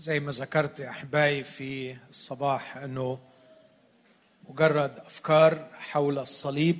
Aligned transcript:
زي 0.00 0.20
ما 0.20 0.32
ذكرت 0.32 0.80
يا 0.80 0.90
أحبائي 0.90 1.44
في 1.44 1.96
الصباح 2.10 2.76
أنه 2.76 3.18
مجرد 4.48 4.98
أفكار 4.98 5.66
حول 5.74 6.18
الصليب 6.18 6.78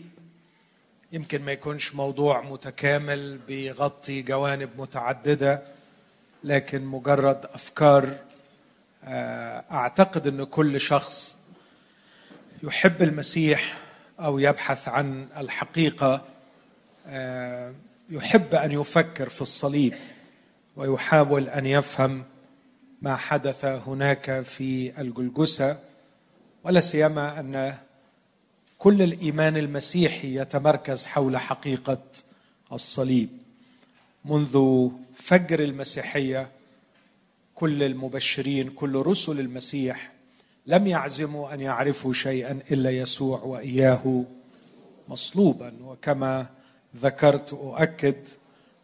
يمكن 1.13 1.43
ما 1.43 1.53
يكونش 1.53 1.95
موضوع 1.95 2.43
متكامل 2.43 3.39
بيغطي 3.39 4.23
جوانب 4.23 4.71
متعددة 4.79 5.63
لكن 6.45 6.85
مجرد 6.85 7.47
أفكار 7.55 8.17
آه، 9.05 9.65
أعتقد 9.71 10.27
أن 10.27 10.45
كل 10.45 10.81
شخص 10.81 11.37
يحب 12.63 13.03
المسيح 13.03 13.79
أو 14.21 14.39
يبحث 14.39 14.89
عن 14.89 15.29
الحقيقة 15.37 16.25
آه، 17.07 17.75
يحب 18.11 18.55
أن 18.55 18.73
يفكر 18.73 19.29
في 19.29 19.43
الصليب 19.43 19.95
ويحاول 20.77 21.49
أن 21.49 21.67
يفهم 21.67 22.25
ما 23.03 23.17
حدث 23.17 23.65
هناك 23.65 24.41
في 24.41 25.01
الجلجسة 25.01 25.79
ولا 26.65 26.81
سيما 26.81 27.41
أن 27.41 27.75
كل 28.79 29.03
الإيمان 29.03 29.57
المسيحي 29.57 30.41
يتمركز 30.41 31.07
حول 31.07 31.37
حقيقة 31.37 32.03
الصليب. 32.73 33.29
منذ 34.25 34.89
فجر 35.15 35.61
المسيحية 35.61 36.51
كل 37.55 37.83
المبشرين 37.83 38.71
كل 38.71 38.97
رسل 38.97 39.41
المسيح 39.41 40.13
لم 40.67 40.87
يعزموا 40.87 41.55
أن 41.55 41.61
يعرفوا 41.61 42.13
شيئا 42.13 42.61
إلا 42.71 42.91
يسوع 42.91 43.43
وإياه 43.43 44.25
مصلوبا. 45.09 45.73
وكما 45.85 46.47
ذكرت 46.97 47.53
أؤكد 47.53 48.29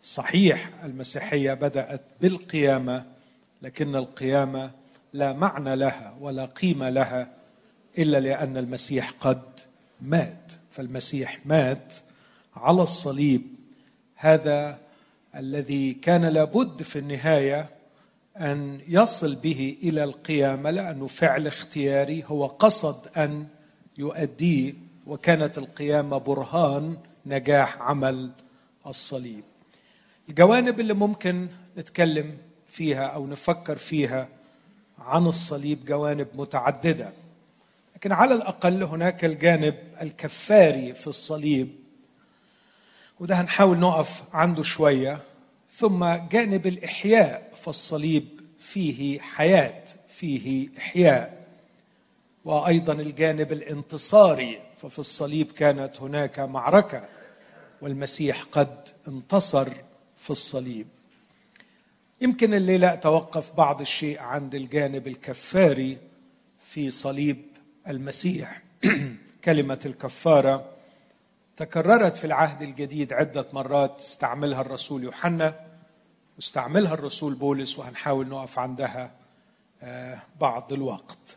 صحيح 0.02 0.70
المسيحية 0.84 1.54
بدأت 1.54 2.02
بالقيامة 2.20 3.15
لكن 3.62 3.96
القيامة 3.96 4.70
لا 5.12 5.32
معنى 5.32 5.76
لها 5.76 6.16
ولا 6.20 6.44
قيمة 6.44 6.88
لها 6.88 7.30
إلا 7.98 8.20
لأن 8.20 8.56
المسيح 8.56 9.10
قد 9.20 9.42
مات. 10.00 10.52
فالمسيح 10.70 11.40
مات 11.46 11.94
على 12.56 12.82
الصليب. 12.82 13.42
هذا 14.16 14.78
الذي 15.36 15.94
كان 15.94 16.24
لابد 16.24 16.82
في 16.82 16.98
النهاية 16.98 17.68
أن 18.36 18.80
يصل 18.88 19.34
به 19.34 19.76
إلى 19.82 20.04
القيامة 20.04 20.70
لأنه 20.70 21.06
فعل 21.06 21.46
اختياري 21.46 22.24
هو 22.26 22.46
قصد 22.46 23.08
أن 23.16 23.46
يؤديه 23.98 24.74
وكانت 25.06 25.58
القيامة 25.58 26.18
برهان 26.18 26.96
نجاح 27.26 27.82
عمل 27.82 28.30
الصليب. 28.86 29.44
الجوانب 30.28 30.80
اللي 30.80 30.94
ممكن 30.94 31.48
نتكلم 31.78 32.36
فيها 32.76 33.06
أو 33.06 33.26
نفكر 33.26 33.76
فيها 33.76 34.28
عن 34.98 35.26
الصليب 35.26 35.84
جوانب 35.84 36.28
متعددة. 36.34 37.12
لكن 37.96 38.12
على 38.12 38.34
الأقل 38.34 38.82
هناك 38.82 39.24
الجانب 39.24 39.74
الكفاري 40.02 40.94
في 40.94 41.06
الصليب. 41.06 41.68
وده 43.20 43.34
هنحاول 43.34 43.78
نقف 43.78 44.22
عنده 44.32 44.62
شوية. 44.62 45.18
ثم 45.70 46.04
جانب 46.30 46.66
الإحياء 46.66 47.52
فالصليب 47.62 48.28
فيه 48.58 49.20
حياة 49.20 49.84
فيه 50.08 50.68
إحياء. 50.78 51.46
وأيضا 52.44 52.92
الجانب 52.92 53.52
الانتصاري. 53.52 54.60
ففي 54.82 54.98
الصليب 54.98 55.52
كانت 55.52 56.00
هناك 56.00 56.38
معركة 56.38 57.08
والمسيح 57.82 58.42
قد 58.52 58.88
انتصر 59.08 59.68
في 60.18 60.30
الصليب. 60.30 60.86
يمكن 62.20 62.54
الليلة 62.54 62.92
اتوقف 62.92 63.52
بعض 63.52 63.80
الشيء 63.80 64.20
عند 64.20 64.54
الجانب 64.54 65.06
الكفاري 65.06 65.98
في 66.60 66.90
صليب 66.90 67.42
المسيح. 67.88 68.62
كلمة 69.44 69.80
الكفارة 69.86 70.70
تكررت 71.56 72.16
في 72.16 72.24
العهد 72.24 72.62
الجديد 72.62 73.12
عدة 73.12 73.46
مرات. 73.52 74.00
استعملها 74.00 74.60
الرسول 74.60 75.04
يوحنا 75.04 75.66
واستعملها 76.36 76.94
الرسول 76.94 77.34
بولس 77.34 77.78
وهنحاول 77.78 78.28
نقف 78.28 78.58
عندها 78.58 79.10
آه، 79.82 80.18
بعض 80.40 80.72
الوقت. 80.72 81.36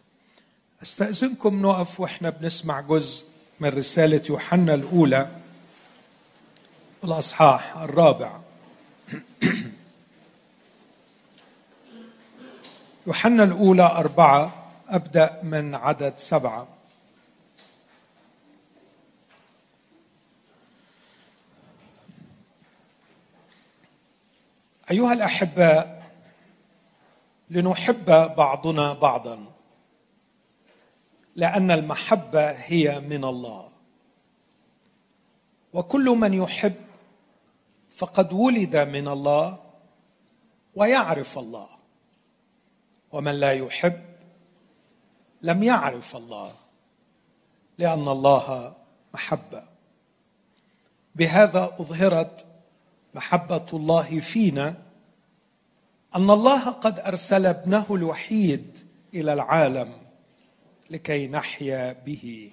أستأذنكم 0.83 1.61
نقف 1.61 1.99
وإحنا 1.99 2.29
بنسمع 2.29 2.81
جزء 2.81 3.25
من 3.59 3.69
رسالة 3.69 4.21
يوحنا 4.29 4.73
الأولى 4.73 5.29
الأصحاح 7.03 7.77
الرابع. 7.77 8.39
يوحنا 13.09 13.43
الأولى 13.43 13.83
أربعة 13.83 14.51
أبدأ 14.89 15.39
من 15.43 15.75
عدد 15.75 16.17
سبعة. 16.17 16.67
أيها 24.91 25.13
الاحباء 25.13 26.11
لنحب 27.49 28.05
بعضنا 28.35 28.93
بعضا 28.93 29.45
لأن 31.35 31.71
المحبة 31.71 32.51
هي 32.51 32.99
من 32.99 33.23
الله. 33.23 33.69
وكل 35.73 36.05
من 36.05 36.33
يحب 36.33 36.75
فقد 37.95 38.33
ولد 38.33 38.77
من 38.77 39.07
الله 39.07 39.57
ويعرف 40.75 41.37
الله. 41.37 41.78
ومن 43.11 43.31
لا 43.31 43.51
يحب 43.51 44.01
لم 45.41 45.63
يعرف 45.63 46.15
الله 46.15 46.51
لأن 47.77 48.07
الله 48.07 48.73
محبة. 49.13 49.63
بهذا 51.15 51.63
أظهرت 51.79 52.45
محبة 53.15 53.65
الله 53.73 54.19
فينا 54.19 54.75
أن 56.15 56.29
الله 56.29 56.69
قد 56.69 56.99
أرسل 56.99 57.45
ابنه 57.45 57.85
الوحيد 57.91 58.77
إلى 59.13 59.33
العالم 59.33 59.93
لكي 60.89 61.27
نحيا 61.27 61.93
به. 62.05 62.51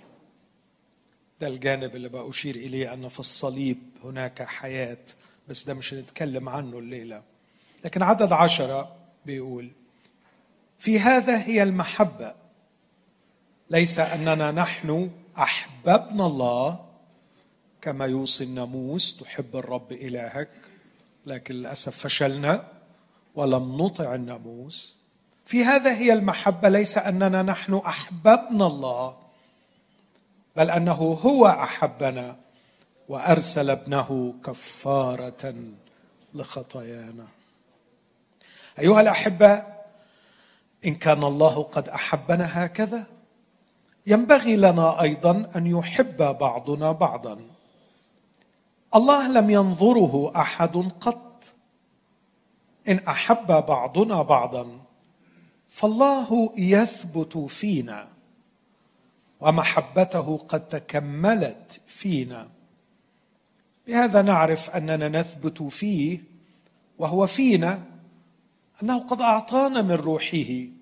ده 1.41 1.47
الجانب 1.49 1.97
اللي 1.97 2.09
بأشير 2.09 2.55
إليه 2.55 2.93
أن 2.93 3.09
في 3.09 3.21
الصليب 3.21 3.79
هناك 4.05 4.43
حياة 4.43 4.99
بس 5.49 5.65
ده 5.65 5.75
مش 5.75 5.95
هنتكلم 5.95 6.49
عنه 6.49 6.79
الليلة. 6.79 7.23
لكن 7.85 8.03
عدد 8.03 8.33
عشرة 8.33 8.97
بيقول 9.27 9.71
في 10.79 11.01
هذا 11.01 11.43
هي 11.43 11.63
المحبة. 11.63 12.35
ليس 13.71 13.99
أننا 13.99 14.51
نحن 14.51 15.11
أحببنا 15.39 16.27
الله 16.27 16.87
كما 17.83 18.07
يوصي 18.07 18.45
الناموس 18.45 19.17
تحب 19.17 19.57
الرب 19.57 19.93
إلهك 19.93 20.51
لكن 21.27 21.55
للأسف 21.55 21.97
فشلنا 21.97 22.65
ولم 23.35 23.83
نطع 23.83 24.15
الناموس. 24.15 24.97
في 25.45 25.65
هذا 25.65 25.95
هي 25.95 26.13
المحبة 26.13 26.69
ليس 26.69 26.99
أننا 26.99 27.43
نحن 27.43 27.75
أحببنا 27.75 28.67
الله 28.67 29.17
بل 30.57 30.71
أنه 30.71 30.93
هو 30.93 31.47
أحبنا 31.47 32.37
وأرسل 33.09 33.71
ابنه 33.71 34.35
كفارة 34.45 35.55
لخطايانا. 36.35 37.27
أيها 38.79 39.01
الأحباء 39.01 39.76
إن 40.87 40.95
كان 40.95 41.25
الله 41.25 41.63
قد 41.63 41.89
أحبنا 41.89 42.65
هكذا. 42.65 43.07
ينبغي 44.07 44.57
لنا 44.57 45.03
أيضا 45.03 45.51
أن 45.57 45.67
يحب 45.67 46.17
بعضنا 46.17 46.93
بعضا. 46.93 47.41
الله 48.95 49.33
لم 49.33 49.51
ينظره 49.51 50.33
أحد 50.37 50.77
قط. 51.01 51.53
إن 52.89 52.99
أحب 52.99 53.47
بعضنا 53.47 54.23
بعضا 54.23 54.81
فالله 55.69 56.53
يثبت 56.57 57.39
فينا 57.39 58.09
ومحبته 59.41 60.39
قد 60.49 60.69
تكملت 60.69 61.81
فينا. 61.87 62.49
بهذا 63.87 64.23
نعرف 64.23 64.71
أننا 64.71 65.09
نثبت 65.09 65.63
فيه 65.63 66.21
وهو 66.99 67.27
فينا 67.27 67.83
أنه 68.83 68.99
قد 68.99 69.21
أعطانا 69.21 69.83
من 69.83 69.93
روحه. 69.93 70.76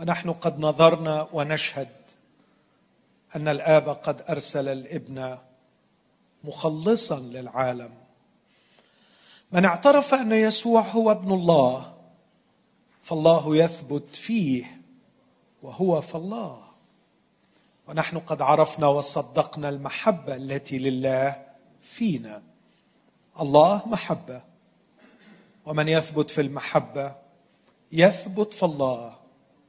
ونحن 0.00 0.32
قد 0.32 0.60
نظرنا 0.60 1.28
ونشهد 1.32 1.88
أن 3.36 3.48
الآب 3.48 3.88
قد 3.88 4.22
أرسل 4.30 4.68
الابن 4.68 5.38
مخلصا 6.44 7.20
للعالم. 7.20 7.90
من 9.52 9.64
اعترف 9.64 10.14
أن 10.14 10.32
يسوع 10.32 10.80
هو 10.80 11.10
ابن 11.10 11.32
الله 11.32 11.94
فالله 13.02 13.56
يثبت 13.56 14.16
فيه 14.16 14.80
وهو 15.62 16.00
في 16.00 16.14
الله 16.14 16.62
ونحن 17.88 18.18
قد 18.18 18.42
عرفنا 18.42 18.86
وصدقنا 18.86 19.68
المحبة 19.68 20.36
التي 20.36 20.78
لله 20.78 21.46
فينا. 21.80 22.42
الله 23.40 23.82
محبة. 23.86 24.42
ومن 25.66 25.88
يثبت 25.88 26.30
في 26.30 26.40
المحبة 26.40 27.14
يثبت 27.92 28.54
في 28.54 28.62
الله 28.62 29.17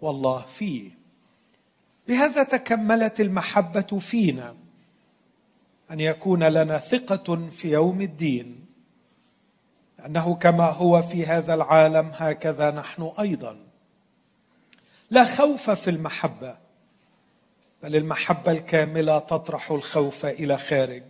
والله 0.01 0.41
فيه. 0.41 0.91
بهذا 2.07 2.43
تكملت 2.43 3.21
المحبة 3.21 3.99
فينا 3.99 4.55
أن 5.91 5.99
يكون 5.99 6.43
لنا 6.43 6.77
ثقة 6.77 7.49
في 7.49 7.71
يوم 7.71 8.01
الدين 8.01 8.65
لأنه 9.99 10.35
كما 10.35 10.63
هو 10.63 11.01
في 11.01 11.25
هذا 11.25 11.53
العالم 11.53 12.11
هكذا 12.15 12.71
نحن 12.71 13.11
أيضا. 13.19 13.57
لا 15.09 15.25
خوف 15.25 15.69
في 15.69 15.89
المحبة 15.89 16.57
بل 17.83 17.95
المحبة 17.95 18.51
الكاملة 18.51 19.19
تطرح 19.19 19.71
الخوف 19.71 20.25
إلى 20.25 20.57
خارج 20.57 21.03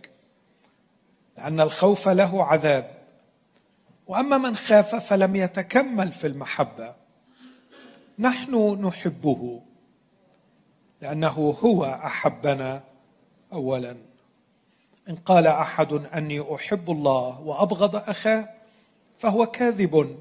لأن 1.38 1.60
الخوف 1.60 2.08
له 2.08 2.44
عذاب. 2.44 3.00
وأما 4.06 4.38
من 4.38 4.56
خاف 4.56 4.94
فلم 4.94 5.36
يتكمل 5.36 6.12
في 6.12 6.26
المحبة. 6.26 6.99
نحن 8.20 8.84
نحبه 8.84 9.62
لأنه 11.02 11.56
هو 11.64 11.84
أحبنا 11.84 12.84
اولا. 13.52 13.96
إن 15.08 15.14
قال 15.14 15.46
أحد 15.46 15.92
أني 15.92 16.54
أحب 16.54 16.90
الله 16.90 17.40
وأبغض 17.40 17.96
أخاه 17.96 18.48
فهو 19.18 19.46
كاذب 19.46 20.16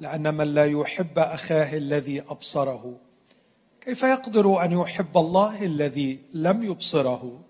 لأن 0.00 0.34
من 0.34 0.54
لا 0.54 0.66
يحب 0.66 1.18
أخاه 1.18 1.76
الذي 1.76 2.20
أبصره. 2.20 2.96
كيف 3.80 4.02
يقدر 4.02 4.64
أن 4.64 4.72
يحب 4.72 5.16
الله 5.16 5.64
الذي 5.64 6.18
لم 6.34 6.62
يبصره؟ 6.62 7.40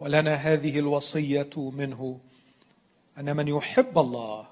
ولنا 0.00 0.34
هذه 0.34 0.78
الوصية 0.78 1.50
منه 1.56 2.18
أن 3.18 3.36
من 3.36 3.48
يحب 3.48 3.98
الله 3.98 4.46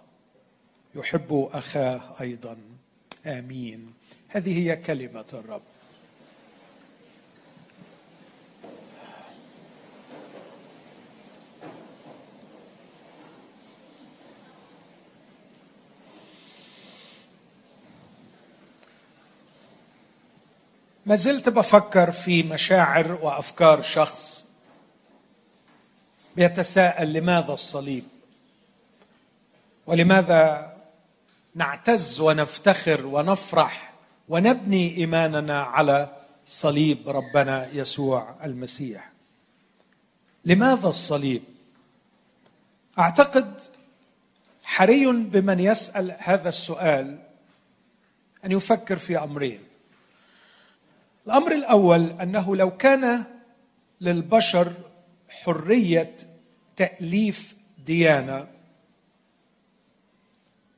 يحب 0.95 1.49
أخاه 1.53 2.01
أيضا. 2.21 2.57
آمين. 3.27 4.04
هذه 4.35 4.59
هي 4.59 4.77
كلمة 4.77 5.25
الرب. 5.33 5.63
ما 21.07 21.17
زلت 21.17 21.49
بفكر 21.49 22.13
في 22.13 22.43
مشاعر 22.43 23.13
وأفكار 23.13 23.83
شخص 23.83 24.47
بيتساءل 26.37 27.13
لماذا 27.13 27.53
الصليب؟ 27.53 28.05
ولماذا 29.87 30.75
نعتز 31.55 32.21
ونفتخر 32.21 33.07
ونفرح 33.07 33.94
ونبني 34.29 34.97
إيماننا 34.97 35.63
على 35.63 36.17
صليب 36.47 37.09
ربنا 37.09 37.69
يسوع 37.73 38.35
المسيح. 38.45 39.11
لماذا 40.45 40.89
الصليب؟ 40.89 41.43
أعتقد 42.99 43.61
حري 44.63 45.07
بمن 45.07 45.61
يسأل 45.61 46.17
هذا 46.19 46.49
السؤال 46.49 47.19
أن 48.45 48.53
يفكر 48.53 48.97
في 48.97 49.19
أمرين. 49.19 49.61
الأمر 51.27 51.53
الأول 51.53 52.03
أنه 52.21 52.57
لو 52.57 52.77
كان 52.77 53.25
للبشر 54.01 54.73
حرية 55.29 56.17
تأليف 56.77 57.55
ديانة 57.87 58.54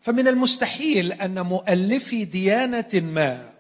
فمن 0.07 0.29
المستحيل 0.29 1.13
أن 1.13 1.41
مؤلفي 1.47 2.25
ديانة 2.25 2.91
ما 2.95 3.51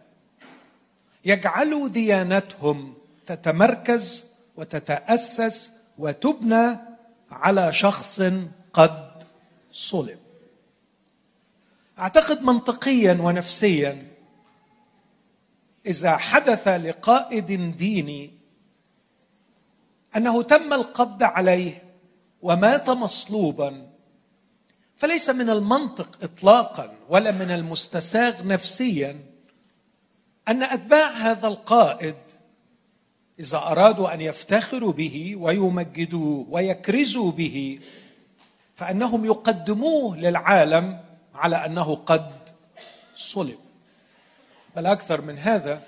يجعلوا 1.25 1.89
ديانتهم 1.89 2.95
تتمركز 3.27 4.27
وتتأسس 4.57 5.73
وتبنى 5.99 6.77
على 7.31 7.73
شخص 7.73 8.23
قد 8.73 9.23
صلب. 9.73 10.19
أعتقد 11.99 12.43
منطقيا 12.43 13.19
ونفسيا 13.21 14.07
إذا 15.87 16.17
حدث 16.17 16.69
لقائد 16.69 17.77
ديني 17.77 18.31
أنه 20.17 20.43
تم 20.43 20.73
القبض 20.73 21.23
عليه 21.23 21.83
ومات 22.43 22.91
مصلوبا 22.91 23.96
فليس 24.97 25.31
من 25.31 25.51
المنطق 25.51 26.19
اطلاقا 26.23 26.95
ولا 27.09 27.31
من 27.31 27.51
المستساغ 27.51 28.47
نفسيا 28.47 29.21
أن 30.49 30.63
أتباع 30.63 31.11
هذا 31.11 31.49
القائد 31.49 32.17
إذا 33.41 33.59
أرادوا 33.59 34.15
أن 34.15 34.21
يفتخروا 34.21 34.93
به 34.93 35.37
ويمجدوه 35.37 36.47
ويكرزوا 36.51 37.33
به 37.33 37.81
فأنهم 38.75 39.25
يقدموه 39.25 40.17
للعالم 40.17 41.01
على 41.35 41.57
أنه 41.67 41.95
قد 41.95 42.31
صلب. 43.15 43.59
بل 44.77 44.87
أكثر 44.87 45.21
من 45.21 45.39
هذا 45.39 45.83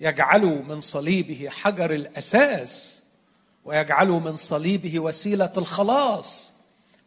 يجعلوا 0.00 0.62
من 0.62 0.80
صليبه 0.80 1.48
حجر 1.50 1.94
الأساس 1.94 3.02
ويجعلوا 3.64 4.20
من 4.20 4.36
صليبه 4.36 5.00
وسيلة 5.00 5.52
الخلاص. 5.56 6.49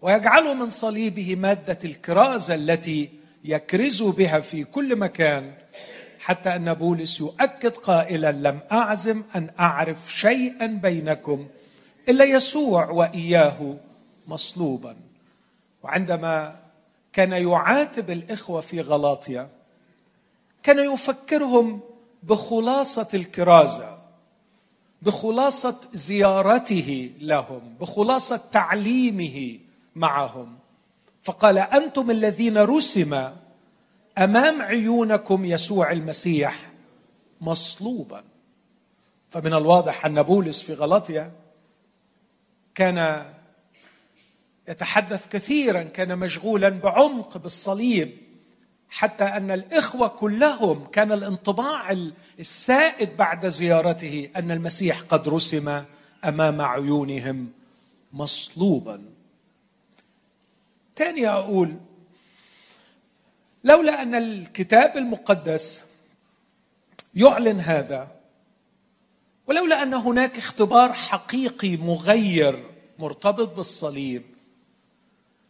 ويجعلوا 0.03 0.53
من 0.53 0.69
صليبه 0.69 1.35
مادة 1.35 1.77
الكرازة 1.85 2.55
التي 2.55 3.09
يكرز 3.43 4.03
بها 4.03 4.39
في 4.39 4.63
كل 4.63 4.95
مكان 4.95 5.53
حتى 6.19 6.55
أن 6.55 6.73
بولس 6.73 7.19
يؤكد 7.19 7.77
قائلا 7.77 8.31
لم 8.31 8.59
أعزم 8.71 9.23
أن 9.35 9.49
أعرف 9.59 10.13
شيئا 10.13 10.67
بينكم 10.67 11.47
إلا 12.09 12.25
يسوع 12.25 12.89
وإياه 12.89 13.77
مصلوبا. 14.27 14.95
وعندما 15.83 16.55
كان 17.13 17.31
يعاتب 17.31 18.09
الإخوة 18.09 18.61
في 18.61 18.81
غلاطيا 18.81 19.49
كان 20.63 20.93
يفكرهم 20.93 21.79
بخلاصة 22.23 23.07
الكرازة 23.13 23.97
بخلاصة 25.01 25.75
زيارته 25.93 27.11
لهم 27.19 27.75
بخلاصة 27.81 28.41
تعليمه 28.51 29.59
معهم. 29.95 30.57
فقال 31.23 31.57
أنتم 31.57 32.11
الذين 32.11 32.57
رسم 32.57 33.29
أمام 34.17 34.61
عيونكم 34.61 35.45
يسوع 35.45 35.91
المسيح 35.91 36.71
مصلوبا. 37.41 38.23
فمن 39.31 39.53
الواضح 39.53 40.05
أن 40.05 40.23
بولس 40.23 40.61
في 40.61 40.73
غلطيا 40.73 41.31
كان 42.75 43.25
يتحدث 44.67 45.27
كثيرا 45.27 45.83
كان 45.83 46.19
مشغولا 46.19 46.69
بعمق 46.69 47.37
بالصليب 47.37 48.17
حتى 48.89 49.23
أن 49.23 49.51
الإخوة 49.51 50.07
كلهم 50.07 50.85
كان 50.85 51.11
الانطباع 51.11 51.91
السائد 52.39 53.17
بعد 53.17 53.47
زيارته 53.47 54.29
أن 54.35 54.51
المسيح 54.51 55.01
قد 55.01 55.29
رسم 55.29 55.83
أمام 56.25 56.61
عيونهم 56.61 57.51
مصلوبا. 58.13 59.12
تاني 60.95 61.27
أقول 61.29 61.75
لولا 63.63 64.01
أن 64.01 64.15
الكتاب 64.15 64.97
المقدس 64.97 65.83
يعلن 67.15 67.59
هذا 67.59 68.11
ولولا 69.47 69.83
أن 69.83 69.93
هناك 69.93 70.37
اختبار 70.37 70.93
حقيقي 70.93 71.77
مغير 71.77 72.63
مرتبط 72.99 73.55
بالصليب 73.55 74.23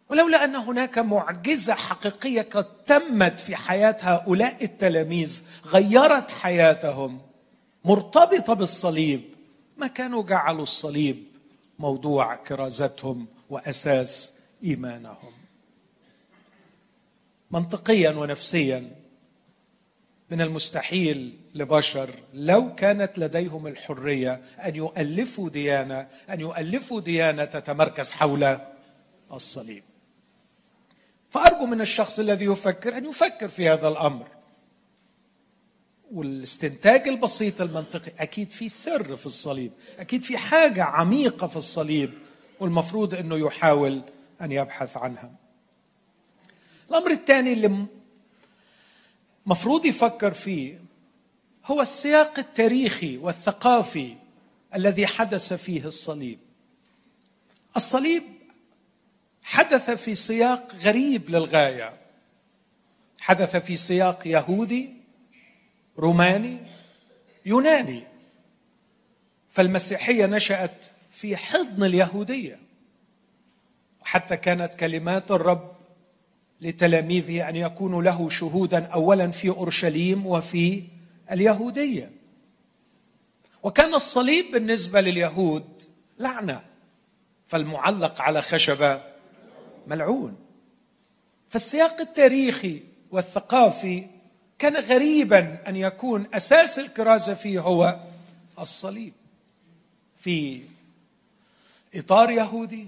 ولولا 0.10 0.44
أن 0.44 0.56
هناك 0.56 0.98
معجزة 0.98 1.74
حقيقية 1.74 2.42
قد 2.42 2.84
تمت 2.86 3.40
في 3.40 3.56
حياة 3.56 3.98
هؤلاء 4.02 4.64
التلاميذ 4.64 5.44
غيرت 5.66 6.32
حياتهم 6.32 7.22
مرتبطة 7.86 8.54
بالصليب 8.54 9.22
ما 9.78 9.88
كانوا 9.88 10.24
جعلوا 10.24 10.64
الصليب 10.64 11.24
موضوع 11.80 12.36
كرازتهم 12.36 13.28
وأساس 13.50 14.33
إيمانهم. 14.64 15.34
منطقيا 17.52 18.10
ونفسيا 18.10 18.92
من 20.32 20.42
المستحيل 20.42 21.40
لبشر 21.56 22.10
لو 22.34 22.76
كانت 22.76 23.20
لديهم 23.20 23.68
الحرية 23.68 24.42
أن 24.66 24.76
يؤلفوا 24.76 25.50
ديانة 25.50 26.08
أن 26.30 26.40
يؤلفوا 26.40 27.02
ديانة 27.02 27.46
تتمركز 27.46 28.12
حول 28.12 28.58
الصليب. 29.34 29.84
فأرجو 31.30 31.66
من 31.66 31.82
الشخص 31.82 32.20
الذي 32.20 32.46
يفكر 32.46 32.98
أن 32.98 33.06
يفكر 33.06 33.48
في 33.48 33.70
هذا 33.70 33.88
الأمر. 33.88 34.28
والاستنتاج 36.14 37.08
البسيط 37.08 37.62
المنطقي 37.62 38.12
أكيد 38.20 38.52
في 38.52 38.70
سر 38.70 39.16
في 39.16 39.26
الصليب 39.26 39.72
أكيد 40.00 40.24
في 40.24 40.38
حاجة 40.38 40.84
عميقة 40.84 41.48
في 41.48 41.56
الصليب 41.56 42.14
والمفروض 42.60 43.16
إنه 43.16 43.38
يحاول 43.38 44.02
أن 44.44 44.52
يبحث 44.52 44.98
عنها. 44.98 45.32
الأمر 46.90 47.12
الثاني 47.12 47.54
اللي 47.54 47.86
مفروض 49.46 49.86
يفكر 49.86 50.34
فيه 50.34 50.82
هو 51.66 51.82
السياق 51.82 52.40
التاريخي 52.40 53.18
والثقافي 53.18 54.16
الذي 54.76 55.08
حدث 55.08 55.54
فيه 55.54 55.86
الصليب. 55.86 56.40
الصليب 57.76 58.24
حدث 59.44 59.90
في 59.92 60.16
سياق 60.16 60.76
غريب 60.76 61.30
للغاية. 61.30 61.94
حدث 63.20 63.56
في 63.56 63.76
سياق 63.76 64.28
يهودي 64.28 64.94
روماني 66.00 66.58
يوناني. 67.46 68.04
فالمسيحية 69.52 70.26
نشأت 70.26 70.86
في 71.12 71.38
حضن 71.38 71.84
اليهودية. 71.84 72.63
وحتى 74.04 74.38
كانت 74.38 74.74
كلمات 74.74 75.32
الرب 75.32 75.72
لتلاميذه 76.62 77.50
أن 77.50 77.56
يكونوا 77.56 78.02
له 78.02 78.30
شهودا 78.30 78.86
اولا 78.86 79.32
في 79.32 79.50
أورشليم 79.50 80.28
وفي 80.28 80.84
اليهودية. 81.32 82.12
وكان 83.64 83.94
الصليب 83.94 84.52
بالنسبة 84.52 85.02
لليهود 85.02 85.84
لعنة 86.20 86.62
فالمعلق 87.48 88.22
على 88.22 88.42
خشبة 88.42 89.02
ملعون. 89.88 90.36
فالسياق 91.50 92.02
التاريخي 92.02 92.82
والثقافي 93.12 94.08
كان 94.60 94.76
غريبا 94.76 95.58
أن 95.68 95.76
يكون 95.76 96.28
أساس 96.34 96.80
الكرازة 96.80 97.34
فيه 97.34 97.60
هو 97.60 98.00
الصليب. 98.60 99.14
في 100.16 100.62
إطار 101.96 102.30
يهودي 102.30 102.88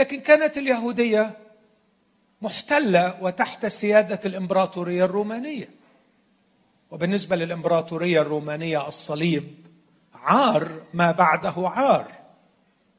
لكن 0.00 0.20
كانت 0.20 0.58
اليهودية 0.58 1.36
محتلة 2.42 3.22
وتحت 3.22 3.66
سيادة 3.66 4.20
الإمبراطورية 4.24 5.04
الرومانية. 5.04 5.68
وبالنسبة 6.90 7.36
للإمبراطورية 7.36 8.20
الرومانية 8.20 8.88
الصليب 8.88 9.66
عار 10.14 10.82
ما 10.94 11.10
بعده 11.10 11.54
عار 11.56 12.12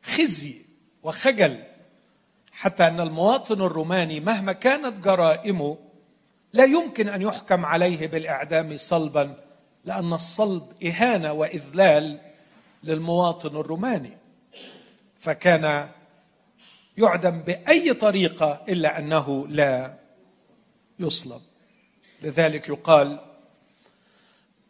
خزي 0.03 0.55
وخجل 1.03 1.63
حتى 2.51 2.88
أن 2.88 3.00
المواطن 3.00 3.62
الروماني 3.62 4.20
مهما 4.20 4.51
كانت 4.51 5.00
جرائمه 5.00 5.77
لا 6.53 6.63
يمكن 6.63 7.10
أن 7.10 7.22
يحكم 7.22 7.65
عليه 7.65 8.08
بالإعدام 8.08 8.77
صلبا 8.77 9.36
لأن 9.86 10.13
الصلب 10.13 10.84
إهانة 10.86 11.31
وإذلال 11.31 12.20
للمواطن 12.84 13.58
الروماني. 13.58 14.17
فكان 15.20 15.89
يعدم 16.98 17.40
بأي 17.40 17.94
طريقة 17.94 18.66
إلا 18.70 19.00
أنه 19.00 19.48
لا 19.48 19.98
يصلب. 21.00 21.42
لذلك 22.22 22.70
يقال 22.70 23.20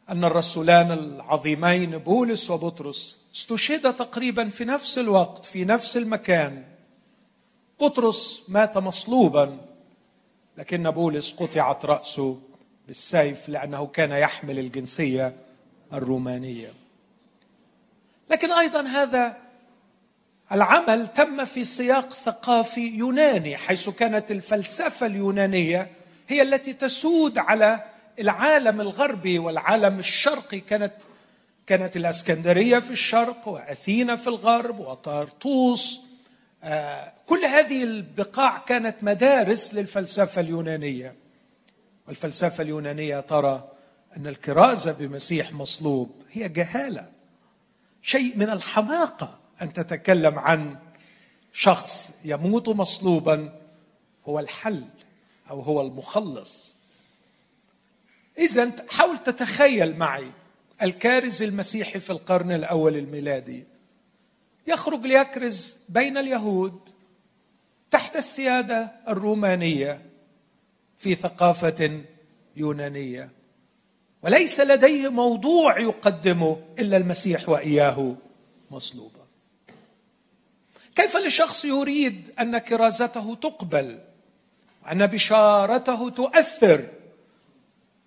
أن 0.10 0.24
الرسولان 0.24 0.92
العظيمين 0.92 1.98
بولس 1.98 2.51
وبطرس 2.51 3.18
استشهد 3.36 3.96
تقريبا 3.96 4.50
في 4.50 4.66
نفس 4.66 4.98
الوقت 4.98 5.46
في 5.46 5.66
نفس 5.66 5.98
المكان. 5.98 6.63
بطرس 7.82 8.44
مات 8.48 8.78
مصلوبا 8.78 9.58
لكن 10.58 10.92
بولس 10.92 11.34
قطعت 11.34 11.86
رأسه 11.86 12.42
بالسيف 12.88 13.50
لأنه 13.50 13.88
كان 13.88 14.12
يحمل 14.12 14.60
الجنسية 14.60 15.36
الرومانية. 15.94 16.74
لكن 18.32 18.51
أيضا 18.51 18.82
هذا 18.82 19.38
العمل 20.51 21.08
تم 21.08 21.46
في 21.46 21.63
سياق 21.63 22.13
ثقافي 22.13 22.88
يوناني 22.88 23.58
حيث 23.58 23.89
كانت 23.89 24.31
الفلسفة 24.31 25.05
اليونانية 25.05 25.89
هي 26.27 26.41
التي 26.41 26.74
تسود 26.74 27.38
على 27.38 27.84
العالم 28.20 28.81
الغربي 28.81 29.39
والعالم 29.39 30.00
الشرقي. 30.00 30.60
كانت 30.60 30.93
كانت 31.67 31.98
الإسكندرية 31.98 32.79
في 32.79 32.91
الشرق 32.91 33.48
وأثينا 33.48 34.15
في 34.15 34.27
الغرب 34.27 34.79
وطرطوس. 34.79 36.01
آه، 36.63 37.13
كل 37.25 37.46
هذه 37.46 37.84
البقاع 37.84 38.58
كانت 38.58 38.96
مدارس 39.01 39.74
للفلسفة 39.74 40.41
اليونانية. 40.41 41.15
والفلسفة 42.08 42.62
اليونانية 42.62 43.20
ترى 43.20 43.70
أن 44.17 44.27
الكرازة 44.27 44.91
بمسيح 44.91 45.53
مصلوب 45.53 46.12
هي 46.31 46.50
جهالة 46.50 47.05
شيء 48.01 48.38
من 48.38 48.50
الحماقة. 48.50 49.40
أن 49.62 49.74
تتكلم 49.74 50.39
عن 50.39 50.77
شخص 51.53 52.13
يموت 52.25 52.70
مصلوبا 52.70 53.60
هو 54.25 54.39
الحل 54.39 54.86
أو 55.50 55.60
هو 55.60 55.82
المخلص. 55.82 56.75
اذا 58.38 58.72
حاول 58.89 59.18
تتخيل 59.18 59.98
معي 59.98 60.32
الكارز 60.82 61.44
المسيحي 61.44 62.00
في 62.00 62.10
القرن 62.10 62.51
الأول 62.51 62.98
الميلادي. 62.98 63.63
يخرج 64.68 65.06
ليكرز 65.06 65.77
بين 65.89 66.18
اليهود 66.18 66.80
تحت 67.91 68.15
السيادة 68.15 68.91
الرومانية 69.08 70.01
في 70.98 71.15
ثقافة 71.15 72.01
يونانية. 72.56 73.30
وليس 74.24 74.60
لديه 74.60 75.10
موضوع 75.10 75.80
يقدمه 75.80 76.58
إلا 76.80 76.98
المسيح 76.98 77.50
وإياه 77.50 78.15
مصلوبا. 78.72 79.21
كيف 81.01 81.17
لشخص 81.17 81.65
يريد 81.65 82.34
أن 82.39 82.58
كرازته 82.58 83.36
تقبل؟ 83.36 84.00
وان 84.86 85.08
بشارته 85.08 86.10
تؤثر؟ 86.10 86.88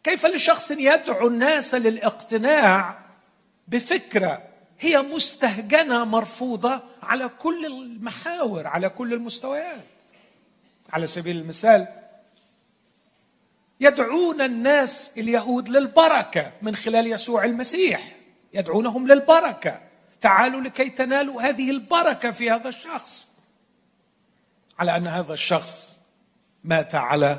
كيف 0.05 0.27
لشخص 0.27 0.71
يدعو 0.71 1.29
الناس 1.29 1.75
للاقتناع 1.75 2.99
بفكرة 3.69 4.43
هي 4.81 5.03
مستهجنة 5.03 6.05
مرفوضة 6.05 6.83
على 7.03 7.29
كل 7.29 7.67
المحاور 7.67 8.67
على 8.67 8.89
كل 8.89 9.13
المستويات؟ 9.13 9.85
على 10.93 11.07
سبيل 11.07 11.37
المثال 11.37 11.87
يدعون 13.81 14.41
الناس 14.41 15.13
اليهود 15.17 15.69
للبركة 15.69 16.53
من 16.63 16.77
خلال 16.77 17.07
يسوع 17.07 17.45
المسيح. 17.45 18.17
يدعونهم 18.55 19.07
للبركة. 19.09 19.81
تعالوا 20.21 20.61
لكي 20.61 20.91
تنالوا 20.91 21.43
هذه 21.43 21.71
البركة 21.71 22.31
في 22.31 22.51
هذا 22.51 22.69
الشخص. 22.69 23.31
على 24.79 24.97
أن 24.97 25.07
هذا 25.07 25.33
الشخص 25.33 25.99
مات 26.65 26.95
على 26.95 27.39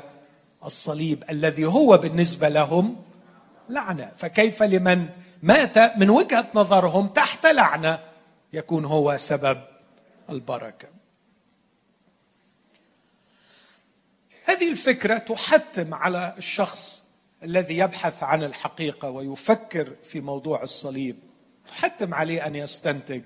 الصليب 0.64 1.24
الذي 1.30 1.64
هو 1.64 1.98
بالنسبة 1.98 2.48
لهم 2.48 3.02
لعنة. 3.68 4.12
فكيف 4.16 4.62
لمن 4.62 5.08
مات 5.42 5.78
من 5.78 6.10
وجهة 6.10 6.46
نظرهم 6.54 7.08
تحت 7.08 7.46
لعنة 7.46 7.98
يكون 8.52 8.84
هو 8.84 9.16
سبب 9.16 9.62
البركة؟ 10.30 10.88
هذه 14.44 14.68
الفكرة 14.68 15.18
تحتم 15.18 15.94
على 15.94 16.34
الشخص 16.38 17.04
الذي 17.42 17.78
يبحث 17.78 18.22
عن 18.22 18.44
الحقيقة 18.44 19.10
ويفكر 19.10 19.92
في 20.04 20.20
موضوع 20.20 20.62
الصليب. 20.62 21.25
تحتم 21.68 22.14
عليه 22.14 22.46
أن 22.46 22.54
يستنتج 22.54 23.22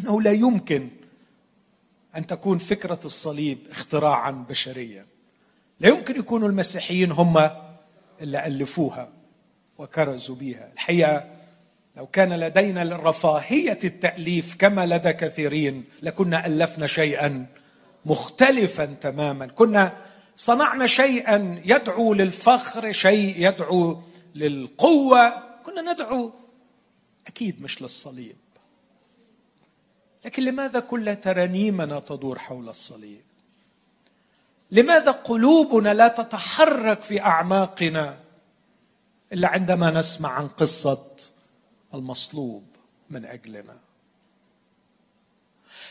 إنه 0.00 0.22
لا 0.22 0.32
يمكن 0.32 0.88
أن 2.16 2.26
تكون 2.26 2.58
فكرة 2.58 3.00
الصليب 3.04 3.58
اختراعا 3.70 4.30
بشريا. 4.30 5.06
لا 5.80 5.88
يمكن 5.88 6.18
يكونوا 6.18 6.48
المسيحيين 6.48 7.12
هم 7.12 7.50
اللي 8.20 8.46
ألفوها 8.46 9.12
وكرزوا 9.78 10.36
بها 10.36 10.70
الحقيقة 10.72 11.24
لو 11.96 12.06
كان 12.06 12.32
لدينا 12.32 12.96
رفاهية 12.96 13.78
التأليف 13.84 14.56
كما 14.58 14.86
لدى 14.86 15.12
كثيرين 15.12 15.84
لكنا 16.02 16.46
ألفنا 16.46 16.86
شيئا 16.86 17.46
مختلفا 18.04 18.84
تماما. 18.84 19.46
كنا 19.46 19.92
صنعنا 20.36 20.86
شيئا 20.86 21.62
يدعو 21.64 22.14
للفخر 22.14 22.92
شيء 22.92 23.34
يدعو 23.38 24.02
للقوة. 24.34 25.28
كنا 25.62 25.92
ندعو 25.92 26.32
أكيد 27.28 27.62
مش 27.62 27.82
للصليب. 27.82 28.36
لكن 30.24 30.42
لماذا 30.42 30.80
كل 30.80 31.16
ترانيمنا 31.16 32.00
تدور 32.00 32.38
حول 32.38 32.68
الصليب؟ 32.68 33.22
لماذا 34.70 35.10
قلوبنا 35.10 35.94
لا 35.94 36.08
تتحرك 36.08 37.02
في 37.02 37.20
أعماقنا 37.20 38.18
إلا 39.32 39.48
عندما 39.48 39.90
نسمع 39.90 40.30
عن 40.30 40.48
قصة 40.48 41.06
المصلوب 41.94 42.64
من 43.10 43.24
أجلنا؟ 43.24 43.76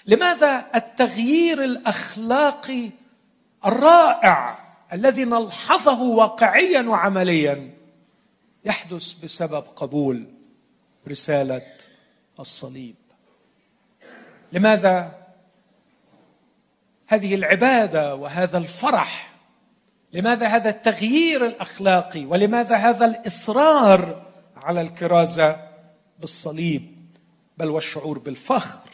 لماذا 0.05 0.65
التغيير 0.75 1.63
الأخلاقي 1.63 2.89
الرائع 3.65 4.67
الذي 4.93 5.23
نلحظه 5.25 6.01
واقعيا 6.01 6.81
وعمليا 6.81 7.73
يحدث 8.65 9.13
بسبب 9.13 9.63
قبول 9.75 10.36
رسالة 11.07 11.71
الصليب. 12.39 12.95
لماذا؟ 14.53 15.11
هذه 17.07 17.35
العبادة 17.35 18.15
وهذا 18.15 18.57
الفرح 18.57 19.33
لماذا 20.13 20.47
هذا 20.47 20.69
التغيير 20.69 21.45
الأخلاقي 21.45 22.25
ولماذا 22.25 22.75
هذا 22.75 23.05
الإصرار 23.05 24.25
على 24.57 24.81
الكرازة 24.81 25.69
بالصليب؟ 26.19 26.97
بل 27.57 27.69
والشعور 27.69 28.19
بالفخر 28.19 28.89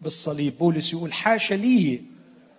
بالصليب. 0.00 0.58
بولس 0.58 0.92
يقول 0.92 1.12
حاشا 1.12 1.54
لي 1.54 2.02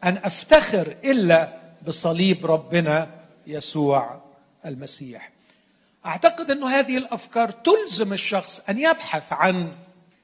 أن 0.04 0.18
أفتخر 0.18 0.96
إلا 1.04 1.54
بصليب 1.88 2.46
ربنا 2.46 3.10
يسوع 3.48 4.22
المسيح. 4.66 5.33
أعتقد 6.06 6.52
أنه 6.52 6.70
هذه 6.70 6.98
الأفكار 6.98 7.50
تلزم 7.52 8.14
الشخص 8.14 8.62
أن 8.70 8.80
يبحث 8.80 9.34
عن 9.34 9.72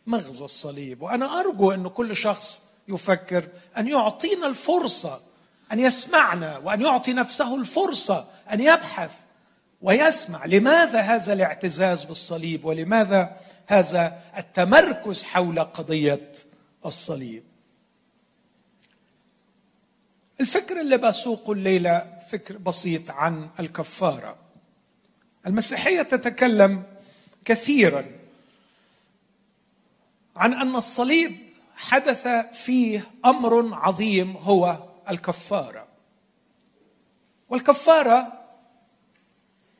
مغزى 0.08 0.46
الصليب. 0.46 1.02
وأنا 1.02 1.40
أرجو 1.40 1.72
أن 1.72 1.88
كل 1.88 2.16
شخص 2.16 2.62
يفكر 2.88 3.48
أن 3.78 3.88
يعطينا 3.88 4.48
الفرصة 4.48 5.22
أن 5.72 5.80
يسمعنا 5.80 6.58
وأن 6.58 6.82
يعطي 6.82 7.14
نفسه 7.14 7.56
الفرصة 7.56 8.28
أن 8.52 8.62
يبحث 8.62 9.12
ويسمع 9.82 10.46
لماذا 10.46 11.02
هذا 11.02 11.34
الاعتزاز 11.34 12.04
بالصليب 12.04 12.66
ولماذا 12.66 13.38
هذا 13.68 14.20
التمركز 14.38 15.24
حول 15.24 15.60
قضية 15.60 16.32
الصليب. 16.86 17.44
الفكر 20.42 20.82
اللي 20.82 20.98
بسوقه 20.98 21.54
الليلة 21.54 22.20
فكر 22.30 22.58
بسيط 22.58 23.12
عن 23.12 23.50
الكفارة. 23.60 24.36
المسيحية 25.48 26.02
تتكلم 26.02 26.84
كثيرا 27.46 28.06
عن 30.36 30.54
أن 30.54 30.76
الصليب 30.76 31.38
حدث 31.76 32.28
فيه 32.54 33.12
أمر 33.26 33.74
عظيم 33.74 34.38
هو 34.38 34.78
الكفارة. 35.10 35.88
والكفارة 37.50 38.34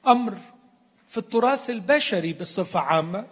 أمر 0.08 0.38
في 1.08 1.18
التراث 1.18 1.70
البشري 1.70 2.34
بصفة 2.34 2.80
عامة 2.80 3.28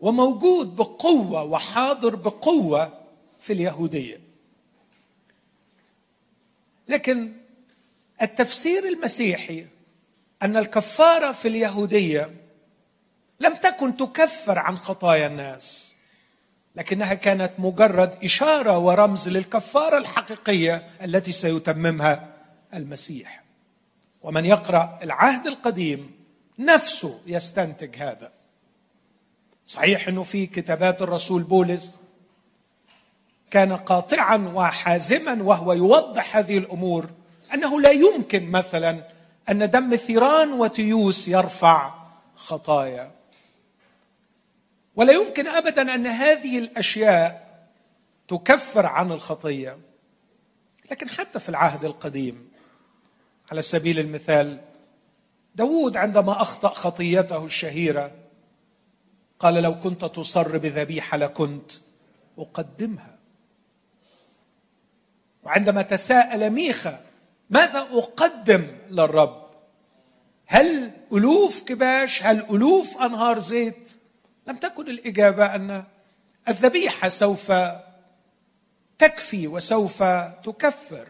وموجود 0.00 0.76
بقوة 0.76 1.42
وحاضر 1.42 2.14
بقوة 2.14 3.00
في 3.40 3.52
اليهودية. 3.52 4.20
لكن 6.88 7.32
التفسير 8.22 8.88
المسيحي 8.88 9.66
أن 10.42 10.56
الكفارة 10.56 11.32
في 11.32 11.48
اليهودية 11.48 12.30
لم 13.40 13.54
تكن 13.54 13.96
تكفر 13.96 14.58
عن 14.58 14.76
خطايا 14.76 15.26
الناس 15.26 15.92
لكنها 16.76 17.14
كانت 17.14 17.52
مجرد 17.58 18.24
إشارة 18.24 18.78
ورمز 18.78 19.28
للكفارة 19.28 19.98
الحقيقية 19.98 20.88
التي 21.02 21.32
سيتممها 21.32 22.28
المسيح. 22.74 23.42
ومن 24.22 24.44
يقرأ 24.44 24.98
العهد 25.02 25.46
القديم 25.46 26.10
نفسه 26.58 27.20
يستنتج 27.26 27.96
هذا. 27.96 28.32
صحيح 29.66 30.08
إنه 30.08 30.22
في 30.22 30.46
كتابات 30.46 31.02
الرسول 31.02 31.42
بولس 31.42 31.94
كان 33.50 33.72
قاطعا 33.72 34.52
وحازما 34.54 35.42
وهو 35.42 35.72
يوضح 35.72 36.36
هذه 36.36 36.58
الأمور 36.58 37.10
أنه 37.54 37.80
لا 37.80 37.90
يمكن 37.90 38.50
مثلا 38.50 39.04
أن 39.50 39.70
دم 39.70 39.96
ثيران 39.96 40.52
وتيوس 40.52 41.28
يرفع 41.28 41.94
خطايا. 42.36 43.10
ولا 44.96 45.12
يمكن 45.12 45.46
ابدا 45.46 45.94
أن 45.94 46.06
هذه 46.06 46.58
الأشياء 46.58 47.48
تكفر 48.28 48.86
عن 48.86 49.12
الخطية. 49.12 49.78
لكن 50.90 51.08
حتى 51.08 51.40
في 51.40 51.48
العهد 51.48 51.84
القديم 51.84 52.48
على 53.50 53.62
سبيل 53.62 53.98
المثال 53.98 54.60
داود 55.54 55.96
عندما 55.96 56.42
أخطأ 56.42 56.68
خطيته 56.68 57.44
الشهيرة 57.44 58.12
قال 59.38 59.54
لو 59.54 59.80
كنت 59.80 60.04
تصر 60.04 60.58
بذبيحه 60.58 61.16
لكنت 61.16 61.72
أقدمها. 62.38 63.18
وعندما 65.42 65.82
تساءل 65.82 66.50
ميخا 66.50 67.07
ماذا 67.50 67.78
أقدم 67.78 68.66
للرب؟ 68.90 69.48
هل 70.46 70.92
ألوف 71.12 71.62
كباش 71.62 72.22
هل 72.22 72.46
ألوف 72.50 73.02
أنهار 73.02 73.38
زيت؟ 73.38 73.90
لم 74.46 74.56
تكن 74.56 74.88
الإجابة 74.88 75.54
أن 75.54 75.84
الذبيحة 76.48 77.08
سوف 77.08 77.52
تكفي 78.98 79.48
وسوف 79.48 80.02
تكفر. 80.44 81.08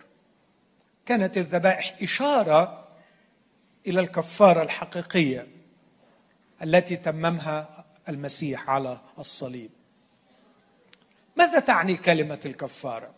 كانت 1.07 1.37
الذبائح 1.37 1.97
إشارة 2.03 2.89
إلى 3.87 4.01
الكفارة 4.01 4.63
الحقيقية 4.63 5.47
التي 6.63 6.97
تممها 6.97 7.85
المسيح 8.09 8.71
على 8.71 8.99
الصليب. 9.19 9.71
ماذا 11.37 11.59
تعني 11.59 11.97
كلمة 11.97 12.41
الكفارة؟ 12.47 13.18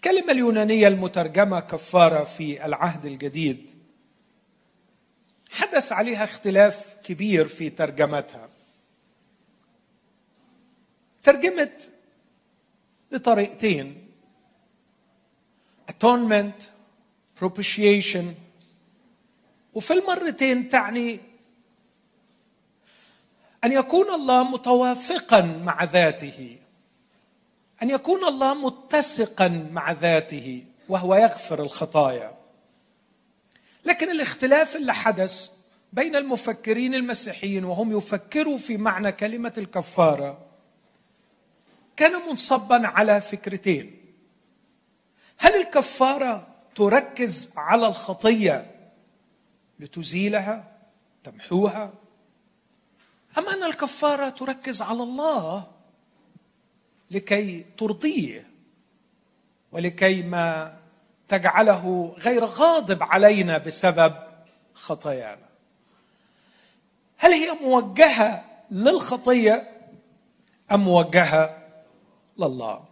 الكلمة 0.00 0.32
اليونانية 0.32 0.88
المترجمة 0.88 1.60
كفارة 1.60 2.24
في 2.24 2.64
العهد 2.64 3.06
الجديد. 3.06 3.70
حدث 5.50 5.92
عليها 5.92 6.24
اختلاف 6.24 6.96
كبير 7.04 7.48
في 7.48 7.70
ترجمتها. 7.70 8.48
ترجمت 11.22 11.90
بطريقتين 13.12 14.08
atonement 15.90 16.62
propitiation 17.40 18.24
وفي 19.74 19.92
المرتين 19.92 20.68
تعني 20.68 21.20
أن 23.64 23.72
يكون 23.72 24.14
الله 24.14 24.44
متوافقا 24.50 25.40
مع 25.40 25.84
ذاته. 25.84 26.59
أن 27.82 27.90
يكون 27.90 28.24
الله 28.24 28.54
متسقا 28.54 29.48
مع 29.72 29.92
ذاته 29.92 30.64
وهو 30.88 31.14
يغفر 31.14 31.62
الخطايا. 31.62 32.34
لكن 33.84 34.10
الاختلاف 34.10 34.76
اللي 34.76 34.94
حدث 34.94 35.50
بين 35.92 36.16
المفكرين 36.16 36.94
المسيحيين 36.94 37.64
وهم 37.64 37.96
يفكروا 37.96 38.58
في 38.58 38.76
معنى 38.76 39.12
كلمة 39.12 39.52
الكفارة 39.58 40.46
كان 41.96 42.12
منصبا 42.28 42.86
على 42.86 43.20
فكرتين. 43.20 44.00
هل 45.38 45.52
الكفارة 45.60 46.46
تركز 46.74 47.52
على 47.56 47.86
الخطية 47.86 48.70
لتزيلها 49.80 50.78
تمحوها 51.24 51.92
أم 53.38 53.48
أن 53.48 53.62
الكفارة 53.62 54.28
تركز 54.28 54.82
على 54.82 55.02
الله؟ 55.02 55.66
لكي 57.10 57.64
ترضيه 57.78 58.46
ولكي 59.72 60.22
ما 60.22 60.76
تجعله 61.28 62.14
غير 62.18 62.44
غاضب 62.44 63.02
علينا 63.02 63.58
بسبب 63.58 64.14
خطايانا. 64.74 65.50
هل 67.16 67.32
هي 67.32 67.52
موجهة 67.62 68.44
للخطية 68.70 69.70
أم 70.72 70.84
موجهة 70.84 71.56
لله؟ 72.38 72.84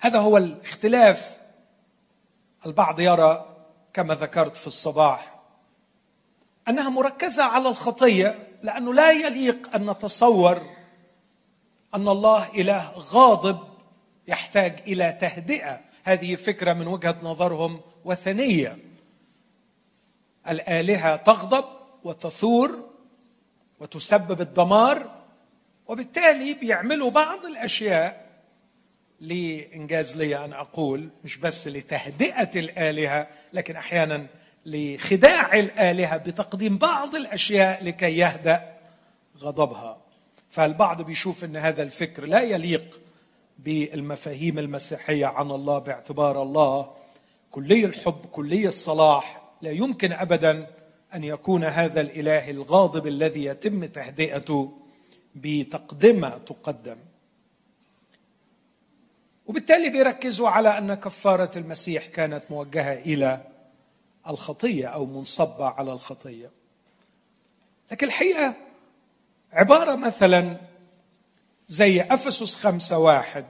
هذا 0.00 0.18
هو 0.18 0.36
الاختلاف. 0.36 1.38
البعض 2.66 3.00
يرى 3.00 3.56
كما 3.92 4.14
ذكرت 4.14 4.56
في 4.56 4.66
الصباح 4.66 5.38
أنها 6.68 6.88
مركزة 6.88 7.42
على 7.42 7.68
الخطية 7.68 8.48
لأنه 8.62 8.94
لا 8.94 9.10
يليق 9.10 9.74
أن 9.74 9.90
نتصور 9.90 10.77
أن 11.94 12.08
الله 12.08 12.48
إله 12.54 12.92
غاضب 12.98 13.58
يحتاج 14.28 14.82
إلى 14.86 15.12
تهدئة. 15.20 15.80
هذه 16.04 16.34
فكرة 16.34 16.72
من 16.72 16.86
وجهة 16.86 17.16
نظرهم 17.22 17.80
وثنية. 18.04 18.78
الآلهة 20.48 21.16
تغضب 21.16 21.64
وتثور 22.04 22.88
وتسبب 23.80 24.40
الدمار 24.40 25.18
وبالتالي 25.86 26.54
بيعملوا 26.54 27.10
بعض 27.10 27.46
الأشياء 27.46 28.28
لإنجاز 29.20 30.16
لي 30.16 30.44
أن 30.44 30.52
أقول 30.52 31.08
مش 31.24 31.36
بس 31.36 31.68
لتهدئة 31.68 32.50
الآلهة 32.60 33.26
لكن 33.52 33.76
أحيانا 33.76 34.26
لخداع 34.66 35.54
الآلهة 35.54 36.16
بتقديم 36.16 36.78
بعض 36.78 37.14
الأشياء 37.14 37.84
لكي 37.84 38.16
يهدأ 38.18 38.76
غضبها. 39.38 40.07
فالبعض 40.50 41.02
بيشوف 41.02 41.44
إن 41.44 41.56
هذا 41.56 41.82
الفكر 41.82 42.26
لا 42.26 42.40
يليق 42.40 43.00
بالمفاهيم 43.58 44.58
المسيحية 44.58 45.26
عن 45.26 45.50
الله 45.50 45.78
باعتبار 45.78 46.42
الله. 46.42 46.90
كلي 47.50 47.84
الحب 47.84 48.26
كلي 48.32 48.66
الصلاح 48.66 49.42
لا 49.62 49.70
يمكن 49.70 50.12
ابدا 50.12 50.66
أن 51.14 51.24
يكون 51.24 51.64
هذا 51.64 52.00
الإله 52.00 52.50
الغاضب 52.50 53.06
الذي 53.06 53.44
يتم 53.44 53.84
تهدئته 53.84 54.72
بتقدمة 55.34 56.28
تقدم. 56.28 56.96
وبالتالي 59.46 59.88
بيركزوا 59.88 60.48
على 60.48 60.78
أن 60.78 60.94
كفارة 60.94 61.58
المسيح 61.58 62.06
كانت 62.06 62.42
موجهة 62.50 62.92
إلى 62.92 63.44
الخطية 64.28 64.86
أو 64.86 65.06
منصبة 65.06 65.66
على 65.66 65.92
الخطية. 65.92 66.50
لكن 67.92 68.06
الحقيقة 68.06 68.54
عبارة 69.52 69.94
مثلا 69.94 70.56
زي 71.68 72.00
أفسس 72.00 72.54
خمسة 72.54 72.98
واحد. 72.98 73.44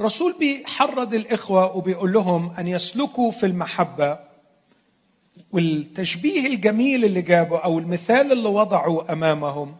الرسول 0.00 0.34
بيحرض 0.38 1.14
الإخوة 1.14 1.76
وبيقول 1.76 2.12
لهم 2.12 2.50
أن 2.58 2.68
يسلكوا 2.68 3.30
في 3.30 3.46
المحبة 3.46 4.18
والتشبيه 5.52 6.46
الجميل 6.46 7.04
اللي 7.04 7.22
جابه 7.22 7.58
أو 7.58 7.78
المثال 7.78 8.32
اللي 8.32 8.48
وضعه 8.48 9.12
أمامهم 9.12 9.76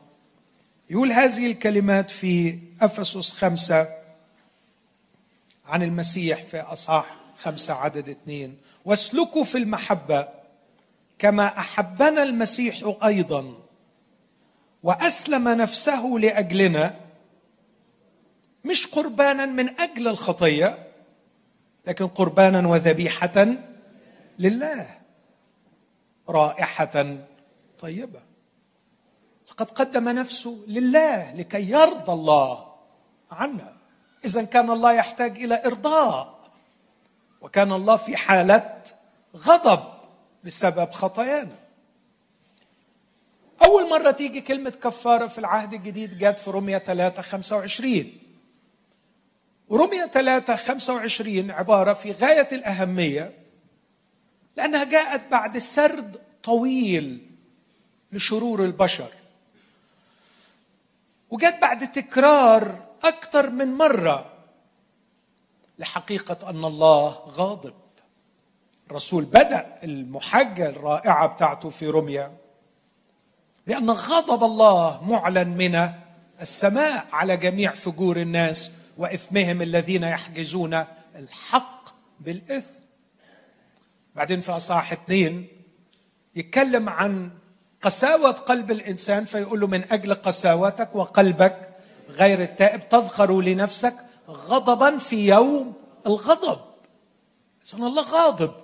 يقول 0.90 1.12
هذه 1.12 1.46
الكلمات 1.46 2.10
في 2.10 2.58
أفسس 2.80 3.32
خمسة 3.32 3.88
عن 5.66 5.82
المسيح 5.82 6.44
في 6.44 6.60
أصحاح 6.60 7.16
خمسة 7.38 7.74
عدد 7.74 8.08
اثنين. 8.08 8.56
واسلكوا 8.84 9.44
في 9.44 9.58
المحبة 9.58 10.28
كما 11.18 11.58
أحبنا 11.58 12.22
المسيح 12.22 12.94
أيضا. 13.04 13.65
وأسلم 14.86 15.48
نفسه 15.48 16.02
لأجلنا 16.20 16.96
مش 18.64 18.86
قربانا 18.86 19.46
من 19.46 19.80
أجل 19.80 20.08
الخطية 20.08 20.92
لكن 21.86 22.06
قربانا 22.06 22.68
وذبيحة 22.68 23.46
لله 24.38 24.98
رائحة 26.28 27.16
طيبة. 27.78 28.20
لقد 29.50 29.70
قدم 29.70 30.08
نفسه 30.08 30.64
لله 30.66 31.34
لكي 31.34 31.70
يرضى 31.70 32.12
الله 32.12 32.74
عنا. 33.30 33.76
اذا 34.24 34.44
كان 34.44 34.70
الله 34.70 34.92
يحتاج 34.92 35.42
إلى 35.42 35.64
إرضاء 35.64 36.50
وكان 37.40 37.72
الله 37.72 37.96
في 37.96 38.16
حالة 38.16 38.82
غضب 39.36 39.82
بسبب 40.44 40.90
خطايانا. 40.90 41.65
أول 43.64 43.90
مرة 43.90 44.10
تيجي 44.10 44.40
كلمة 44.40 44.70
كفارة 44.70 45.26
في 45.26 45.38
العهد 45.38 45.74
الجديد 45.74 46.18
جت 46.18 46.38
في 46.38 46.50
رومية 46.50 46.78
3 46.78 47.22
25 47.22 48.12
ورمية 49.68 50.06
3 50.06 50.56
25 50.56 51.50
عبارة 51.50 51.92
في 51.92 52.12
غاية 52.12 52.48
الأهمية 52.52 53.32
لأنها 54.56 54.84
جاءت 54.84 55.30
بعد 55.30 55.58
سرد 55.58 56.20
طويل 56.42 57.30
لشرور 58.12 58.64
البشر. 58.64 59.08
وجت 61.30 61.58
بعد 61.62 61.92
تكرار 61.92 62.88
أكثر 63.02 63.50
من 63.50 63.74
مرة 63.74 64.32
لحقيقة 65.78 66.50
أن 66.50 66.64
الله 66.64 67.08
غاضب. 67.10 67.74
الرسول 68.90 69.24
بدأ 69.24 69.78
المحجة 69.82 70.68
الرائعة 70.68 71.26
بتاعته 71.26 71.70
في 71.70 71.86
رمية 71.88 72.32
لأن 73.66 73.90
غضب 73.90 74.44
الله 74.44 75.04
معلن 75.04 75.48
من 75.48 75.90
السماء 76.40 77.06
على 77.12 77.36
جميع 77.36 77.74
فجور 77.74 78.16
الناس 78.16 78.72
وإثمهم 78.96 79.62
الذين 79.62 80.02
يحجزون 80.02 80.84
الحق 81.16 81.88
بالإثم. 82.20 82.80
بعدين 84.14 84.40
في 84.40 84.52
أصحاح 84.52 84.92
اثنين 84.92 85.48
يتكلم 86.36 86.88
عن 86.88 87.30
قساوة 87.82 88.30
قلب 88.30 88.70
الإنسان 88.70 89.24
فيقول 89.24 89.60
له 89.60 89.66
من 89.66 89.92
أجل 89.92 90.14
قساوتك 90.14 90.96
وقلبك 90.96 91.70
غير 92.08 92.42
التائب 92.42 92.88
تظهر 92.88 93.40
لنفسك 93.40 93.94
غضبا 94.28 94.98
في 94.98 95.28
يوم 95.28 95.72
الغضب. 96.06 96.60
إذن 97.66 97.84
الله 97.84 98.02
غاضب. 98.02 98.54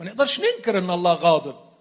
ما 0.00 0.06
نقدرش 0.06 0.40
ننكر 0.40 0.78
أن 0.78 0.90
الله 0.90 1.12
غاضب. 1.12 1.71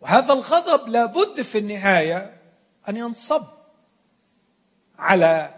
وهذا 0.00 0.32
الغضب 0.32 0.88
لابد 0.88 1.42
في 1.42 1.58
النهاية 1.58 2.40
أن 2.88 2.96
ينصب 2.96 3.44
على 4.98 5.54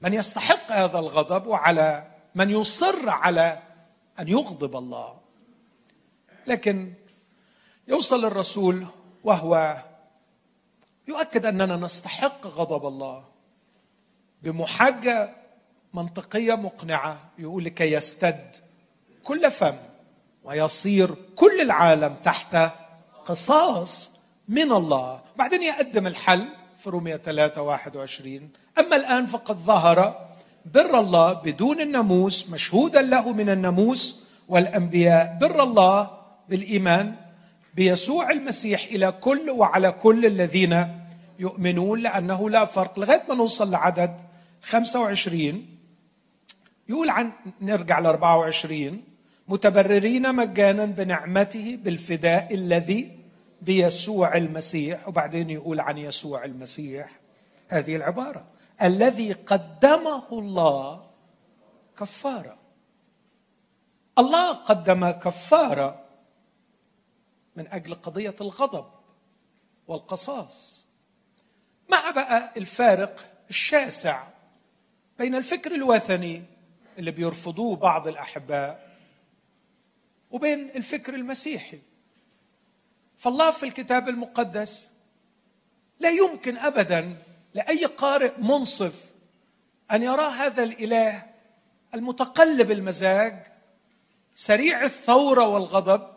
من 0.00 0.14
يستحق 0.14 0.72
هذا 0.72 0.98
الغضب 0.98 1.46
وعلى 1.46 2.06
من 2.34 2.50
يصر 2.50 3.08
على 3.08 3.62
أن 4.20 4.28
يغضب 4.28 4.76
الله. 4.76 5.20
لكن 6.46 6.92
يوصل 7.88 8.24
الرسول 8.24 8.86
وهو 9.24 9.76
يؤكد 11.08 11.46
أننا 11.46 11.76
نستحق 11.76 12.46
غضب 12.46 12.86
الله 12.86 13.24
بمحاجة 14.42 15.30
منطقية 15.94 16.54
مقنعة. 16.54 17.18
يقول 17.38 17.64
لكي 17.64 17.92
يستد 17.92 18.56
كل 19.24 19.50
فم 19.50 19.76
ويصير 20.44 21.14
كل 21.36 21.60
العالم 21.60 22.14
تحت 22.14 22.56
قصاص 23.26 24.10
من 24.48 24.72
الله. 24.72 25.20
بعدين 25.36 25.62
يقدم 25.62 26.06
الحل 26.06 26.44
في 26.78 26.90
رومية 26.90 27.16
3 27.16 27.62
21 27.62 28.50
أما 28.78 28.96
الآن 28.96 29.26
فقد 29.26 29.56
ظهر 29.56 30.26
بر 30.74 30.98
الله 31.00 31.32
بدون 31.32 31.80
الناموس 31.80 32.50
مشهودا 32.50 33.02
له 33.02 33.32
من 33.32 33.50
الناموس 33.50 34.26
والأنبياء 34.48 35.38
بر 35.40 35.62
الله 35.62 36.10
بالإيمان 36.48 37.14
بيسوع 37.74 38.30
المسيح 38.30 38.84
إلى 38.84 39.12
كل 39.12 39.50
وعلى 39.50 39.92
كل 39.92 40.26
الذين 40.26 41.04
يؤمنون 41.38 42.00
لأنه 42.00 42.50
لا 42.50 42.64
فرق. 42.64 42.98
لغاية 42.98 43.22
ما 43.28 43.34
نوصل 43.34 43.70
لعدد 43.70 44.16
25 44.62 45.66
يقول 46.88 47.10
عن 47.10 47.32
نرجع 47.60 47.98
ل 47.98 48.06
24 48.06 49.13
متبررين 49.48 50.34
مجانا 50.34 50.84
بنعمته 50.84 51.78
بالفداء 51.84 52.54
الذي 52.54 53.18
بيسوع 53.62 54.36
المسيح 54.36 55.08
وبعدين 55.08 55.50
يقول 55.50 55.80
عن 55.80 55.98
يسوع 55.98 56.44
المسيح 56.44 57.10
هذه 57.68 57.96
العبارة 57.96 58.46
الذي 58.82 59.32
قدمه 59.32 60.22
الله 60.32 61.06
كفارة. 61.98 62.58
الله 64.18 64.52
قدم 64.52 65.10
كفارة 65.10 66.04
من 67.56 67.66
أجل 67.68 67.94
قضية 67.94 68.34
الغضب 68.40 68.86
والقصاص. 69.88 70.86
مع 71.90 72.10
بقى 72.10 72.52
الفارق 72.56 73.24
الشاسع 73.50 74.22
بين 75.18 75.34
الفكر 75.34 75.74
الوثني 75.74 76.42
اللي 76.98 77.10
بيرفضوه 77.10 77.76
بعض 77.76 78.08
الأحباء 78.08 78.83
وبين 80.34 80.70
الفكر 80.70 81.14
المسيحي. 81.14 81.78
فالله 83.18 83.50
في 83.50 83.62
الكتاب 83.66 84.08
المقدس 84.08 84.90
لا 86.00 86.10
يمكن 86.10 86.56
ابدا 86.56 87.16
لأي 87.54 87.84
قارئ 87.84 88.32
منصف 88.38 89.04
أن 89.92 90.02
يرى 90.02 90.22
هذا 90.22 90.62
الإله 90.62 91.26
المتقلب 91.94 92.70
المزاج 92.70 93.46
سريع 94.34 94.84
الثورة 94.84 95.48
والغضب 95.48 96.08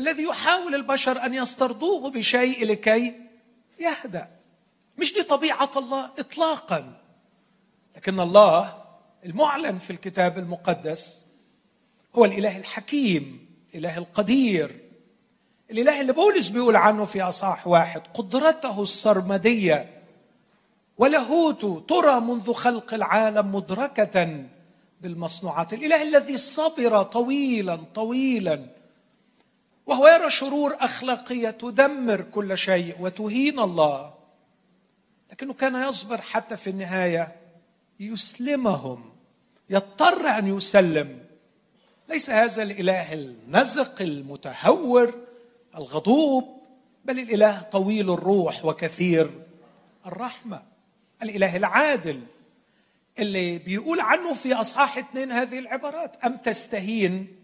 الذي 0.00 0.22
يحاول 0.22 0.74
البشر 0.74 1.24
أن 1.24 1.34
يسترضوه 1.34 2.10
بشيء 2.10 2.66
لكي 2.66 3.20
يهدأ. 3.78 4.30
مش 4.98 5.14
دي 5.14 5.22
طبيعه 5.22 5.70
الله 5.76 6.04
اطلاقا 6.18 7.00
لكن 7.96 8.20
الله 8.20 8.84
المعلن 9.24 9.78
في 9.78 9.90
الكتاب 9.90 10.38
المقدس 10.38 11.21
هو 12.16 12.24
الإله 12.24 12.58
الحكيم 12.58 13.46
الإله 13.74 13.98
القدير. 13.98 14.80
الإله 15.70 16.00
اللي 16.00 16.12
بولس 16.12 16.48
بيقول 16.48 16.76
عنه 16.76 17.04
في 17.04 17.22
أصحاح 17.22 17.66
واحد 17.66 18.02
قدرته 18.14 18.82
السرمدية. 18.82 20.02
ولاهوته 20.98 21.84
ترى 21.88 22.20
منذ 22.20 22.52
خلق 22.52 22.94
العالم 22.94 23.54
مدركة 23.54 24.44
بالمصنوعات. 25.00 25.72
الإله 25.72 26.02
الذي 26.02 26.36
صبر 26.36 27.02
طويلا 27.02 27.76
طويلا. 27.94 28.66
وهو 29.86 30.08
يرى 30.08 30.30
شرور 30.30 30.76
أخلاقية 30.80 31.50
تدمر 31.50 32.20
كل 32.20 32.58
شيء 32.58 32.96
وتهين 33.00 33.58
الله. 33.58 34.14
لكنه 35.32 35.52
كان 35.52 35.88
يصبر 35.88 36.20
حتى 36.20 36.56
في 36.56 36.70
النهاية 36.70 37.36
يسلمهم 38.00 39.12
يضطر 39.70 40.26
أن 40.26 40.56
يسلم. 40.56 41.31
ليس 42.12 42.30
هذا 42.30 42.62
الإله 42.62 43.12
النزق 43.12 44.02
المتهور 44.02 45.14
الغضوب 45.76 46.62
بل 47.04 47.18
الإله 47.18 47.62
طويل 47.62 48.10
الروح 48.10 48.64
وكثير 48.64 49.30
الرحمة. 50.06 50.62
الإله 51.22 51.56
العادل 51.56 52.20
اللي 53.18 53.58
بيقول 53.58 54.00
عنه 54.00 54.34
في 54.34 54.54
أصحاح 54.54 54.98
اثنين 54.98 55.32
هذه 55.32 55.58
العبارات 55.58 56.16
أم 56.24 56.36
تستهين 56.36 57.36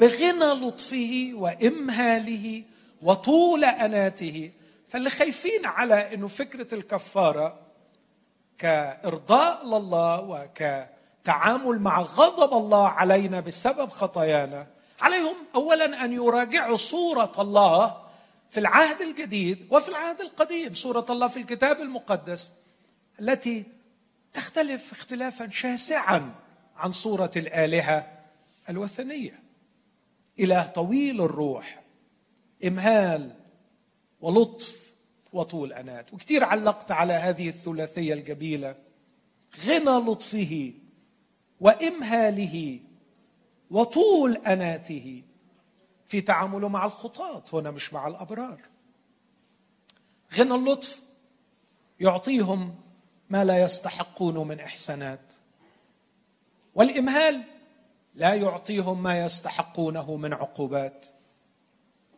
بغنى 0.00 0.66
لطفه 0.66 1.30
وإمهاله 1.34 2.62
وطول 3.02 3.64
أناته؟ 3.64 4.50
فاللي 4.88 5.10
خايفين 5.10 5.66
على 5.66 6.14
إنه 6.14 6.28
فكرة 6.28 6.74
الكفارة 6.74 7.58
كإرضاء 8.58 9.66
لله 9.66 10.50
وكتعامل 11.22 11.78
مع 11.78 12.00
غضب 12.00 12.52
الله 12.52 12.88
علينا 12.88 13.40
بسبب 13.40 13.88
خطايانا. 13.88 14.66
عليهم 15.00 15.36
اولا 15.54 16.04
أن 16.04 16.12
يراجعوا 16.12 16.76
صورة 16.76 17.32
الله 17.38 17.96
في 18.50 18.60
العهد 18.60 19.00
الجديد 19.00 19.66
وفي 19.70 19.88
العهد 19.88 20.20
القديم 20.20 20.74
صورة 20.74 21.06
الله 21.10 21.28
في 21.28 21.36
الكتاب 21.36 21.80
المقدس 21.80 22.52
التي 23.20 23.64
تختلف 24.32 24.92
اختلافا 24.92 25.50
شاسعا 25.50 26.34
عن 26.76 26.92
صورة 26.92 27.30
الآلهة 27.36 28.06
الوثنية. 28.68 29.42
إله 30.40 30.66
طويل 30.66 31.20
الروح 31.20 31.82
إمهال 32.66 33.30
ولطف 34.20 34.92
وطول 35.32 35.72
أنات. 35.72 36.14
وكثير 36.14 36.44
علقت 36.44 36.90
على 36.90 37.12
هذه 37.12 37.48
الثلاثية 37.48 38.14
الجميلة 38.14 38.74
غنى 39.66 40.10
لطفه 40.10 40.72
وامهاله 41.62 42.80
وطول 43.70 44.36
أناته 44.36 45.22
في 46.06 46.20
تعامله 46.20 46.68
مع 46.68 46.84
الخطاة 46.84 47.44
هنا 47.52 47.70
مش 47.70 47.92
مع 47.92 48.06
الأبرار. 48.06 48.60
غنى 50.34 50.54
اللطف 50.54 51.02
يعطيهم 52.00 52.74
ما 53.30 53.44
لا 53.44 53.62
يستحقون 53.62 54.48
من 54.48 54.60
إحسانات. 54.60 55.34
والإمهال 56.74 57.42
لا 58.14 58.34
يعطيهم 58.34 59.02
ما 59.02 59.24
يستحقونه 59.24 60.16
من 60.16 60.32
عقوبات. 60.32 61.06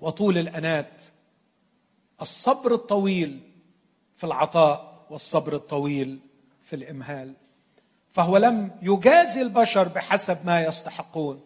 وطول 0.01 0.39
الأنات 0.39 1.05
الصبر 2.21 2.75
الطويل 2.75 3.41
في 4.17 4.25
العطاء 4.25 5.07
والصبر 5.11 5.57
الطويل 5.57 6.21
في 6.63 6.77
الإمهال. 6.77 7.44
فهو 8.15 8.37
لم 8.37 8.71
يجازي 8.83 9.43
البشر 9.43 9.89
بحسب 9.89 10.47
ما 10.47 10.65
يستحقون 10.65 11.41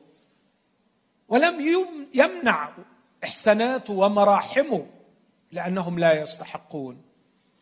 ولم 1.28 1.84
يمنع 2.14 2.72
احساناته 3.24 3.92
ومراحمه 3.92 4.86
لأنهم 5.52 5.98
لا 5.98 6.22
يستحقون. 6.22 7.02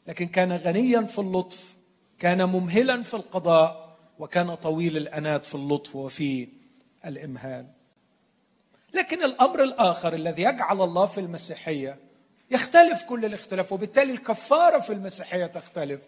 لكن 0.06 0.26
كان 0.28 0.52
غنيا 0.52 1.02
في 1.02 1.18
اللطف 1.18 1.76
كان 2.18 2.44
ممهلا 2.44 3.02
في 3.02 3.14
القضاء 3.14 3.96
وكان 4.18 4.54
طويل 4.54 4.96
الأنات 4.96 5.44
في 5.44 5.54
اللطف 5.54 5.96
وفي 5.96 6.48
الإمهال. 7.04 7.66
لكن 8.94 9.24
الأمر 9.24 9.62
الآخر 9.62 10.14
الذي 10.14 10.42
يجعل 10.42 10.82
الله 10.82 11.06
في 11.06 11.20
المسيحية 11.20 11.98
يختلف 12.50 13.02
كل 13.02 13.24
الاختلاف 13.24 13.72
وبالتالي 13.72 14.12
الكفارة 14.12 14.80
في 14.80 14.92
المسيحية 14.92 15.46
تختلف. 15.46 16.00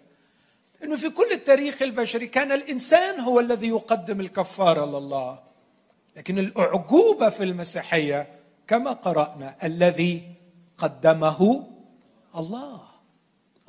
إنه 0.85 0.97
في 0.97 1.11
كل 1.11 1.33
التاريخ 1.33 1.83
البشري 1.83 2.27
كان 2.27 2.53
الإنسان 2.53 3.21
هو 3.21 3.41
الذي 3.41 3.69
يقدم 3.69 4.21
الكفارة 4.21 4.87
لله 4.87 5.39
لكن 6.17 6.39
الأعجوبة 6.39 7.29
في 7.29 7.45
المسيحية 7.45 8.39
كما 8.67 8.93
قرأنا 8.93 9.57
الذي 9.63 10.35
قدمه 10.79 11.69
الله. 12.37 12.81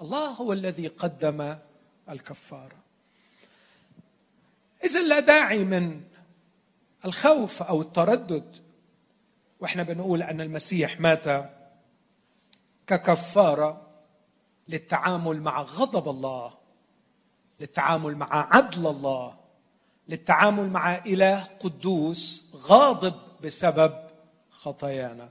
الله 0.02 0.28
هو 0.28 0.54
الذي 0.54 0.88
قدم 0.88 1.56
الكفارة. 2.10 2.78
اذا 4.84 5.02
لا 5.02 5.20
داعي 5.20 5.60
من 5.60 6.02
الخوف 7.06 7.64
أو 7.64 7.82
التردد. 7.82 8.56
وإحنا 9.60 9.84
بنقول 9.84 10.24
أن 10.24 10.42
المسيح 10.42 11.00
مات 11.00 11.52
ككفارة 12.88 13.88
للتعامل 14.68 15.42
مع 15.42 15.62
غضب 15.62 16.10
الله. 16.10 16.59
للتعامل 17.60 18.16
مع 18.16 18.56
عدل 18.56 18.88
الله 18.88 19.36
للتعامل 20.10 20.70
مع 20.70 20.96
إله 20.96 21.44
قدوس 21.44 22.52
غاضب 22.56 23.14
بسبب 23.44 23.94
خطايانا. 24.50 25.30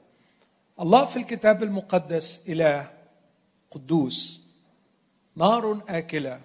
الله 0.80 1.04
في 1.04 1.16
الكتاب 1.16 1.62
المقدس 1.62 2.48
إله 2.48 2.90
قدوس 3.70 4.40
نار 5.36 5.82
آكلة 5.88 6.40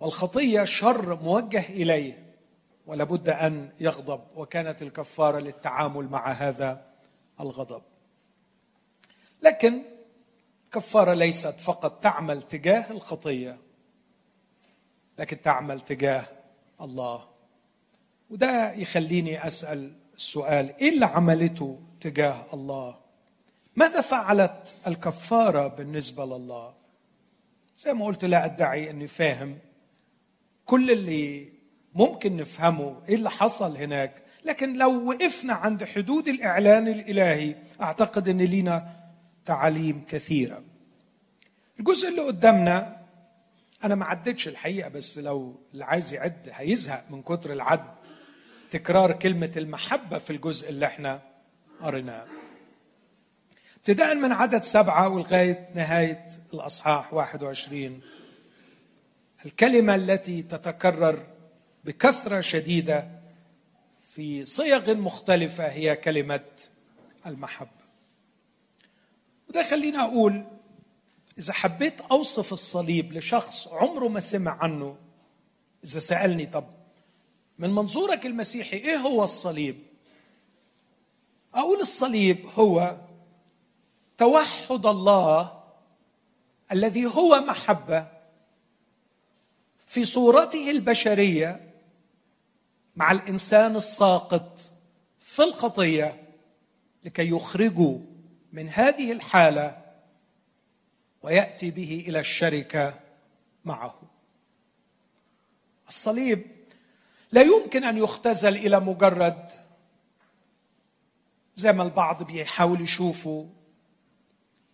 والخطية 0.00 0.64
شر 0.64 1.22
موجه 1.22 1.68
إليه 1.68 2.34
ولابد 2.86 3.28
أن 3.28 3.70
يغضب 3.80 4.20
وكانت 4.34 4.82
الكفارة 4.82 5.38
للتعامل 5.38 6.08
مع 6.08 6.32
هذا 6.32 6.86
الغضب. 7.40 7.82
لكن 9.42 9.82
الكفاره 10.64 11.14
ليست 11.14 11.60
فقط 11.60 12.02
تعمل 12.02 12.42
تجاه 12.42 12.90
الخطية 12.90 13.58
لكن 15.18 15.40
تعمل 15.40 15.80
تجاه 15.80 16.24
الله. 16.80 17.24
وده 18.30 18.72
يخليني 18.72 19.46
أسأل 19.46 19.92
السؤال 20.16 20.74
إيه 20.80 20.88
اللي 20.88 21.06
عملته 21.06 21.78
تجاه 22.00 22.44
الله؟ 22.54 22.96
ماذا 23.76 24.00
فعلت 24.00 24.76
الكفارة 24.86 25.66
بالنسبة 25.66 26.24
لله؟ 26.24 26.74
زي 27.78 27.94
ما 27.94 28.04
قلت 28.04 28.24
لا 28.24 28.44
أدعي 28.44 28.90
أني 28.90 29.06
فاهم 29.06 29.58
كل 30.64 30.90
اللي 30.90 31.48
ممكن 31.94 32.36
نفهمه 32.36 32.96
إيه 33.08 33.14
اللي 33.14 33.30
حصل 33.30 33.76
هناك. 33.76 34.22
لكن 34.44 34.78
لو 34.78 35.08
وقفنا 35.08 35.52
عند 35.54 35.84
حدود 35.84 36.28
الإعلان 36.28 36.88
الإلهي 36.88 37.54
أعتقد 37.80 38.28
أن 38.28 38.38
لينا 38.38 38.96
تعاليم 39.44 40.04
كثيرة. 40.08 40.62
الجزء 41.80 42.08
اللي 42.08 42.20
قدامنا 42.20 42.95
أنا 43.84 43.94
ما 43.94 44.04
عدتش 44.04 44.48
الحقيقة 44.48 44.88
بس 44.88 45.18
لو 45.18 45.60
اللي 45.72 45.84
عايز 45.84 46.14
يعد 46.14 46.48
هيزهق 46.52 47.04
من 47.10 47.22
كتر 47.22 47.52
العد. 47.52 47.94
تكرار 48.70 49.12
كلمة 49.12 49.52
المحبة 49.56 50.18
في 50.18 50.30
الجزء 50.30 50.68
اللي 50.68 50.86
إحنا 50.86 51.22
قريناه. 51.82 52.26
ابتداء 53.76 54.14
من 54.14 54.32
عدد 54.32 54.62
سبعة 54.62 55.08
ولغاية 55.08 55.68
نهاية 55.74 56.26
الأصحاح 56.54 57.14
21 57.14 58.00
الكلمة 59.46 59.94
التي 59.94 60.42
تتكرر 60.42 61.26
بكثرة 61.84 62.40
شديدة 62.40 63.08
في 64.14 64.44
صيغ 64.44 64.94
مختلفة 64.94 65.66
هي 65.66 65.96
كلمة 65.96 66.44
المحبة. 67.26 67.70
وده 69.48 69.62
خلينا 69.70 70.04
أقول 70.04 70.44
إذا 71.38 71.52
حبيت 71.52 72.00
أوصف 72.00 72.52
الصليب 72.52 73.12
لشخص 73.12 73.68
عمره 73.68 74.08
ما 74.08 74.20
سمع 74.20 74.58
عنه 74.60 74.96
إذا 75.84 76.00
سألني 76.00 76.46
طب 76.46 76.64
من 77.58 77.70
منظورك 77.70 78.26
المسيحي 78.26 78.76
إيه 78.76 78.96
هو 78.96 79.24
الصليب؟ 79.24 79.82
أقول 81.54 81.80
الصليب 81.80 82.46
هو 82.58 82.96
توحد 84.18 84.86
الله 84.86 85.62
الذي 86.72 87.06
هو 87.06 87.40
محبة 87.40 88.06
في 89.86 90.04
صورته 90.04 90.70
البشرية 90.70 91.74
مع 92.96 93.12
الإنسان 93.12 93.76
الساقط 93.76 94.58
في 95.20 95.42
الخطية 95.42 96.22
لكي 97.04 97.30
يخرجوا 97.30 97.98
من 98.52 98.68
هذه 98.68 99.12
الحالة 99.12 99.85
ويأتي 101.26 101.70
به 101.70 102.04
إلى 102.08 102.20
الشركة 102.20 103.00
معه. 103.64 104.00
الصليب 105.88 106.46
لا 107.32 107.42
يمكن 107.42 107.84
أن 107.84 107.96
يختزل 107.96 108.56
إلى 108.56 108.80
مجرد 108.80 109.50
زي 111.54 111.72
ما 111.72 111.82
البعض 111.82 112.22
بيحاول 112.22 112.80
يشوفوا. 112.80 113.46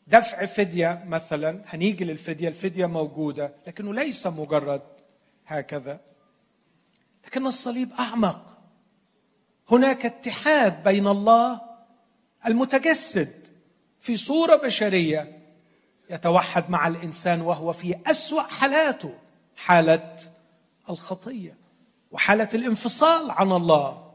دفع 0.07 0.47
فدية 0.47 1.05
مثلا 1.07 1.63
هنيجي 1.67 2.05
للفدية 2.05 2.49
الفدية 2.49 2.87
موجودة 2.87 3.55
لكنه 3.67 3.95
ليس 3.95 4.27
مجرد 4.27 4.83
هكذا. 5.47 6.01
لكن 7.25 7.47
الصليب 7.47 7.93
أعمق. 7.93 8.59
هناك 9.71 10.07
اتحاد 10.07 10.85
بين 10.85 11.07
الله 11.07 11.61
المتجسد 12.47 13.49
في 14.01 14.17
صورة 14.17 14.57
بشرية 14.57 15.42
يتوحد 16.13 16.71
مع 16.71 16.87
الإنسان 16.87 17.41
وهو 17.41 17.73
في 17.73 17.99
أسوأ 18.07 18.43
حالاته 18.43 19.19
حالة 19.57 20.17
الخطية 20.91 21.57
وحالة 22.11 22.49
الانفصال 22.55 23.31
عن 23.31 23.53
الله 23.53 24.13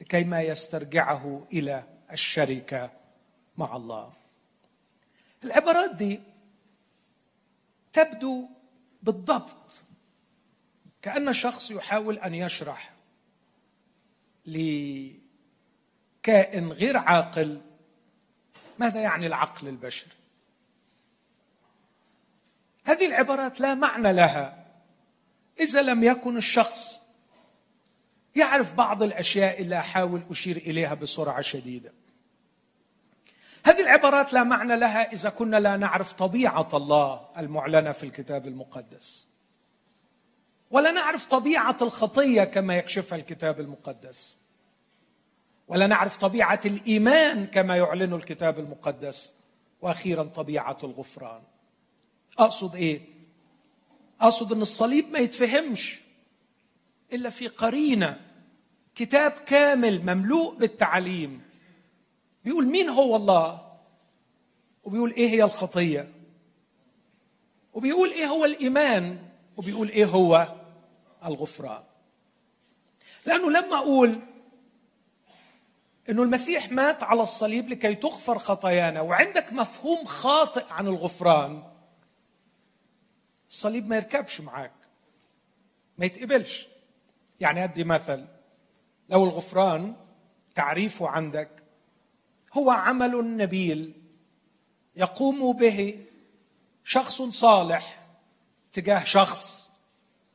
لكي 0.00 0.24
ما 0.24 0.42
يسترجعه 0.42 1.46
إلى 1.52 1.84
الشركة 2.12 2.90
مع 3.56 3.76
الله. 3.76 4.12
العبارات 5.44 5.94
دي 5.94 6.20
تبدو 7.92 8.48
بالضبط 9.02 9.84
كأن 11.02 11.32
شخص 11.32 11.70
يحاول 11.70 12.18
أن 12.18 12.34
يشرح 12.34 12.92
لكائن 14.46 15.18
غير 16.72 16.96
عاقل 16.96 17.60
ماذا 18.78 19.00
يعني 19.00 19.26
العقل 19.26 19.68
البشري. 19.68 20.10
هذه 22.86 23.06
العبارات 23.06 23.60
لا 23.60 23.74
معنى 23.74 24.12
لها. 24.12 24.66
إذا 25.60 25.82
لم 25.82 26.04
يكن 26.04 26.36
الشخص 26.36 27.02
يعرف 28.36 28.72
بعض 28.72 29.02
الأشياء 29.02 29.62
اللي 29.62 29.78
احاول 29.78 30.22
أشير 30.30 30.56
إليها 30.56 30.94
بسرعة 30.94 31.40
شديدة. 31.40 31.92
هذه 33.64 33.80
العبارات 33.80 34.32
لا 34.32 34.44
معنى 34.44 34.76
لها 34.76 35.12
إذا 35.12 35.30
كنا 35.30 35.56
لا 35.60 35.76
نعرف 35.76 36.12
طبيعة 36.12 36.68
الله 36.74 37.28
المعلنة 37.38 37.92
في 37.92 38.02
الكتاب 38.02 38.46
المقدس. 38.46 39.26
ولا 40.70 40.90
نعرف 40.90 41.26
طبيعة 41.26 41.76
الخطية 41.82 42.44
كما 42.44 42.76
يكشفها 42.76 43.18
الكتاب 43.18 43.60
المقدس. 43.60 44.38
ولا 45.68 45.86
نعرف 45.86 46.16
طبيعة 46.16 46.60
الإيمان 46.64 47.46
كما 47.46 47.76
يعلن 47.76 48.14
الكتاب 48.14 48.58
المقدس. 48.58 49.34
وأخيرا 49.80 50.22
طبيعة 50.22 50.78
الغفران. 50.84 51.42
أقصد 52.38 52.74
إيه؟ 52.76 53.00
أقصد 54.20 54.52
إن 54.52 54.60
الصليب 54.60 55.10
ما 55.12 55.18
يتفهمش 55.18 56.00
إلا 57.12 57.30
في 57.30 57.48
قرينة 57.48 58.20
كتاب 58.94 59.32
كامل 59.32 60.02
مملوء 60.14 60.54
بالتعليم. 60.54 61.42
بيقول 62.44 62.66
مين 62.66 62.88
هو 62.88 63.16
الله؟ 63.16 63.66
وبيقول 64.84 65.12
إيه 65.12 65.28
هي 65.28 65.44
الخطية؟ 65.44 66.12
وبيقول 67.72 68.10
إيه 68.10 68.26
هو 68.26 68.44
الإيمان؟ 68.44 69.18
وبيقول 69.56 69.88
إيه 69.88 70.04
هو 70.04 70.54
الغفران؟ 71.24 71.82
لأنه 73.26 73.50
لما 73.50 73.76
أقول 73.76 74.20
إنه 76.10 76.22
المسيح 76.22 76.72
مات 76.72 77.02
على 77.02 77.22
الصليب 77.22 77.68
لكي 77.68 77.94
تغفر 77.94 78.38
خطايانا 78.38 79.00
وعندك 79.00 79.52
مفهوم 79.52 80.04
خاطئ 80.04 80.64
عن 80.70 80.86
الغفران 80.86 81.62
الصليب 83.48 83.88
ما 83.88 83.96
يركبش 83.96 84.40
معاك. 84.40 84.72
ما 85.98 86.06
يتقبلش. 86.06 86.66
يعني 87.40 87.64
أدي 87.64 87.84
مثل. 87.84 88.26
لو 89.08 89.24
الغفران 89.24 89.96
تعريفه 90.54 91.08
عندك 91.08 91.62
هو 92.52 92.70
عمل 92.70 93.36
نبيل 93.36 94.02
يقوم 94.96 95.52
به 95.52 96.06
شخص 96.84 97.22
صالح 97.22 98.06
تجاه 98.72 99.04
شخص 99.04 99.70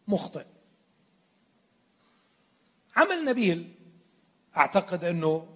مخطئ. 0.07 0.45
عمل 2.95 3.25
نبيل 3.25 3.75
أعتقد 4.57 5.03
أنه 5.03 5.47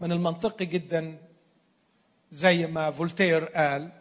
من 0.00 0.12
المنطقي 0.12 0.66
جدا 0.66 1.18
زي 2.30 2.66
ما 2.66 2.90
فولتير 2.90 3.44
قال 3.44 3.92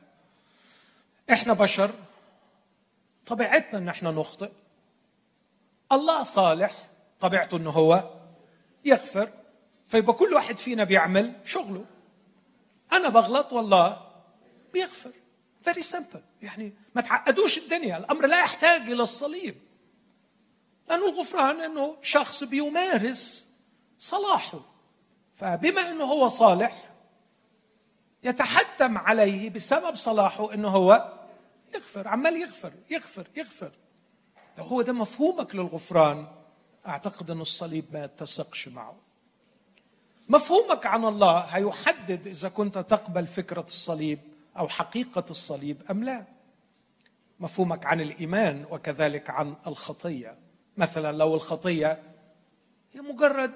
إحنا 1.31 1.53
بشر 1.53 1.91
طبيعتنا 3.25 3.79
إن 3.79 3.89
إحنا 3.89 4.11
نخطئ. 4.11 4.51
الله 5.91 6.23
صالح 6.23 6.71
طبيعته 7.19 7.57
إنه 7.57 7.69
هو 7.69 8.09
يغفر 8.85 9.31
فيبقى 9.87 10.13
كل 10.13 10.33
واحد 10.33 10.57
فينا 10.57 10.83
بيعمل 10.83 11.33
شغله. 11.45 11.85
أنا 12.91 13.09
بغلط 13.09 13.53
والله 13.53 14.07
بيغفر. 14.73 15.11
فيري 15.61 15.81
سمبل 15.81 16.21
يعني 16.41 16.73
ما 16.95 17.01
تعقدوش 17.01 17.57
الدنيا. 17.57 17.97
الأمر 17.97 18.27
لا 18.27 18.39
يحتاج 18.39 18.81
إلى 18.81 19.03
الصليب. 19.03 19.55
لأنه 20.89 21.09
الغفران 21.09 21.61
إنه 21.61 21.97
شخص 22.01 22.43
بيمارس 22.43 23.49
صلاحه. 23.99 24.59
فبما 25.35 25.89
إنه 25.89 26.03
هو 26.03 26.27
صالح 26.27 26.89
يتحتم 28.23 28.97
عليه 28.97 29.49
بسبب 29.49 29.95
صلاحه 29.95 30.53
إنه 30.53 30.67
هو 30.69 31.14
يغفر 31.75 32.07
عمال 32.07 32.41
يغفر 32.41 32.73
يغفر 32.89 33.27
يغفر. 33.35 33.71
لو 34.57 34.63
هو 34.63 34.81
ده 34.81 34.93
مفهومك 34.93 35.55
للغفران 35.55 36.27
أعتقد 36.87 37.31
ان 37.31 37.41
الصليب 37.41 37.85
ما 37.93 38.03
يتسقش 38.03 38.67
معه. 38.67 38.95
مفهومك 40.29 40.85
عن 40.85 41.05
الله 41.05 41.39
هيحدد 41.39 42.27
إذا 42.27 42.49
كنت 42.49 42.77
تقبل 42.77 43.27
فكرة 43.27 43.61
الصليب 43.61 44.19
أو 44.57 44.67
حقيقة 44.67 45.25
الصليب 45.29 45.81
أم 45.91 46.03
لا. 46.03 46.25
مفهومك 47.39 47.85
عن 47.85 48.01
الإيمان 48.01 48.65
وكذلك 48.71 49.29
عن 49.29 49.55
الخطية. 49.67 50.37
مثلا 50.77 51.17
لو 51.17 51.35
الخطية 51.35 52.03
هي 52.93 53.01
مجرد 53.01 53.51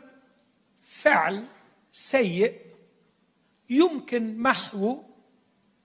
فعل 0.82 1.46
سيء 1.92 2.60
يمكن 3.70 4.38
محوه 4.40 5.04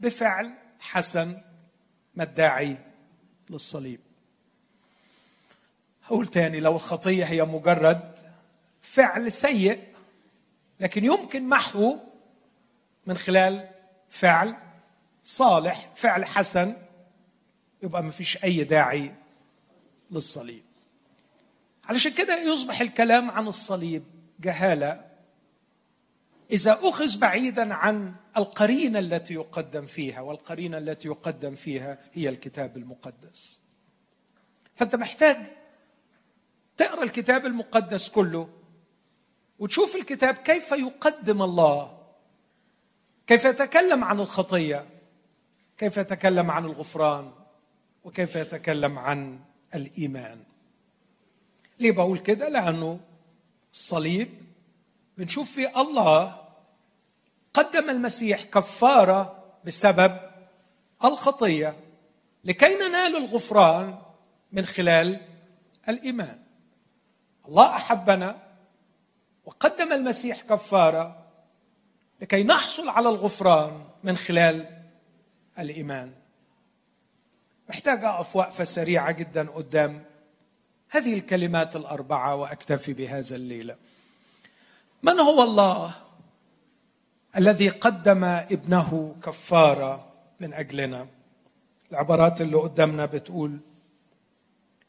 بفعل 0.01 0.55
حسن 0.81 1.40
ما 2.16 2.24
الداعي 2.24 2.77
للصليب؟ 3.50 4.00
هقول 6.05 6.27
تاني 6.29 6.61
لو 6.61 6.77
الخطية 6.77 7.24
هي 7.24 7.44
مجرد 7.44 8.18
فعل 8.83 9.33
سيء 9.33 9.83
لكن 10.81 11.05
يمكن 11.05 11.48
محوه 11.48 12.00
من 13.07 13.16
خلال 13.16 13.68
فعل 14.09 14.57
صالح 15.22 15.90
فعل 15.94 16.24
حسن 16.24 16.77
يبقى 17.83 18.03
ما 18.03 18.11
فيش 18.11 18.44
أي 18.44 18.64
داعي 18.64 19.14
للصليب. 20.11 20.62
علشان 21.85 22.12
كده 22.12 22.42
يصبح 22.42 22.81
الكلام 22.81 23.31
عن 23.31 23.48
الصليب 23.48 24.05
جهالة 24.40 25.13
إذا 26.50 26.78
أخذ 26.83 27.18
بعيدا 27.18 27.74
عن 27.74 28.14
القرينة 28.37 28.98
التي 28.98 29.35
يقدم 29.35 29.87
فيها 29.87 30.20
والقرينة 30.20 30.78
التي 30.78 31.09
يقدم 31.09 31.54
فيها 31.54 31.98
هي 32.12 32.28
الكتاب 32.28 32.76
المقدس. 32.76 33.59
فأنت 34.76 34.96
محتاج 34.96 35.37
تقرأ 36.76 37.02
الكتاب 37.02 37.46
المقدس 37.46 38.09
كله 38.09 38.48
وتشوف 39.59 39.96
الكتاب 39.96 40.35
كيف 40.35 40.72
يقدم 40.72 41.42
الله 41.42 41.98
كيف 43.26 43.44
يتكلم 43.44 44.04
عن 44.04 44.20
الخطية 44.20 44.87
كيف 45.78 45.96
يتكلم 45.96 46.50
عن 46.50 46.64
الغفران 46.64 47.33
وكيف 48.04 48.37
يتكلم 48.37 48.98
عن 48.98 49.40
الإيمان. 49.74 50.42
ليه 51.78 51.92
بقول 51.92 52.18
كده؟ 52.18 52.48
لأنه 52.48 53.00
الصليب 53.72 54.28
بنشوف 55.18 55.53
فيه 55.53 55.81
الله 55.81 56.44
قدم 57.55 57.90
المسيح 57.90 58.42
كفارة 58.42 59.44
بسبب 59.64 60.20
الخطية 61.05 61.77
لكي 62.44 62.74
ننال 62.74 63.16
الغفران 63.16 63.98
من 64.53 64.66
خلال 64.66 65.20
الإيمان. 65.88 66.38
الله 67.48 67.77
أحبنا 67.77 68.37
وقدم 69.44 69.92
المسيح 69.92 70.42
كفارة 70.42 71.24
لكي 72.20 72.42
نحصل 72.42 72.88
على 72.88 73.09
الغفران 73.09 73.85
من 74.05 74.16
خلال 74.16 74.83
الإيمان. 75.59 76.12
محتاج 77.68 78.05
اقف 78.05 78.37
وقفه 78.37 78.64
سريعه 78.64 79.11
جدا 79.12 79.50
قدام 79.50 80.05
هذه 80.88 81.14
الكلمات 81.14 81.77
الأربعة 81.77 82.35
وأكتفي 82.35 82.92
بهذا 82.92 83.37
الليلة. 83.37 83.77
من 85.05 85.21
هو 85.21 85.43
الله؟ 85.43 85.93
الذي 87.37 87.69
قدم 87.69 88.25
ابنه 88.25 89.17
كفارة 89.23 90.12
من 90.40 90.55
أجلنا. 90.55 91.07
العبارات 91.93 92.40
اللي 92.40 92.57
قدامنا 92.57 93.07
بتقول 93.07 93.59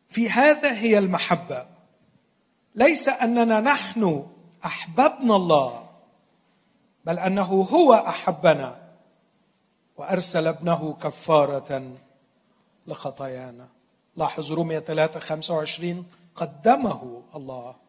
في 0.10 0.30
هذا 0.30 0.74
هي 0.74 0.98
المحبة. 0.98 1.66
ليس 2.76 3.08
أننا 3.10 3.60
نحن 3.60 4.28
أحببنا 4.66 5.36
الله 5.36 5.90
بل 7.06 7.20
أنه 7.20 7.62
هو 7.62 7.94
أحبنا 7.94 8.82
وأرسل 9.98 10.48
ابنه 10.48 10.94
كفارة 10.94 11.92
لخطايانا. 12.88 13.68
لاحظ 14.16 14.52
رومية 14.52 14.80
3 14.80 15.20
25 15.20 16.06
قدمه 16.36 17.22
الله. 17.36 17.85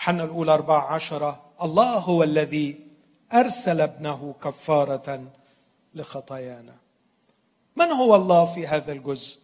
حنا 0.00 0.24
الأولى 0.24 0.54
14 0.54 1.38
الله 1.62 1.98
هو 1.98 2.22
الذي 2.22 2.86
أرسل 3.32 3.80
ابنه 3.80 4.34
كفارة 4.44 5.32
لخطايانا. 5.94 6.76
من 7.76 7.86
هو 7.86 8.14
الله 8.14 8.54
في 8.54 8.66
هذا 8.66 8.92
الجزء؟ 8.92 9.38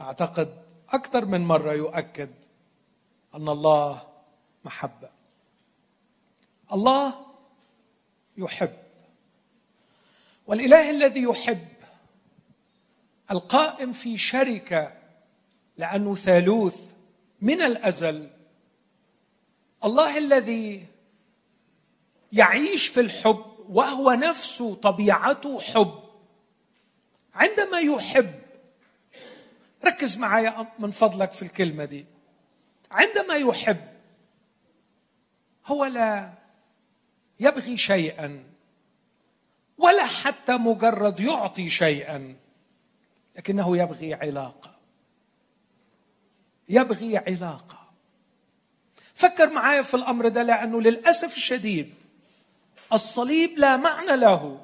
أعتقد 0.00 0.62
أكثر 0.88 1.24
من 1.24 1.40
مرة 1.40 1.72
يؤكد 1.72 2.30
أن 3.34 3.48
الله 3.48 4.02
محبة. 4.64 5.10
الله 6.72 7.14
يحب. 8.36 8.76
والإله 10.46 10.90
الذي 10.90 11.22
يحب 11.22 11.68
القائم 13.30 13.92
في 13.92 14.18
شركة 14.18 14.92
لأنه 15.76 16.14
ثالوث 16.14 16.92
من 17.40 17.62
الأزل 17.62 18.30
الله 19.84 20.18
الذي 20.18 20.86
يعيش 22.32 22.88
في 22.88 23.00
الحب 23.00 23.44
وهو 23.68 24.12
نفسه 24.12 24.74
طبيعته 24.74 25.60
حب. 25.60 26.02
عندما 27.34 27.78
يحب 27.78 28.42
ركز 29.84 30.16
معايا 30.18 30.66
من 30.78 30.90
فضلك 30.90 31.32
في 31.32 31.42
الكلمة 31.42 31.84
دي. 31.84 32.06
عندما 32.90 33.34
يحب 33.34 33.92
هو 35.66 35.84
لا 35.84 36.32
يبغي 37.40 37.76
شيئا 37.76 38.44
ولا 39.78 40.06
حتى 40.06 40.56
مجرد 40.56 41.20
يعطي 41.20 41.70
شيئا 41.70 42.36
لكنه 43.36 43.76
يبغي 43.76 44.14
علاقة. 44.14 44.74
يبغي 46.68 47.18
علاقة. 47.18 47.81
فكر 49.22 49.50
معايا 49.50 49.82
في 49.82 49.94
الأمر 49.94 50.28
ده 50.28 50.42
لأنه 50.42 50.80
للأسف 50.80 51.36
الشديد 51.36 51.94
الصليب 52.92 53.58
لا 53.58 53.76
معنى 53.76 54.16
له 54.16 54.60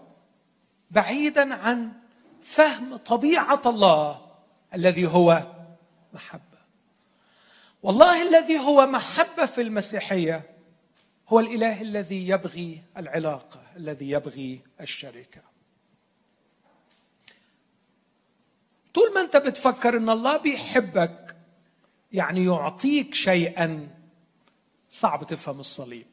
بعيدا 0.91 1.55
عن 1.55 1.93
فهم 2.43 2.97
طبيعة 2.97 3.63
الله 3.67 4.27
الذي 4.75 5.07
هو 5.07 5.43
محبة. 6.13 6.43
والله 7.83 8.29
الذي 8.29 8.59
هو 8.59 8.87
محبة 8.87 9.47
في 9.47 9.61
المسيحية 9.61 10.43
هو 11.29 11.41
الإله 11.41 11.81
الذي 11.83 12.29
يبغي 12.29 12.83
العلاقة 12.97 13.61
الذي 13.77 14.11
يبغي 14.11 14.61
الشركة. 14.81 15.41
طول 18.95 19.15
ما 19.15 19.21
أنت 19.21 19.37
بتفكر 19.37 19.97
إن 19.97 20.11
الله 20.11 20.37
بيحبك 20.37 21.37
يعني 22.13 22.45
يعطيك 22.45 23.15
شيئا 23.15 23.98
صعب 24.91 25.27
تفهم 25.27 25.61
الصليب. 25.61 26.07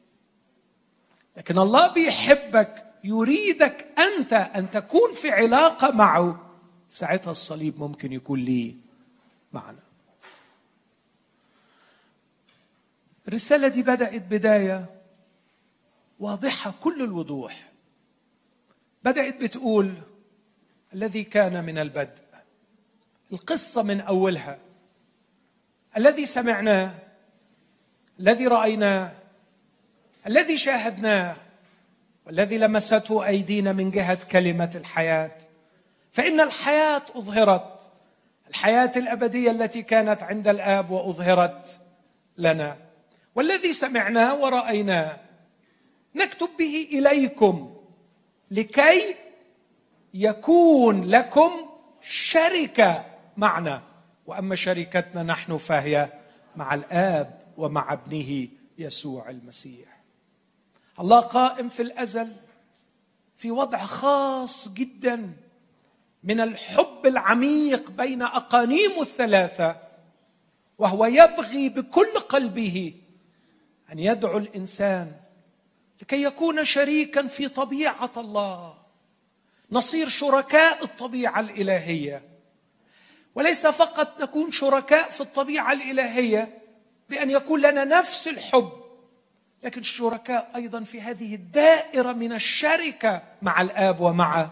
لكن 1.36 1.58
الله 1.58 1.92
بيحبك 1.92 2.86
يريدك 3.04 3.88
أنت 3.98 4.32
أن 4.32 4.70
تكون 4.70 5.12
في 5.12 5.30
علاقة 5.30 5.90
معه. 5.90 6.50
ساعتها 6.88 7.30
الصليب 7.30 7.80
ممكن 7.80 8.12
يكون 8.12 8.40
ليه 8.40 8.74
معنى. 9.52 9.78
الرسالة 13.28 13.68
دي 13.68 13.82
بدأت 13.82 14.22
بداية 14.22 14.86
واضحة 16.18 16.74
كل 16.80 17.02
الوضوح. 17.02 17.72
بدأت 19.04 19.42
بتقول 19.42 19.94
الذي 20.94 21.24
كان 21.24 21.64
من 21.64 21.78
البدء. 21.78 22.22
القصة 23.32 23.82
من 23.82 24.00
أولها. 24.00 24.58
الذي 25.96 26.26
سمعناه. 26.26 27.05
الذي 28.20 28.46
رايناه 28.46 29.12
الذي 30.26 30.56
شاهدناه 30.56 31.36
والذي 32.26 32.58
لمسته 32.58 33.26
أيدينا 33.26 33.72
من 33.72 33.90
جهة 33.90 34.18
كلمة 34.30 34.70
الحياة. 34.74 35.30
فإن 36.12 36.40
الحياة 36.40 37.02
أظهرت 37.14 37.90
الحياة 38.50 38.92
الأبدية 38.96 39.50
التي 39.50 39.82
كانت 39.82 40.22
عند 40.22 40.48
الآب 40.48 40.90
وأظهرت 40.90 41.78
لنا. 42.38 42.76
والذي 43.34 43.72
سمعناه 43.72 44.34
ورايناه 44.34 45.16
نكتب 46.14 46.48
به 46.58 46.88
إليكم 46.92 47.76
لكي 48.50 49.14
يكون 50.14 51.04
لكم 51.04 51.50
شركة 52.10 53.04
معنا. 53.36 53.82
وأما 54.26 54.56
شركتنا 54.56 55.22
نحن 55.22 55.56
فهي 55.56 56.08
مع 56.56 56.74
الآب 56.74 57.45
ومع 57.56 57.92
ابنه 57.92 58.48
يسوع 58.78 59.30
المسيح. 59.30 60.02
الله 61.00 61.20
قائم 61.20 61.68
في 61.68 61.82
الأزل 61.82 62.32
في 63.36 63.50
وضع 63.50 63.78
خاص 63.78 64.68
جدا 64.68 65.32
من 66.24 66.40
الحب 66.40 67.06
العميق 67.06 67.90
بين 67.90 68.22
أقانيم 68.22 69.00
الثلاثة 69.00 69.76
وهو 70.78 71.06
يبغي 71.06 71.68
بكل 71.68 72.18
قلبه 72.28 72.94
أن 73.92 73.98
يدعو 73.98 74.38
الإنسان 74.38 75.12
لكي 76.02 76.22
يكون 76.22 76.64
شريكا 76.64 77.26
في 77.26 77.48
طبيعة 77.48 78.12
الله 78.16 78.74
نصير 79.72 80.08
شركاء 80.08 80.84
الطبيعة 80.84 81.40
الإلهية. 81.40 82.22
وليس 83.34 83.66
فقط 83.66 84.22
نكون 84.22 84.52
شركاء 84.52 85.10
في 85.10 85.20
الطبيعة 85.20 85.72
الإلهية 85.72 86.58
بأن 87.10 87.30
يكون 87.30 87.60
لنا 87.60 87.84
نفس 87.84 88.28
الحب. 88.28 88.72
لكن 89.62 89.82
شركاء 89.82 90.56
أيضا 90.56 90.82
في 90.82 91.00
هذه 91.00 91.34
الدائرة 91.34 92.12
من 92.12 92.32
الشركة 92.32 93.22
مع 93.42 93.60
الآب 93.60 94.00
ومع 94.00 94.50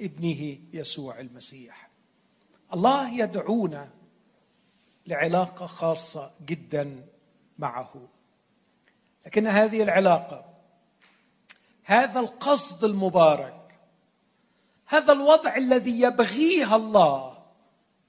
ابنه 0.00 0.58
يسوع 0.72 1.20
المسيح. 1.20 1.88
الله 2.74 3.20
يدعونا 3.20 3.88
لعلاقة 5.06 5.66
خاصة 5.66 6.30
جدا 6.46 7.04
معه. 7.58 8.08
لكن 9.26 9.46
هذه 9.46 9.82
العلاقة 9.82 10.44
هذا 11.84 12.20
القصد 12.20 12.84
المبارك 12.84 13.54
هذا 14.86 15.12
الوضع 15.12 15.56
الذي 15.56 16.00
يبغيه 16.00 16.76
الله 16.76 17.38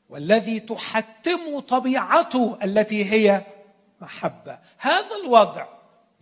والذي 0.10 0.60
تحتم 0.60 1.60
طبيعته 1.60 2.58
التي 2.64 3.12
هي 3.12 3.42
محبة. 4.02 4.60
هذا 4.78 5.16
الوضع 5.24 5.68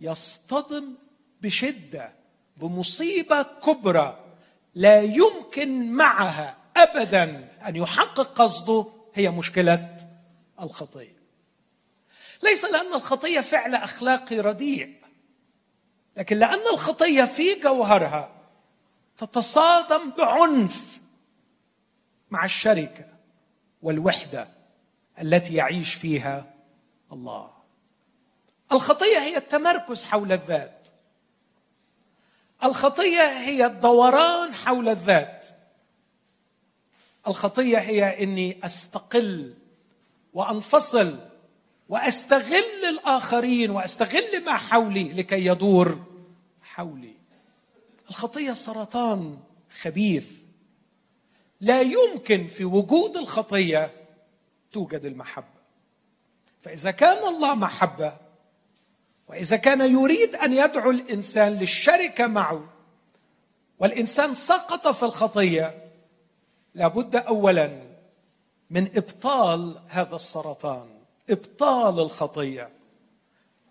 يصطدم 0.00 0.94
بشدة 1.42 2.12
بمصيبة 2.56 3.42
كبرى 3.42 4.24
لا 4.74 5.00
يمكن 5.02 5.92
معها 5.92 6.56
ابدا 6.76 7.48
أن 7.68 7.76
يحقق 7.76 8.32
قصده 8.42 8.86
هي 9.14 9.30
مشكلة 9.30 9.96
الخطيه 10.60 11.18
ليس 12.42 12.64
لأن 12.64 12.94
الخطيه 12.94 13.40
فعل 13.40 13.74
أخلاقي 13.74 14.40
رديء 14.40 14.98
لكن 16.16 16.38
لأن 16.38 16.60
الخطيه 16.72 17.24
في 17.24 17.54
جوهرها 17.54 18.30
تتصادم 19.16 20.10
بعنف 20.10 21.00
مع 22.30 22.44
الشركة 22.44 23.06
والوحدة 23.82 24.48
التي 25.20 25.54
يعيش 25.54 25.94
فيها 25.94 26.54
الله. 27.12 27.57
الخطية 28.72 29.18
هي 29.18 29.36
التمركز 29.36 30.04
حول 30.04 30.32
الذات. 30.32 30.88
الخطية 32.64 33.38
هي 33.40 33.66
الدوران 33.66 34.54
حول 34.54 34.88
الذات. 34.88 35.48
الخطية 37.28 37.78
هي 37.78 38.22
إني 38.22 38.60
أستقل 38.64 39.54
وأنفصل 40.34 41.18
وأستغل 41.88 42.84
الآخرين 42.88 43.70
وأستغل 43.70 44.44
ما 44.44 44.56
حولي 44.56 45.12
لكي 45.12 45.46
يدور 45.46 46.04
حولي. 46.62 47.14
الخطية 48.10 48.52
سرطان 48.52 49.38
خبيث. 49.80 50.32
لا 51.60 51.80
يمكن 51.80 52.46
في 52.46 52.64
وجود 52.64 53.16
الخطية 53.16 53.92
توجد 54.72 55.04
المحبة. 55.04 55.58
فإذا 56.62 56.90
كان 56.90 57.28
الله 57.28 57.54
محبة 57.54 58.27
وإذا 59.28 59.56
كان 59.56 59.80
يريد 59.80 60.34
أن 60.34 60.52
يدعو 60.52 60.90
الإنسان 60.90 61.52
للشركة 61.52 62.26
معه 62.26 62.64
والإنسان 63.78 64.34
سقط 64.34 64.88
في 64.88 65.02
الخطية 65.02 65.84
لابد 66.74 67.16
اولا 67.16 67.82
من 68.70 68.88
إبطال 68.96 69.80
هذا 69.88 70.14
السرطان 70.14 70.88
إبطال 71.30 72.00
الخطية. 72.00 72.70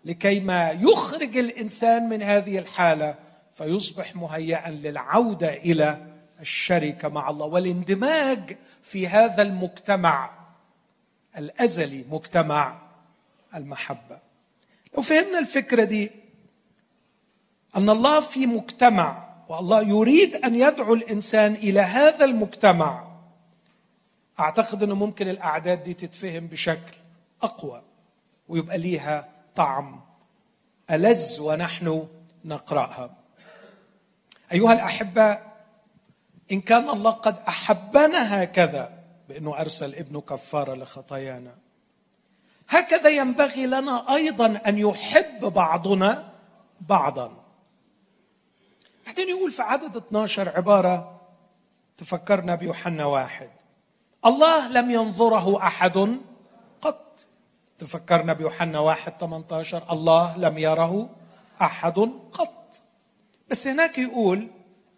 لكي 0.04 0.40
ما 0.40 0.70
يخرج 0.70 1.36
الإنسان 1.36 2.08
من 2.08 2.22
هذه 2.22 2.58
الحالة 2.58 3.14
فيصبح 3.54 4.16
مهيئا 4.16 4.70
للعودة 4.70 5.54
إلى 5.54 6.06
الشركة 6.40 7.08
مع 7.08 7.30
الله. 7.30 7.46
والاندماج 7.46 8.56
في 8.82 9.08
هذا 9.08 9.42
المجتمع 9.42 10.30
الأزلي 11.38 12.04
مجتمع 12.10 12.78
المحبة. 13.54 14.27
لو 14.98 15.02
فهمنا 15.02 15.38
الفكرة 15.38 15.84
دي. 15.84 16.10
أن 17.76 17.90
الله 17.90 18.20
في 18.20 18.46
مجتمع 18.46 19.28
والله 19.48 19.82
يريد 19.82 20.34
أن 20.36 20.54
يدعو 20.54 20.94
الإنسان 20.94 21.54
إلى 21.54 21.80
هذا 21.80 22.24
المجتمع. 22.24 23.08
أعتقد 24.40 24.82
إنه 24.82 24.94
ممكن 24.94 25.28
الأعداد 25.28 25.82
دي 25.82 25.94
تتفهم 25.94 26.46
بشكل 26.46 26.96
أقوى 27.42 27.82
ويبقى 28.48 28.78
ليها 28.78 29.28
طعم 29.56 30.00
ألذ 30.90 31.40
ونحن 31.40 32.08
نقرأها. 32.44 33.16
أيها 34.52 34.72
الأحباء 34.72 35.64
إن 36.52 36.60
كان 36.60 36.88
الله 36.88 37.10
قد 37.10 37.36
أحبنا 37.48 38.42
هكذا 38.42 38.98
بأنه 39.28 39.60
أرسل 39.60 39.94
ابنه 39.94 40.20
كفارة 40.20 40.74
لخطايانا. 40.74 41.54
هكذا 42.68 43.08
ينبغي 43.08 43.66
لنا 43.66 44.14
أيضا 44.14 44.60
أن 44.66 44.78
يحب 44.78 45.40
بعضنا 45.44 46.32
بعضا. 46.80 47.44
بعدين 49.06 49.28
يقول 49.28 49.50
في 49.52 49.62
عدد 49.62 49.96
12 49.96 50.48
عبارة 50.48 51.20
تفكرنا 51.98 52.54
بيوحنا 52.54 53.04
واحد. 53.04 53.50
الله 54.26 54.68
لم 54.68 54.90
ينظره 54.90 55.62
أحد 55.62 56.18
قط. 56.80 57.26
تفكرنا 57.78 58.32
بيوحنا 58.32 58.78
واحد 58.78 59.12
18 59.20 59.82
الله 59.90 60.38
لم 60.38 60.58
يره 60.58 61.10
أحد 61.62 61.98
قط. 62.32 62.80
بس 63.48 63.66
هناك 63.66 63.98
يقول 63.98 64.48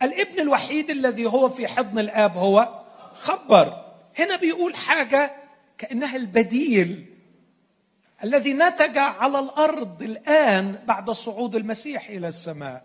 الابن 0.02 0.40
الوحيد 0.40 0.90
الذي 0.90 1.26
هو 1.26 1.48
في 1.48 1.68
حضن 1.68 1.98
الآب 1.98 2.36
هو 2.36 2.80
خبر. 3.14 3.84
هنا 4.18 4.36
بيقول 4.36 4.76
حاجة 4.76 5.30
كأنها 5.78 6.16
البديل. 6.16 7.09
الذي 8.24 8.52
نتج 8.52 8.98
على 8.98 9.38
الأرض 9.38 10.02
الآن 10.02 10.78
بعد 10.86 11.10
صعود 11.10 11.56
المسيح 11.56 12.08
إلى 12.08 12.28
السماء. 12.28 12.84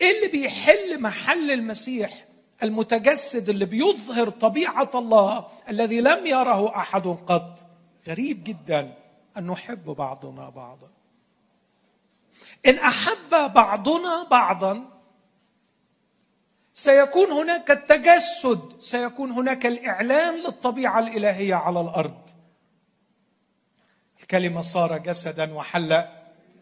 إيه 0.00 0.16
اللي 0.16 0.28
بيحل 0.28 1.00
محل 1.00 1.50
المسيح 1.50 2.24
المتجسد 2.62 3.48
اللي 3.48 3.64
بيظهر 3.64 4.28
طبيعة 4.30 4.90
الله 4.94 5.46
الذي 5.68 6.00
لم 6.00 6.26
يره 6.26 6.76
أحد 6.76 7.06
قط. 7.06 7.66
غريب 8.08 8.44
جدا 8.44 8.94
أن 9.38 9.46
نحب 9.46 9.84
بعضنا 9.84 10.48
بعضا. 10.48 10.90
إن 12.66 12.78
أحب 12.78 13.52
بعضنا 13.52 14.22
بعضا 14.30 14.84
سيكون 16.72 17.30
هناك 17.30 17.70
التجسد 17.70 18.80
سيكون 18.80 19.30
هناك 19.30 19.66
الإعلان 19.66 20.34
للطبيعة 20.34 20.98
الإلهية 20.98 21.54
على 21.54 21.80
الأرض. 21.80 22.30
الكلمة 24.30 24.60
صار 24.60 24.98
جسدا 24.98 25.54
وحل 25.54 26.04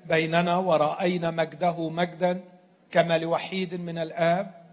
بيننا 0.07 0.57
ورأينا 0.57 1.31
مجده 1.31 1.89
مجدا 1.89 2.41
كما 2.91 3.19
لوحيد 3.19 3.75
من 3.75 3.99
الآب. 3.99 4.67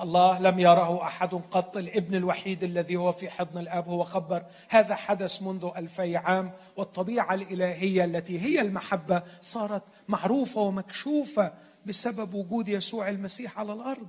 الله 0.00 0.38
لم 0.38 0.58
يره 0.58 1.02
أحد 1.02 1.34
قط 1.34 1.76
الابن 1.76 2.14
الوحيد 2.14 2.64
الذي 2.64 2.96
هو 2.96 3.12
في 3.12 3.30
حضن 3.30 3.58
الآب 3.58 3.88
هو 3.88 4.04
خبر. 4.04 4.42
هذا 4.68 4.94
حدث 4.94 5.42
منذ 5.42 5.70
ألفي 5.76 6.16
عام 6.16 6.52
والطبيعة 6.76 7.34
الإلهية 7.34 8.04
التي 8.04 8.40
هي 8.40 8.60
المحبة 8.60 9.22
صارت 9.40 9.82
معروفة 10.08 10.60
ومكشوفة 10.60 11.52
بسبب 11.86 12.34
وجود 12.34 12.68
يسوع 12.68 13.08
المسيح 13.08 13.58
على 13.58 13.72
الأرض. 13.72 14.08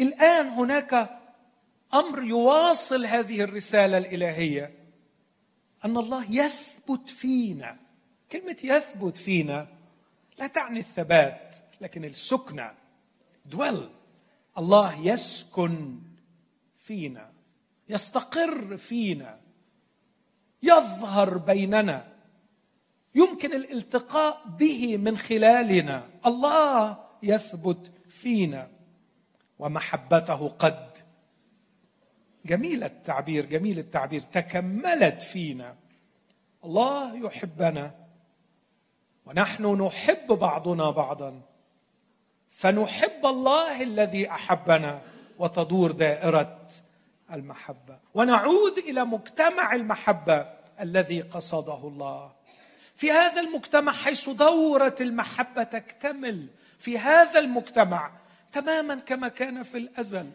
الآن 0.00 0.48
هناك 0.48 1.10
أمر 1.94 2.22
يواصل 2.22 3.06
هذه 3.06 3.40
الرسالة 3.40 3.98
الإلهية. 3.98 4.81
أن 5.84 5.96
الله 5.96 6.32
يثبت 6.32 7.10
فينا. 7.10 7.76
كلمة 8.32 8.56
يثبت 8.64 9.16
فينا 9.16 9.66
لا 10.38 10.46
تعني 10.46 10.78
الثبات 10.78 11.56
لكن 11.80 12.04
السكنة 12.04 12.74
دويل 13.46 13.88
الله 14.58 15.06
يسكن 15.06 16.00
فينا 16.78 17.30
يستقر 17.88 18.76
فينا 18.76 19.40
يظهر 20.62 21.38
بيننا. 21.38 22.12
يمكن 23.14 23.52
الالتقاء 23.52 24.42
به 24.58 24.96
من 24.96 25.18
خلالنا. 25.18 26.08
الله 26.26 27.04
يثبت 27.22 27.90
فينا. 28.08 28.70
ومحبته 29.58 30.48
قد 30.48 30.98
جميل 32.46 32.84
التعبير 32.84 33.46
جميل 33.46 33.78
التعبير. 33.78 34.20
تكملت 34.20 35.22
فينا. 35.22 35.76
الله 36.64 37.26
يحبنا 37.26 37.94
ونحن 39.26 39.82
نحب 39.82 40.26
بعضنا 40.26 40.90
بعضا. 40.90 41.42
فنحب 42.50 43.26
الله 43.26 43.82
الذي 43.82 44.30
أحبنا 44.30 45.02
وتدور 45.38 45.90
دائرة 45.90 46.66
المحبة. 47.32 47.98
ونعود 48.14 48.78
إلى 48.78 49.04
مجتمع 49.04 49.74
المحبة 49.74 50.46
الذي 50.80 51.20
قصده 51.20 51.88
الله. 51.88 52.32
في 52.96 53.10
هذا 53.10 53.40
المجتمع 53.40 53.92
حيث 53.92 54.28
دورة 54.28 54.94
المحبة 55.00 55.62
تكتمل 55.62 56.48
في 56.78 56.98
هذا 56.98 57.40
المجتمع 57.40 58.10
تماما 58.52 58.94
كما 58.94 59.28
كان 59.28 59.62
في 59.62 59.78
الأزل. 59.78 60.30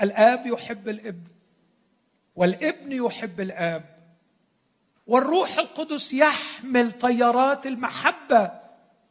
الآب 0.00 0.46
يحب 0.46 0.88
الإبن 0.88 1.26
والإبن 2.36 2.92
يحب 2.92 3.40
الآب. 3.40 3.96
والروح 5.06 5.58
القدس 5.58 6.12
يحمل 6.12 6.92
طيارات 6.92 7.66
المحبة 7.66 8.50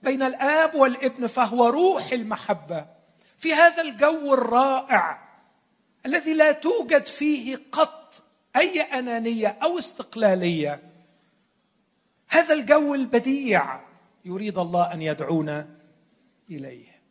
بين 0.03 0.23
الآب 0.23 0.75
والإبن 0.75 1.27
فهو 1.27 1.67
روح 1.67 2.11
المحبة. 2.11 2.85
في 3.37 3.53
هذا 3.53 3.81
الجو 3.81 4.33
الرائع 4.33 5.25
الذي 6.05 6.33
لا 6.33 6.51
توجد 6.51 7.05
فيه 7.05 7.57
قط 7.71 8.23
أي 8.55 8.81
أنانية 8.81 9.47
أو 9.47 9.77
استقلالية. 9.77 10.79
هذا 12.27 12.53
الجو 12.53 12.95
البديع 12.95 13.79
يريد 14.25 14.57
الله 14.57 14.93
أن 14.93 15.01
يدعونا 15.01 15.67
إليه 16.49 17.01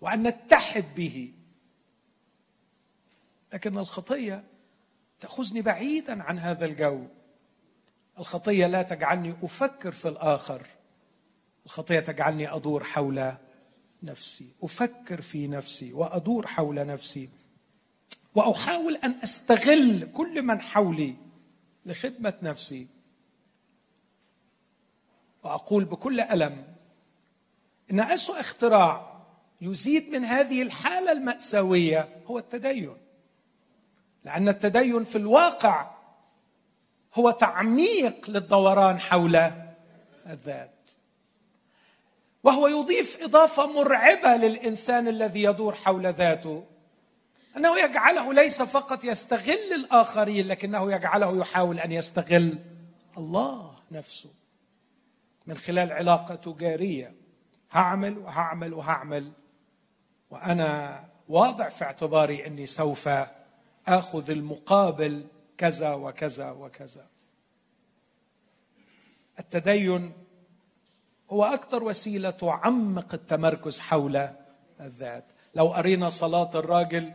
وأن 0.00 0.22
نتحد 0.22 0.84
به. 0.96 1.32
لكن 3.54 3.78
الخطية 3.78 4.44
تأخذني 5.20 5.62
بعيدا 5.62 6.22
عن 6.22 6.38
هذا 6.38 6.64
الجو. 6.64 7.06
الخطية 8.18 8.66
لا 8.66 8.82
تجعلني 8.82 9.34
أفكر 9.42 9.92
في 9.92 10.08
الآخر. 10.08 10.66
الخطية 11.66 12.00
تجعلني 12.00 12.54
أدور 12.54 12.84
حول 12.84 13.32
نفسي. 14.02 14.52
أفكر 14.62 15.20
في 15.20 15.48
نفسي 15.48 15.92
وأدور 15.92 16.46
حول 16.46 16.86
نفسي. 16.86 17.28
وأحاول 18.34 18.96
أن 18.96 19.14
أستغل 19.22 20.08
كل 20.14 20.42
من 20.42 20.60
حولي 20.60 21.14
لخدمة 21.86 22.34
نفسي. 22.42 22.88
وأقول 25.44 25.84
بكل 25.84 26.20
ألم 26.20 26.74
إن 27.90 28.00
أسوأ 28.00 28.40
اختراع 28.40 29.24
يزيد 29.60 30.08
من 30.08 30.24
هذه 30.24 30.62
الحالة 30.62 31.12
المأساوية 31.12 32.22
هو 32.26 32.38
التدين. 32.38 33.03
لأن 34.24 34.48
التدين 34.48 35.04
في 35.04 35.18
الواقع 35.18 35.90
هو 37.14 37.30
تعميق 37.30 38.30
للدوران 38.30 39.00
حول 39.00 39.50
الذات. 40.26 40.90
وهو 42.44 42.66
يضيف 42.66 43.22
إضافة 43.22 43.66
مرعبة 43.66 44.36
للإنسان 44.36 45.08
الذي 45.08 45.42
يدور 45.42 45.74
حول 45.74 46.06
ذاته. 46.06 46.64
أنه 47.56 47.78
يجعله 47.78 48.32
ليس 48.32 48.62
فقط 48.62 49.04
يستغل 49.04 49.72
الآخرين 49.74 50.48
لكنه 50.48 50.92
يجعله 50.92 51.38
يحاول 51.38 51.80
أن 51.80 51.92
يستغل 51.92 52.58
الله 53.18 53.74
نفسه. 53.90 54.30
من 55.46 55.56
خلال 55.56 55.92
علاقة 55.92 56.34
تجاريه 56.34 57.14
هعمل 57.70 58.18
وهعمل 58.18 58.74
وهعمل 58.74 59.32
وأنا 60.30 61.00
واضع 61.28 61.68
في 61.68 61.84
اعتباري 61.84 62.46
أني 62.46 62.66
سوف 62.66 63.08
آخذ 63.88 64.30
المقابل 64.30 65.26
كذا 65.58 65.94
وكذا 65.94 66.50
وكذا. 66.50 67.06
التدين 69.38 70.12
هو 71.30 71.44
أكثر 71.44 71.82
وسيلة 71.82 72.30
تعمق 72.30 73.14
التمركز 73.14 73.80
حول 73.80 74.28
الذات. 74.80 75.24
لو 75.54 75.66
قرينا 75.66 76.08
صلاة 76.08 76.50
الراجل 76.54 77.12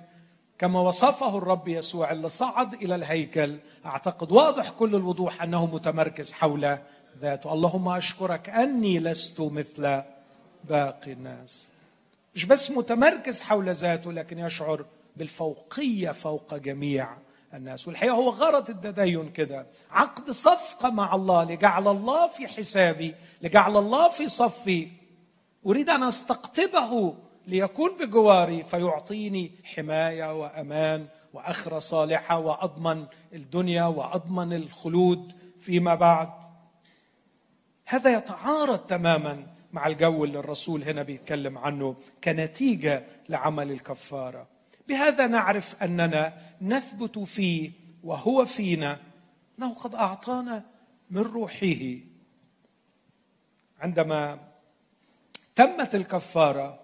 كما 0.58 0.82
وصفه 0.82 1.38
الرب 1.38 1.68
يسوع 1.68 2.12
اللي 2.12 2.30
صعد 2.30 2.74
إلى 2.74 2.96
الهيكل 2.96 3.58
أعتقد 3.86 4.32
واضح 4.32 4.70
كل 4.70 4.96
الوضوح 4.96 5.44
أنه 5.44 5.66
متمركز 5.66 6.32
حول 6.32 6.78
ذاته. 7.20 7.54
اللهم 7.54 7.90
أشكرك 7.90 8.50
أني 8.50 9.00
لست 9.00 9.42
مثل 9.42 10.02
باقي 10.64 11.14
الناس. 11.14 11.72
مش 12.36 12.46
بس 12.46 12.72
متمركز 12.72 13.42
حول 13.42 13.70
ذاته 13.70 14.12
لكن 14.12 14.40
يشعر 14.40 14.86
بالفوقية 15.20 16.12
فوق 16.12 16.56
جميع 16.56 17.18
الناس. 17.54 17.88
والحقيقة 17.88 18.14
هو 18.14 18.30
غرض 18.30 18.70
التدين 18.70 19.32
كده. 19.32 19.68
عقد 19.92 20.32
صفقة 20.32 20.90
مع 20.90 21.16
الله 21.16 21.44
لجعل 21.44 21.88
الله 21.88 22.28
في 22.28 22.48
حسابي 22.48 23.16
لجعل 23.42 23.78
الله 23.78 24.10
في 24.10 24.28
صفي. 24.28 24.88
أريد 25.66 25.90
أن 25.90 26.04
أستقطبه 26.04 27.16
ليكون 27.48 27.98
بجواري 28.00 28.64
فيعطيني 28.64 29.52
حماية 29.64 30.42
وأمان 30.42 31.08
واخره 31.34 31.80
صالحة 31.80 32.40
وأضمن 32.40 33.06
الدنيا 33.34 33.84
وأضمن 33.84 34.54
الخلود 34.54 35.34
فيما 35.60 35.96
بعد. 35.96 36.34
هذا 37.86 38.18
يتعارض 38.18 38.80
تماما 38.80 39.48
مع 39.74 39.88
الجو 39.88 40.24
اللي 40.24 40.40
الرسول 40.40 40.84
هنا 40.84 41.04
بيتكلم 41.04 41.58
عنه 41.58 41.96
كنتيجة 42.24 43.06
لعمل 43.30 43.72
الكفارة. 43.72 44.59
بهذا 44.90 45.28
نعرف 45.28 45.84
أننا 45.84 46.34
نثبت 46.62 47.20
فيه 47.20 47.72
وهو 48.04 48.46
فينا 48.46 49.00
أنه 49.60 49.74
قد 49.74 49.96
أعطانا 49.96 50.66
من 51.12 51.22
روحه. 51.22 51.98
عندما 53.80 54.40
تمت 55.56 55.96
الكفارة 55.96 56.80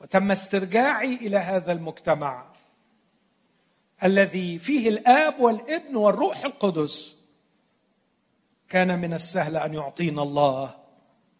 وتم 0.00 0.30
استرجاعي 0.30 1.14
إلى 1.14 1.36
هذا 1.36 1.72
المجتمع 1.72 2.46
الذي 4.04 4.58
فيه 4.58 4.88
الآب 4.88 5.40
والابن 5.40 5.96
والروح 5.96 6.44
القدس 6.44 7.18
كان 8.68 8.98
من 8.98 9.14
السهل 9.14 9.56
أن 9.56 9.74
يعطينا 9.74 10.22
الله 10.22 10.74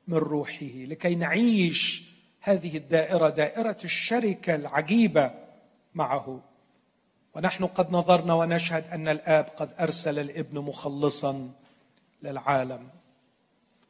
من 0.08 0.16
روحه 0.16 0.66
لكي 0.74 1.14
نعيش 1.14 2.02
هذه 2.40 2.76
الدائرة 2.76 3.28
دائرة 3.28 3.76
الشركة 3.84 4.54
العجيبة 4.54 5.43
معه. 5.94 6.40
ونحن 7.34 7.66
قد 7.66 7.92
نظرنا 7.92 8.34
ونشهد 8.34 8.88
أن 8.90 9.08
الآب 9.08 9.44
قد 9.44 9.74
أرسل 9.80 10.18
الابن 10.18 10.58
مخلصا 10.58 11.50
للعالم. 12.22 12.88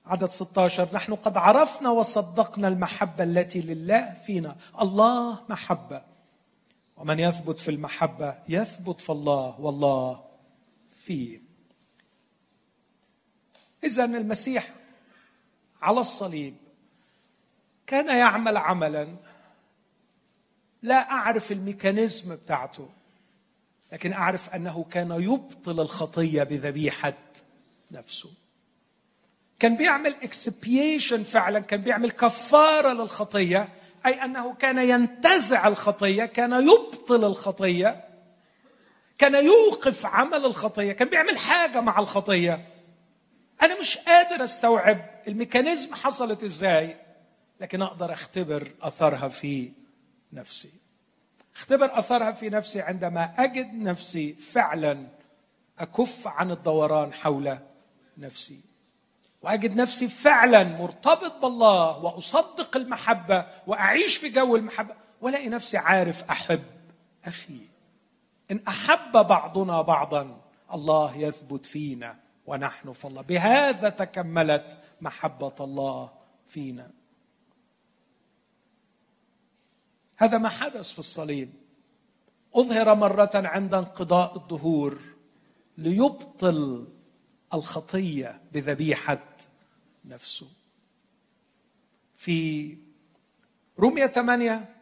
عدد 0.06 0.30
16 0.30 0.88
نحن 0.94 1.14
قد 1.14 1.36
عرفنا 1.36 1.90
وصدقنا 1.90 2.68
المحبة 2.68 3.24
التي 3.24 3.60
لله 3.60 4.14
فينا. 4.26 4.56
الله 4.80 5.38
محبة. 5.48 6.02
ومن 6.96 7.20
يثبت 7.20 7.58
في 7.58 7.70
المحبة 7.70 8.34
يثبت 8.48 9.00
في 9.00 9.10
الله 9.10 9.60
والله 9.60 10.24
فيه. 10.90 11.40
اذا 13.84 14.04
المسيح 14.04 14.70
على 15.82 16.00
الصليب 16.00 16.56
كان 17.86 18.18
يعمل 18.18 18.56
عملا. 18.56 19.16
لا 20.84 21.10
أعرف 21.10 21.52
ال 21.52 21.61
mechanism 21.61 22.36
بتاعته 22.36 22.88
لكن 23.92 24.12
أعرف 24.12 24.50
أنه 24.50 24.84
كان 24.90 25.10
يبطل 25.10 25.80
الخطية 25.80 26.42
بذبيحة 26.42 27.14
نفسه. 27.90 28.30
كان 29.58 29.76
بيعمل 29.76 30.14
expiation 30.22 31.22
فعلا 31.22 31.60
كان 31.60 31.80
بيعمل 31.80 32.10
كفارة 32.10 32.92
للخطية 32.92 33.68
أي 34.06 34.24
أنه 34.24 34.54
كان 34.54 34.78
ينتزع 34.78 35.68
الخطية 35.68 36.24
كان 36.24 36.68
يبطل 36.68 37.24
الخطية 37.24 38.04
كان 39.18 39.46
يوقف 39.46 40.06
عمل 40.06 40.44
الخطية 40.44 40.92
كان 40.92 41.08
بيعمل 41.08 41.38
حاجة 41.38 41.80
مع 41.80 41.98
الخطية. 41.98 42.64
أنا 43.62 43.80
مش 43.80 43.98
قادر 43.98 44.44
أستوعب 44.44 45.10
الميكانيزم 45.28 45.94
حصلت 45.94 46.44
إزاي 46.44 46.96
لكن 47.60 47.82
أقدر 47.82 48.12
أختبر 48.12 48.70
أثرها 48.82 49.28
في 49.28 49.70
نفسي. 50.34 50.72
اختبر 51.56 51.98
أثرها 51.98 52.32
في 52.32 52.50
نفسي 52.50 52.80
عندما 52.80 53.34
أجد 53.38 53.74
نفسي 53.74 54.32
فعلا 54.32 55.06
أكف 55.78 56.28
عن 56.28 56.50
الدوران 56.50 57.12
حول 57.12 57.58
نفسي. 58.18 58.60
وأجد 59.42 59.76
نفسي 59.76 60.08
فعلا 60.08 60.64
مرتبط 60.64 61.32
بالله 61.42 61.98
وأصدق 61.98 62.76
المحبة 62.76 63.46
وأعيش 63.66 64.16
في 64.16 64.28
جو 64.28 64.56
المحبة 64.56 64.94
وألاقي 65.20 65.48
نفسي 65.48 65.76
عارف 65.76 66.30
أحب 66.30 66.64
أخي. 67.24 67.60
إن 68.50 68.60
أحب 68.68 69.12
بعضنا 69.12 69.82
بعضا 69.82 70.40
الله 70.74 71.16
يثبت 71.16 71.66
فينا 71.66 72.16
ونحن 72.46 72.92
في 72.92 73.04
الله. 73.04 73.22
بهذا 73.22 73.88
تكملت 73.88 74.78
محبة 75.00 75.54
الله 75.60 76.10
فينا. 76.46 76.90
هذا 80.16 80.38
ما 80.38 80.48
حدث 80.48 80.92
في 80.92 80.98
الصليب. 80.98 81.52
أظهر 82.54 82.94
مرة 82.94 83.30
عند 83.34 83.74
انقضاء 83.74 84.36
الدهور 84.36 84.98
ليبطل 85.78 86.88
الخطية 87.54 88.40
بذبيحة 88.52 89.24
نفسه. 90.04 90.46
في 92.16 92.76
رمية 93.80 94.06
ثمانية 94.06 94.74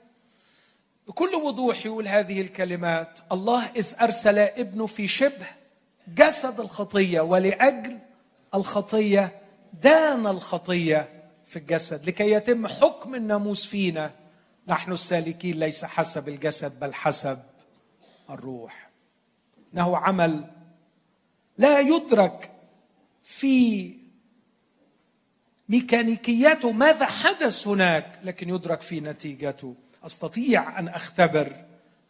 بكل 1.09 1.35
وضوح 1.35 1.87
يقول 1.87 2.09
هذه 2.09 2.41
الكلمات 2.41 3.18
الله 3.33 3.66
إذ 3.76 3.95
أرسل 4.01 4.39
ابنه 4.39 4.87
في 4.87 5.09
شبه 5.09 5.47
جسد 6.09 6.61
الخطية 6.61 7.20
ولأجل 7.20 7.99
الخطية 8.55 9.41
دان 9.83 10.26
الخطية 10.26 11.09
في 11.47 11.59
الجسد 11.59 12.07
لكي 12.07 12.30
يتم 12.30 12.66
حكم 12.66 13.14
الناموس 13.14 13.66
فينا 13.66 14.11
نحن 14.69 14.93
السالكين 14.93 15.59
ليس 15.59 15.85
حسب 15.85 16.29
الجسد 16.29 16.81
بل 16.81 16.95
حسب 16.95 17.43
الروح. 18.31 18.91
إنه 19.75 19.97
عمل 19.97 20.51
لا 21.59 21.81
يدرك 21.81 22.53
في 23.23 23.95
ميكانيكيته 25.69 26.73
ماذا 26.73 27.07
حدث 27.07 27.69
هناك 27.69 28.19
لكن 28.23 28.49
يدرك 28.49 28.81
في 28.81 29.01
نتيجته. 29.01 29.75
أستطيع 30.05 30.79
أن 30.79 30.89
أختبر 30.89 31.65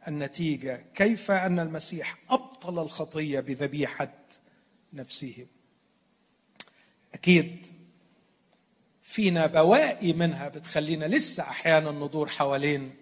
النتيجة. 0.08 0.84
كيف 0.94 1.30
أن 1.30 1.58
المسيح 1.58 2.18
أبطل 2.30 2.78
الخطية 2.78 3.40
بذبيحة 3.40 4.12
نفسه؟ 4.92 5.46
أكيد 7.14 7.81
فينا 9.12 9.46
بواقي 9.46 10.12
منها 10.12 10.48
بتخلينا 10.48 11.04
لسه 11.04 11.42
أحيانا 11.42 11.90
ندور 11.90 12.28
حوالين 12.28 12.94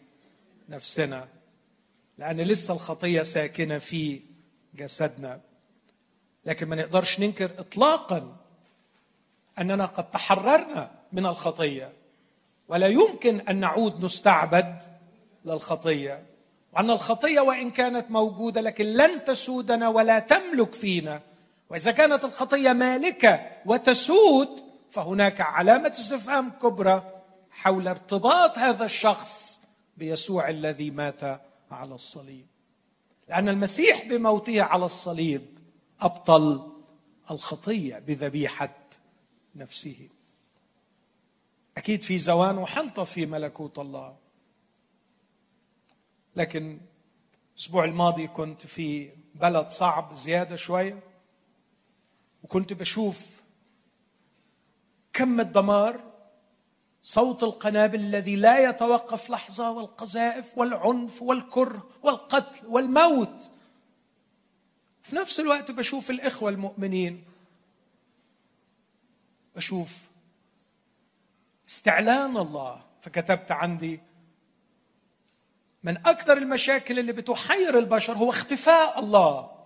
نفسنا 0.69 1.29
لأن 2.19 2.41
لسه 2.41 2.75
الخطية 2.75 3.23
ساكنة 3.23 3.79
في 3.79 4.21
جسدنا. 4.75 5.41
لكن 6.45 6.69
ما 6.69 6.77
نقدرش 6.77 7.21
ننكر 7.21 7.51
اطلاقا 7.59 8.37
أننا 9.59 9.87
قد 9.87 10.11
تحررنا 10.11 10.91
من 11.13 11.27
الخطية. 11.27 11.93
ولا 12.69 12.87
يمكن 12.87 13.41
أن 13.41 13.57
نعود 13.57 14.05
نستعبد 14.05 14.83
للخطية. 15.45 16.23
وأن 16.73 16.91
الخطية 16.91 17.41
وإن 17.41 17.71
كانت 17.71 18.11
موجودة 18.11 18.61
لكن 18.61 18.85
لن 18.85 19.25
تسودنا 19.25 19.89
ولا 19.89 20.19
تملك 20.19 20.75
فينا. 20.75 21.21
وإذا 21.71 21.91
كانت 21.91 22.25
الخطية 22.25 22.73
مالكة 22.73 23.47
وتسود 23.67 24.70
فهناك 24.91 25.41
علامة 25.41 25.91
استفهام 25.91 26.51
كبرى 26.51 27.23
حول 27.51 27.89
ارتباط 27.89 28.59
هذا 28.59 28.85
الشخص 28.85 29.61
بيسوع 29.97 30.49
الذي 30.49 30.91
مات 30.91 31.23
على 31.71 31.95
الصليب. 31.95 32.47
لأن 33.29 33.49
المسيح 33.49 34.09
بموته 34.09 34.63
على 34.63 34.85
الصليب 34.85 35.59
أبطل 36.01 36.73
الخطية 37.31 37.99
بذبيحة 37.99 38.77
نفسه. 39.55 40.09
أكيد 41.77 42.03
في 42.03 42.19
زوان 42.19 42.59
وحنطة 42.59 43.05
في 43.05 43.27
ملكوت 43.27 43.79
الله. 43.79 44.17
لكن 46.37 46.81
الأسبوع 47.55 47.85
الماضي 47.85 48.27
كنت 48.27 48.67
في 48.67 49.11
بلد 49.35 49.69
صعب 49.69 50.15
زيادة 50.15 50.57
شوية 50.57 51.01
وكنت 52.43 52.73
بشوف 52.73 53.40
كم 55.13 55.41
الدمار؟ 55.41 56.11
صوت 57.03 57.43
القنابل 57.43 58.01
الذي 58.01 58.37
لا 58.37 58.71
يتوقف 58.71 59.31
لحظة 59.31 59.71
والقذائف 59.71 60.59
والعنف 60.59 61.23
والكره 61.23 61.89
والقتل 62.03 62.67
والموت. 62.67 63.51
في 65.03 65.17
نفس 65.17 65.41
الوقت 65.41 65.71
بشوف 65.71 66.11
الإخوة 66.11 66.51
المؤمنين. 66.51 67.25
بشوف 69.57 69.99
استعلان 71.69 72.37
الله. 72.37 72.81
فكتبت 73.03 73.53
عندي 73.53 74.01
من 75.83 75.97
أكثر 75.97 76.39
المشاكل 76.39 76.99
اللي 76.99 77.13
بتحير 77.13 77.79
البشر 77.79 78.13
هو 78.13 78.31
اختفاء 78.31 78.99
الله. 78.99 79.60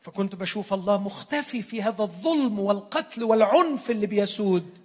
فكنت 0.00 0.34
بشوف 0.34 0.74
الله 0.74 0.98
مختفي 0.98 1.62
في 1.62 1.82
هذا 1.82 2.02
الظلم 2.02 2.58
والقتل 2.58 3.24
والعنف 3.24 3.90
اللي 3.90 4.06
بيسود. 4.06 4.78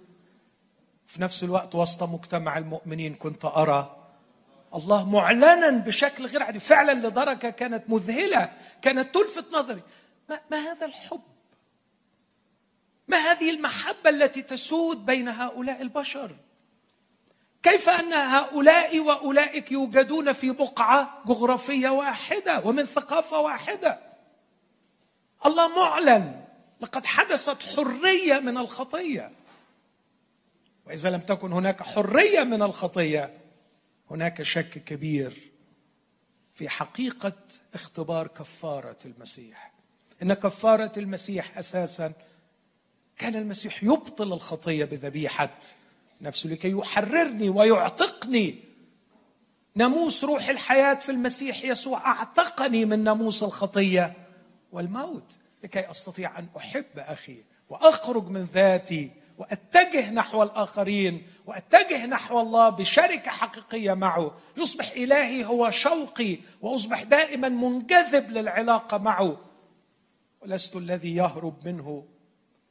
في 1.06 1.22
نفس 1.22 1.44
الوقت 1.44 1.74
وسط 1.74 2.02
مجتمع 2.02 2.58
المؤمنين 2.58 3.14
كنت 3.14 3.44
أرى 3.44 3.96
الله 4.74 5.10
معلنا 5.10 5.70
بشكل 5.70 6.26
غير 6.26 6.42
عادي. 6.42 6.60
فعلا 6.60 7.08
لدرجة 7.08 7.50
كانت 7.50 7.84
مذهلة 7.88 8.52
كانت 8.82 9.14
تلفت 9.14 9.44
نظري. 9.52 9.82
ما, 10.28 10.40
ما 10.50 10.56
هذا 10.56 10.86
الحب؟ 10.86 11.20
ما 13.08 13.16
هذه 13.16 13.50
المحبة 13.50 14.10
التي 14.10 14.42
تسود 14.42 15.06
بين 15.06 15.28
هؤلاء 15.28 15.82
البشر؟ 15.82 16.36
كيف 17.62 17.88
أن 17.88 18.12
هؤلاء 18.12 18.98
وأولئك 18.98 19.72
يوجدون 19.72 20.32
في 20.32 20.50
بقعة 20.50 21.22
جغرافية 21.26 21.88
واحدة 21.88 22.62
ومن 22.64 22.86
ثقافة 22.86 23.40
واحدة؟ 23.40 24.13
الله 25.46 25.68
معلن. 25.68 26.44
لقد 26.80 27.06
حدثت 27.06 27.62
حرية 27.62 28.38
من 28.38 28.58
الخطية. 28.58 29.32
وإذا 30.86 31.10
لم 31.10 31.20
تكن 31.20 31.52
هناك 31.52 31.82
حرية 31.82 32.42
من 32.42 32.62
الخطية 32.62 33.38
هناك 34.10 34.42
شك 34.42 34.84
كبير 34.84 35.52
في 36.54 36.68
حقيقة 36.68 37.32
اختبار 37.74 38.26
كفارة 38.26 38.98
المسيح. 39.04 39.72
إن 40.22 40.34
كفارة 40.34 40.92
المسيح 40.96 41.58
أساسا 41.58 42.12
كان 43.18 43.36
المسيح 43.36 43.84
يبطل 43.84 44.32
الخطية 44.32 44.84
بذبيحة. 44.84 45.58
نفسه 46.20 46.48
لكي 46.50 46.70
يحررني 46.70 47.48
ويعتقني. 47.48 48.58
ناموس 49.74 50.24
روح 50.24 50.48
الحياة 50.48 50.94
في 50.94 51.12
المسيح 51.12 51.64
يسوع 51.64 52.06
أعتقني 52.06 52.84
من 52.84 53.04
ناموس 53.04 53.42
الخطية. 53.42 54.23
والموت 54.74 55.36
لكي 55.64 55.90
أستطيع 55.90 56.38
أن 56.38 56.48
أحب 56.56 56.98
أخي 56.98 57.44
وأخرج 57.68 58.28
من 58.28 58.44
ذاتي 58.44 59.10
وأتجه 59.38 60.10
نحو 60.10 60.42
الآخرين 60.42 61.26
وأتجه 61.46 62.06
نحو 62.06 62.40
الله 62.40 62.68
بشركة 62.68 63.30
حقيقية 63.30 63.94
معه. 63.94 64.38
يصبح 64.56 64.90
إلهي 64.90 65.44
هو 65.44 65.70
شوقي 65.70 66.38
وأصبح 66.60 67.02
دائما 67.02 67.48
منجذب 67.48 68.30
للعلاقة 68.30 68.98
معه. 68.98 69.40
ولست 70.42 70.76
الذي 70.76 71.14
يهرب 71.14 71.66
منه 71.66 72.06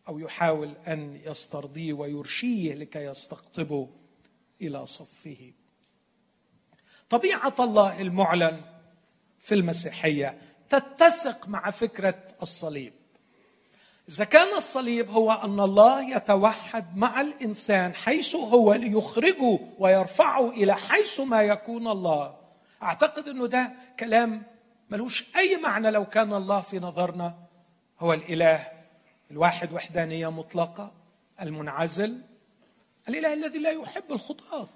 أو 0.07 0.19
يحاول 0.19 0.73
أن 0.87 1.21
يسترضيه 1.25 1.93
ويرشيه 1.93 2.73
لكي 2.73 2.99
يستقطبه 2.99 3.89
إلى 4.61 4.85
صفه. 4.85 5.51
طبيعة 7.09 7.55
الله 7.59 8.01
المعلن 8.01 8.61
في 9.39 9.55
المسيحية 9.55 10.41
تتسق 10.79 11.47
مع 11.47 11.71
فكرة 11.71 12.15
الصليب. 12.41 12.93
إذا 14.09 14.25
كان 14.25 14.57
الصليب 14.57 15.09
هو 15.09 15.31
أن 15.31 15.59
الله 15.59 16.15
يتوحد 16.15 16.97
مع 16.97 17.21
الإنسان 17.21 17.93
حيث 17.95 18.35
هو 18.35 18.73
ليخرجه 18.73 19.59
ويرفعه 19.79 20.49
إلى 20.49 20.75
حيث 20.75 21.19
ما 21.19 21.41
يكون 21.41 21.87
الله. 21.87 22.35
أعتقد 22.83 23.27
أنه 23.27 23.47
ده 23.47 23.71
كلام 23.99 24.43
ملوش 24.89 25.25
أي 25.35 25.57
معنى 25.57 25.91
لو 25.91 26.05
كان 26.05 26.33
الله 26.33 26.61
في 26.61 26.79
نظرنا. 26.79 27.35
هو 27.99 28.13
الإله 28.13 28.67
الواحد 29.31 29.73
وحدانية 29.73 30.31
مطلقة 30.31 30.91
المنعزل 31.41 32.21
الإله 33.09 33.33
الذي 33.33 33.59
لا 33.59 33.71
يحب 33.71 34.03
الخطاه 34.11 34.69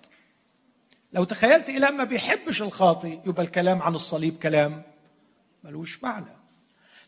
لو 1.13 1.23
تخيلت 1.23 1.69
اله 1.69 1.91
ما 1.91 2.03
بيحبش 2.03 2.61
الخاطي 2.61 3.19
يبقى 3.25 3.43
الكلام 3.43 3.81
عن 3.81 3.95
الصليب 3.95 4.37
كلام. 4.37 4.83
ملوش 5.63 6.03
معنى. 6.03 6.35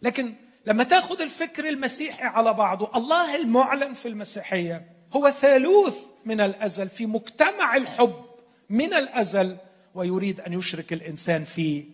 لكن 0.01 0.33
لما 0.65 0.83
تاخذ 0.83 1.21
الفكر 1.21 1.69
المسيحي 1.69 2.23
على 2.23 2.53
بعضه 2.53 2.97
الله 2.97 3.35
المعلن 3.35 3.93
في 3.93 4.07
المسيحية 4.07 4.91
هو 5.15 5.29
ثالوث 5.31 5.97
من 6.25 6.41
الأزل 6.41 6.89
في 6.89 7.05
مجتمع 7.05 7.75
الحب 7.75 8.25
من 8.69 8.93
الأزل 8.93 9.57
ويريد 9.95 10.41
أن 10.41 10.53
يشرك 10.53 10.93
الإنسان 10.93 11.45
في 11.45 11.85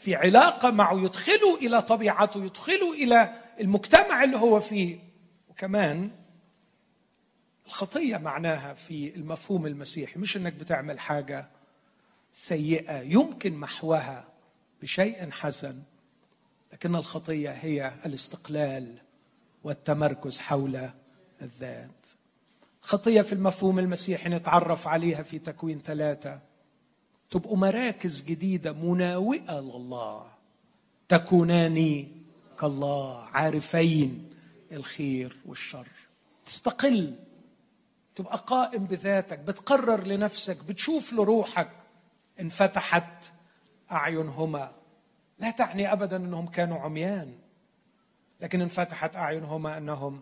في 0.00 0.14
علاقة 0.14 0.70
معه 0.70 1.04
يدخله 1.04 1.56
إلى 1.56 1.82
طبيعته 1.82 2.44
يدخله 2.44 2.92
إلى 2.92 3.34
المجتمع 3.60 4.24
اللي 4.24 4.36
هو 4.36 4.60
فيه. 4.60 4.98
وكمان 5.48 6.10
الخطية 7.66 8.16
معناها 8.16 8.74
في 8.74 9.16
المفهوم 9.16 9.66
المسيحي 9.66 10.20
مش 10.20 10.36
إنك 10.36 10.52
بتعمل 10.52 11.00
حاجة 11.00 11.48
سيئة 12.32 13.00
يمكن 13.00 13.54
محوها 13.54 14.28
بشيء 14.82 15.30
حسن 15.30 15.82
لكن 16.72 16.96
الخطية 16.96 17.50
هي 17.50 17.92
الاستقلال 18.06 18.94
والتمركز 19.64 20.38
حول 20.38 20.90
الذات. 21.42 22.06
خطية 22.80 23.22
في 23.22 23.32
المفهوم 23.32 23.78
المسيحي 23.78 24.28
نتعرف 24.28 24.88
عليها 24.88 25.22
في 25.22 25.38
تكوين 25.38 25.78
ثلاثة. 25.78 26.40
تبقوا 27.30 27.56
مراكز 27.56 28.22
جديدة 28.22 28.72
مناوئة 28.72 29.60
لله 29.60 30.26
تكونان 31.08 32.06
كالله 32.60 33.24
عارفين 33.24 34.30
الخير 34.72 35.36
والشر. 35.46 35.88
تستقل 36.44 37.14
تبقى 38.14 38.44
قائم 38.46 38.84
بذاتك 38.84 39.38
بتقرر 39.38 40.04
لنفسك 40.04 40.64
بتشوف 40.64 41.12
لروحك 41.12 41.70
انفتحت 42.40 43.32
أعينهما. 43.92 44.72
لا 45.38 45.50
تعني 45.50 45.92
ابدا 45.92 46.16
أنهم 46.16 46.46
كانوا 46.46 46.78
عميان 46.78 47.38
لكن 48.40 48.60
انفتحت 48.60 49.16
أعينهما 49.16 49.78
أنهم 49.78 50.20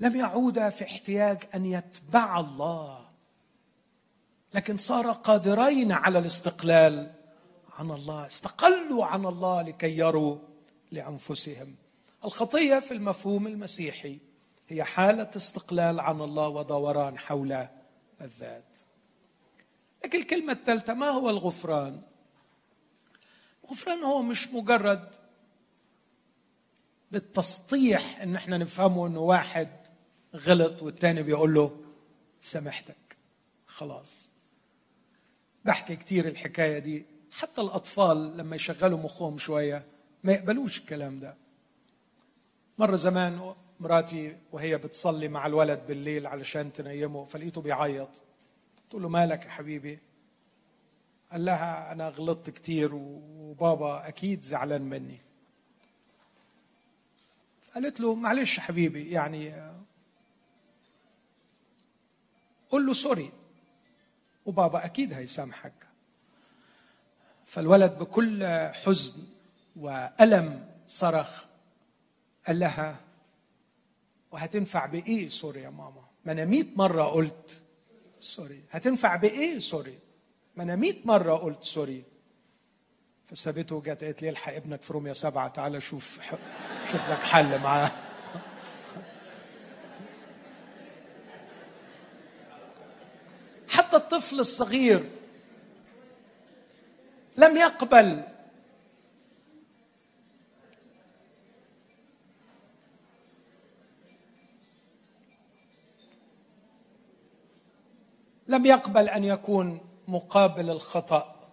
لم 0.00 0.16
يعودا 0.16 0.70
في 0.70 0.84
احتياج 0.84 1.38
أن 1.54 1.66
يتبع 1.66 2.40
الله. 2.40 3.08
لكن 4.54 4.76
صار 4.76 5.10
قادرين 5.10 5.92
على 5.92 6.18
الاستقلال 6.18 7.12
عن 7.78 7.90
الله 7.90 8.26
استقلوا 8.26 9.04
عن 9.04 9.26
الله 9.26 9.62
لكي 9.62 9.98
يروا 9.98 10.38
لأنفسهم. 10.90 11.74
الخطية 12.24 12.78
في 12.78 12.94
المفهوم 12.94 13.46
المسيحي 13.46 14.18
هي 14.68 14.84
حالة 14.84 15.30
استقلال 15.36 16.00
عن 16.00 16.20
الله 16.20 16.48
ودوران 16.48 17.18
حول 17.18 17.66
الذات. 18.20 18.78
لكن 20.04 20.18
الكلمة 20.18 20.52
الثالثة 20.52 20.94
ما 20.94 21.08
هو 21.08 21.30
الغفران؟ 21.30 22.02
الغفران 23.66 24.02
هو 24.02 24.22
مش 24.22 24.48
مجرد 24.48 25.14
بالتسطيح 27.12 28.20
إن 28.20 28.36
إحنا 28.36 28.58
نفهمه 28.58 29.06
إنه 29.06 29.20
واحد 29.20 29.68
غلط 30.36 30.82
والتاني 30.82 31.22
بيقول 31.22 31.54
له 31.54 31.80
سامحتك 32.40 33.16
خلاص. 33.66 34.30
بحكي 35.64 35.96
كتير 35.96 36.28
الحكاية 36.28 36.78
دي. 36.78 37.06
حتى 37.32 37.60
الأطفال 37.60 38.36
لما 38.36 38.56
يشغلوا 38.56 38.98
مخهم 38.98 39.38
شوية 39.38 39.84
ما 40.24 40.32
يقبلوش 40.32 40.78
الكلام 40.78 41.20
ده. 41.20 41.36
مرة 42.78 42.96
زمان 42.96 43.54
مراتي 43.80 44.36
وهي 44.52 44.78
بتصلي 44.78 45.28
مع 45.28 45.46
الولد 45.46 45.86
بالليل 45.88 46.26
علشان 46.26 46.72
تنيمه 46.72 47.24
فلقيته 47.24 47.60
بيعيط. 47.60 48.22
تقول 48.90 49.02
له 49.02 49.08
مالك 49.08 49.44
يا 49.44 49.50
حبيبي؟ 49.50 49.98
قال 51.32 51.44
لها 51.44 51.92
أنا 51.92 52.08
غلطت 52.08 52.50
كتير 52.50 52.94
وبابا 52.94 54.08
أكيد 54.08 54.42
زعلان 54.42 54.82
مني. 54.82 55.18
قالت 57.74 58.00
له 58.00 58.14
معلش 58.14 58.60
حبيبي 58.60 59.10
يعني 59.10 59.72
قول 62.70 62.86
له 62.86 62.92
sorry 62.92 63.32
وبابا 64.46 64.84
أكيد 64.84 65.12
هيسامحك. 65.12 65.72
فالولد 67.46 67.98
بكل 67.98 68.46
حزن 68.84 69.22
وألم 69.76 70.68
صرخ 70.88 71.44
قال 72.46 72.58
لها 72.58 73.00
وهتنفع 74.30 74.86
بإيه 74.86 75.28
sorry 75.28 75.60
يا 75.62 75.70
ماما؟ 75.70 76.04
ما 76.24 76.32
أنا 76.32 76.44
100 76.44 76.64
مرة 76.76 77.02
قلت 77.02 77.62
sorry. 78.20 78.64
هتنفع 78.70 79.16
بإيه 79.16 79.58
sorry؟ 79.58 79.98
ما 80.56 80.62
أنا 80.62 80.76
100 80.76 80.94
مرة 81.04 81.34
قلت 81.34 81.64
sorry. 81.64 82.04
فسابته 83.26 83.76
وجت 83.76 84.04
قالت 84.04 84.22
لي 84.22 84.28
الحق 84.28 84.52
ابنك 84.52 84.82
في 84.82 84.92
روميا 84.92 85.12
سبعة 85.12 85.48
تعالى 85.48 85.80
شوف 85.80 86.20
شوف 86.92 87.10
لك 87.10 87.18
حل 87.18 87.58
معاه. 87.58 87.90
حتى 93.68 93.96
الطفل 93.96 94.40
الصغير 94.40 95.10
لم 97.36 97.56
يقبل. 97.56 98.22
لم 108.48 108.66
يقبل 108.66 109.08
أن 109.08 109.24
يكون 109.24 109.85
مقابل 110.08 110.70
الخطأ 110.70 111.50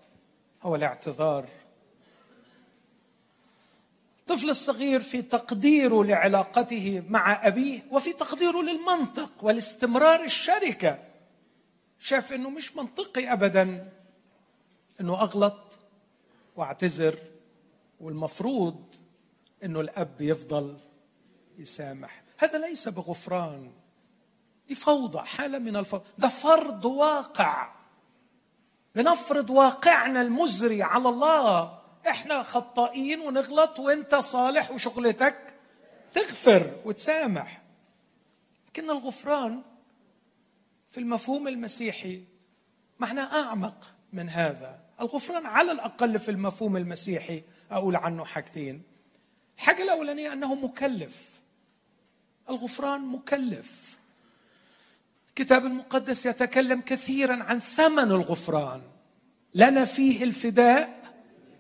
هو 0.64 0.76
الاعتذار. 0.76 1.50
الطفل 4.20 4.50
الصغير 4.50 5.00
في 5.00 5.22
تقديره 5.22 6.04
لعلاقته 6.04 7.04
مع 7.10 7.48
أبيه 7.48 7.86
وفي 7.92 8.14
تقديره 8.14 8.62
للمنطق 8.62 9.32
والاستمرار 9.42 10.24
الشركة. 10.24 11.00
شاف 12.00 12.34
إنه 12.34 12.50
مش 12.50 12.76
منطقي 12.76 13.34
ابدا 13.34 13.92
إنه 15.02 15.22
أغلط 15.22 15.80
واعتذر 16.56 17.18
والمفروض 18.00 18.84
إنه 19.64 19.82
الأب 19.82 20.22
يفضل 20.22 20.78
يسامح. 21.58 22.24
هذا 22.38 22.58
ليس 22.68 22.88
بغفران 22.88 23.72
دي 24.68 24.76
فوضى 24.76 25.20
حالة 25.20 25.58
من 25.58 25.76
الفوضى. 25.76 26.04
ده 26.18 26.28
فرض 26.28 26.86
واقع. 26.86 27.83
بنفرض 28.96 29.50
واقعنا 29.50 30.22
المزري 30.22 30.84
على 30.84 31.10
الله. 31.10 31.80
إحنا 32.08 32.44
خطائين 32.44 33.20
ونغلط 33.20 33.80
وأنت 33.80 34.16
صالح 34.16 34.72
وشغلتك 34.72 35.54
تغفر 36.14 36.82
وتسامح. 36.86 37.62
لكن 38.68 38.90
الغفران 38.90 39.62
في 40.90 41.00
المفهوم 41.00 41.48
المسيحي 41.48 42.24
معناه 43.00 43.44
أعمق 43.44 43.92
من 44.14 44.30
هذا. 44.30 44.80
الغفران 45.02 45.46
على 45.46 45.72
الأقل 45.72 46.20
في 46.20 46.32
المفهوم 46.32 46.78
المسيحي 46.78 47.44
أقول 47.72 47.96
عنه 47.96 48.26
حاجتين. 48.26 48.84
الحاجة 49.56 49.84
الأولانية 49.84 50.34
أنه 50.34 50.56
مكلف. 50.56 51.30
الغفران 52.50 53.02
مكلف. 53.02 53.98
الكتاب 55.34 55.66
المقدس 55.66 56.26
يتكلم 56.26 56.82
كثيرا 56.82 57.44
عن 57.44 57.60
ثمن 57.60 58.12
الغفران. 58.12 58.82
لنا 59.56 59.86
فيه 59.86 60.24
الفداء 60.24 61.00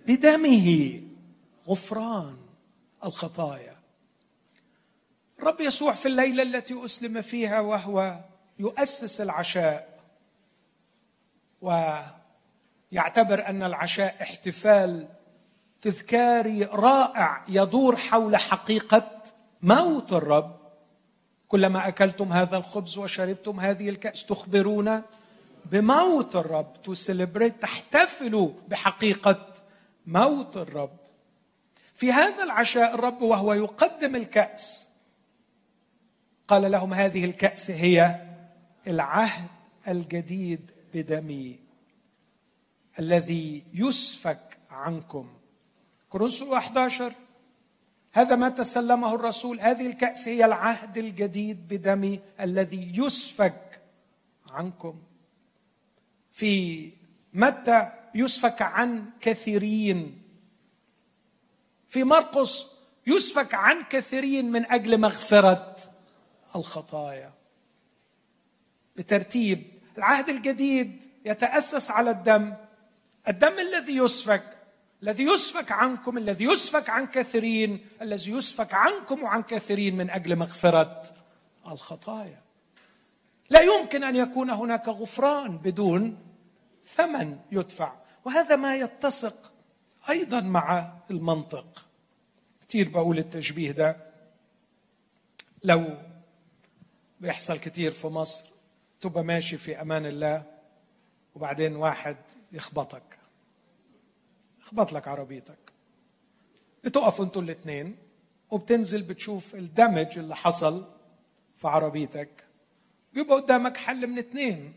بدمه. 0.07 1.01
غفران 1.67 2.37
الخطايا. 3.05 3.75
الرب 5.39 5.61
يسوع 5.61 5.93
في 5.93 6.05
الليلة 6.05 6.43
التي 6.43 6.85
أسلم 6.85 7.21
فيها 7.21 7.59
وهو 7.59 8.19
يؤسس 8.59 9.21
العشاء. 9.21 9.99
ويعتبر 11.61 13.47
أن 13.47 13.63
العشاء 13.63 14.15
احتفال 14.21 15.07
تذكاري 15.81 16.63
رائع 16.63 17.45
يدور 17.47 17.97
حول 17.97 18.37
حقيقة 18.37 19.21
موت 19.61 20.13
الرب. 20.13 20.62
كلما 21.53 21.87
أكلتم 21.87 22.33
هذا 22.33 22.57
الخبز 22.57 22.97
وشربتم 22.97 23.59
هذه 23.59 23.89
الكأس 23.89 24.25
تخبرون 24.25 25.01
بموت 25.65 26.35
الرب. 26.35 26.73
تسليبريت 26.83 27.61
تحتفلوا 27.61 28.51
بحقيقة 28.67 29.53
موت 30.07 30.57
الرب. 30.57 30.97
في 31.95 32.11
هذا 32.11 32.43
العشاء 32.43 32.95
الرب 32.95 33.21
وهو 33.21 33.53
يقدم 33.53 34.15
الكأس. 34.15 34.89
قال 36.47 36.71
لهم 36.71 36.93
هذه 36.93 37.25
الكأس 37.25 37.71
هي 37.71 38.21
العهد 38.87 39.47
الجديد 39.87 40.71
بدمي 40.93 41.59
الذي 42.99 43.63
يسفك 43.73 44.57
عنكم. 44.69 45.33
كورنثوس 46.09 46.53
11 46.53 47.13
هذا 48.13 48.35
ما 48.35 48.49
تسلمه 48.49 49.15
الرسول 49.15 49.59
هذه 49.59 49.87
الكأس 49.87 50.27
هي 50.27 50.45
العهد 50.45 50.97
الجديد 50.97 51.67
بدمي 51.67 52.19
الذي 52.39 52.91
يسفك 52.95 53.81
عنكم. 54.49 55.01
في 56.31 56.89
متى 57.33 57.91
يسفك 58.15 58.61
عن 58.61 59.09
كثيرين؟ 59.21 60.21
في 61.87 62.03
مرقس 62.03 62.67
يسفك 63.07 63.53
عن 63.53 63.83
كثيرين 63.83 64.51
من 64.51 64.71
أجل 64.71 64.97
مغفرة 64.97 65.75
الخطايا. 66.55 67.33
بترتيب 68.95 69.63
العهد 69.97 70.29
الجديد 70.29 71.03
يتأسس 71.25 71.91
على 71.91 72.11
الدم 72.11 72.53
الدم 73.27 73.59
الذي 73.59 73.97
يسفك 73.97 74.57
الذي 75.03 75.23
يسفك 75.23 75.71
عنكم 75.71 76.17
الذي 76.17 76.45
يسفك 76.45 76.89
عن 76.89 77.07
كثيرين 77.07 77.85
الذي 78.01 78.31
يسفك 78.31 78.73
عنكم 78.73 79.23
وعن 79.23 79.43
كثيرين 79.43 79.97
من 79.97 80.09
أجل 80.09 80.35
مغفرة 80.35 81.03
الخطايا. 81.67 82.41
لا 83.49 83.61
يمكن 83.61 84.03
أن 84.03 84.15
يكون 84.15 84.49
هناك 84.49 84.87
غفران 84.87 85.57
بدون 85.57 86.17
ثمن 86.95 87.39
يدفع 87.51 87.93
وهذا 88.25 88.55
ما 88.55 88.75
يتسق 88.75 89.51
أيضا 90.09 90.41
مع 90.41 90.93
المنطق. 91.11 91.85
كثير 92.67 92.89
بقول 92.89 93.17
التشبيه 93.17 93.71
ده. 93.71 93.97
لو 95.63 95.97
بيحصل 97.19 97.59
كثير 97.59 97.91
في 97.91 98.07
مصر 98.07 98.45
تبقى 99.01 99.23
ماشي 99.23 99.57
في 99.57 99.81
أمان 99.81 100.05
الله 100.05 100.43
وبعدين 101.35 101.75
واحد 101.75 102.17
يخبطك. 102.51 103.12
يخبط 104.73 104.93
لك 104.93 105.07
عربيتك. 105.07 105.57
بتقفوا 106.83 107.25
أنتوا 107.25 107.41
الاثنين 107.41 107.95
وبتنزل 108.51 109.01
بتشوف 109.01 109.55
الدمج 109.55 110.17
اللي 110.19 110.35
حصل 110.35 110.85
في 111.57 111.67
عربيتك. 111.67 112.29
بيبقى 113.13 113.35
قدامك 113.35 113.77
حل 113.77 114.07
من 114.07 114.17
اثنين. 114.17 114.73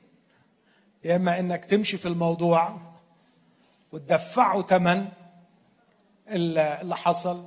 يا 1.04 1.16
إما 1.16 1.38
إنك 1.40 1.64
تمشي 1.64 1.96
في 1.96 2.06
الموضوع 2.06 2.76
وتدفعه 3.92 4.62
ثمن 4.62 5.08
اللي 6.28 6.96
حصل 6.96 7.44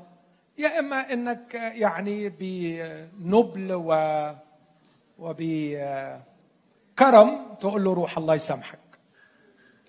يا 0.57 0.79
إما 0.79 1.13
إنك 1.13 1.53
يعني 1.53 2.29
بنبل 2.29 3.73
و 3.73 3.93
وبكرم 5.19 5.95
تقول 7.59 7.83
له 7.83 7.93
روح 7.93 8.17
الله 8.17 8.35
يسامحك. 8.35 8.79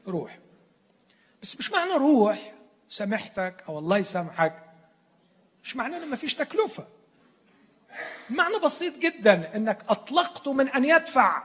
روح. 0.06 0.39
بس 1.42 1.56
مش 1.56 1.72
معنى 1.72 1.92
روح 1.92 2.52
سامحتك 2.88 3.64
أو 3.68 3.78
الله 3.78 3.98
يسامحك. 3.98 4.64
مش 5.64 5.76
معنى 5.76 5.96
انه 5.96 6.06
ما 6.06 6.16
فيش 6.16 6.34
تكلفة. 6.34 6.86
معنى 8.30 8.58
بسيط 8.58 8.98
جدا 8.98 9.56
إنك 9.56 9.84
اطلقته 9.88 10.52
من 10.52 10.68
أن 10.68 10.84
يدفع. 10.84 11.42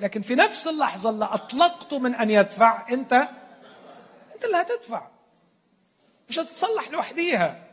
لكن 0.00 0.22
في 0.22 0.34
نفس 0.34 0.66
اللحظة 0.66 1.10
اللي 1.10 1.24
اطلقته 1.24 1.98
من 1.98 2.14
أن 2.14 2.30
يدفع 2.30 2.88
أنت 2.92 3.12
أنت 4.34 4.44
اللي 4.44 4.56
هتدفع. 4.56 5.08
مش 6.28 6.38
هتتصلح 6.38 6.88
لوحديها. 6.90 7.66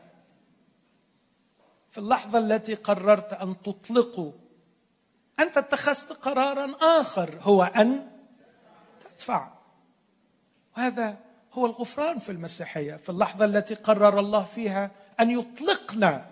في 1.92 1.98
اللحظة 1.98 2.40
التي 2.40 2.76
قررت 2.76 3.34
أن 3.34 3.62
تطلقه 3.62 4.34
أنت 5.40 5.58
اتخذت 5.58 6.12
قرارا 6.12 6.76
آخر 7.02 7.38
هو 7.42 7.64
أن 7.64 8.12
تدفع. 9.00 9.52
وهذا 10.78 11.27
هو 11.58 11.66
الغفران 11.66 12.20
في 12.20 12.32
المسيحية 12.32 12.96
في 12.96 13.10
اللحظة 13.10 13.46
التي 13.46 13.74
قرر 13.74 14.20
الله 14.20 14.44
فيها 14.44 14.92
أن 15.20 15.30
يطلقنا 15.30 16.26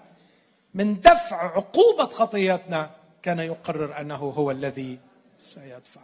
من 0.74 1.02
دفع 1.02 1.56
عقوبة 1.56 2.06
خطيتنا 2.06 2.90
كان 3.22 3.40
يقرر 3.40 4.02
أنه 4.02 4.16
هو 4.16 4.52
الذي 4.52 5.00
سيدفع. 5.40 6.02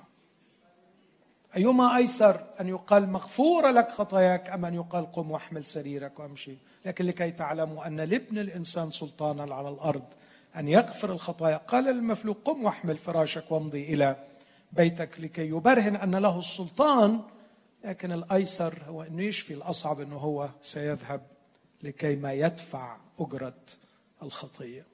أيما 1.57 1.97
أيسر 1.97 2.43
أن 2.59 2.67
يقال 2.67 3.09
مغفور 3.09 3.69
لك 3.69 3.91
خطاياك 3.91 4.49
أم 4.49 4.65
أن 4.65 4.73
يقال 4.73 5.11
قم 5.11 5.31
واحمل 5.31 5.65
سريرك 5.65 6.19
وامشي. 6.19 6.55
لكن 6.85 7.05
لكي 7.05 7.31
تعلموا 7.31 7.87
أن 7.87 8.01
لابن 8.01 8.37
الإنسان 8.37 8.91
سلطانا 8.91 9.55
على 9.55 9.69
الأرض 9.69 10.03
أن 10.55 10.67
يغفر 10.67 11.11
الخطايا 11.11 11.57
قال 11.57 11.83
للمفلوق 11.83 12.37
قم 12.45 12.63
واحمل 12.63 12.97
فراشك 12.97 13.51
وامضي 13.51 13.93
إلى 13.93 14.15
بيتك 14.71 15.19
لكي 15.19 15.47
يبرهن 15.47 15.95
أن 15.95 16.15
له 16.15 16.39
السلطان 16.39 17.21
لكن 17.83 18.11
الأيسر 18.11 18.83
هو 18.87 19.03
انه 19.03 19.23
يشفي 19.23 19.53
الأصعب 19.53 19.99
أنه 19.99 20.17
هو 20.17 20.49
سيذهب 20.61 21.27
لكي 21.83 22.15
ما 22.15 22.33
يدفع 22.33 22.97
أجرة 23.19 23.59
الخطية. 24.23 24.85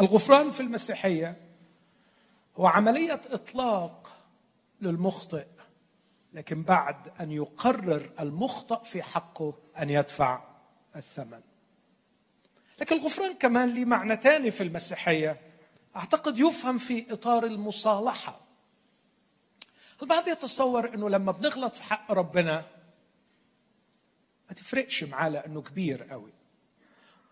الغفران 0.00 0.50
في 0.50 0.60
المسيحية 0.60 1.36
هو 2.56 2.66
عملية 2.66 3.20
إطلاق 3.30 4.12
للمخطئ 4.80 5.46
لكن 6.32 6.62
بعد 6.62 6.96
أن 7.20 7.32
يقرر 7.32 8.10
المخطئ 8.20 8.84
في 8.84 9.02
حقه 9.02 9.54
أن 9.78 9.90
يدفع 9.90 10.42
الثمن. 10.96 11.40
لكن 12.80 12.96
الغفران 12.96 13.34
كمان 13.34 13.74
ليه 13.74 13.84
معنى 13.84 14.16
ثاني 14.16 14.50
في 14.50 14.62
المسيحية 14.62 15.40
أعتقد 15.96 16.38
يفهم 16.38 16.78
في 16.78 17.12
إطار 17.12 17.44
المصالحة. 17.44 18.40
البعض 20.02 20.28
يتصور 20.28 20.94
إنه 20.94 21.10
لما 21.10 21.32
بنغلط 21.32 21.74
في 21.74 21.82
حق 21.82 22.12
ربنا 22.12 22.64
ما 24.48 24.54
تفرقش 24.56 25.04
معاه 25.04 25.28
لأنه 25.28 25.62
كبير 25.62 26.02
قوي. 26.02 26.32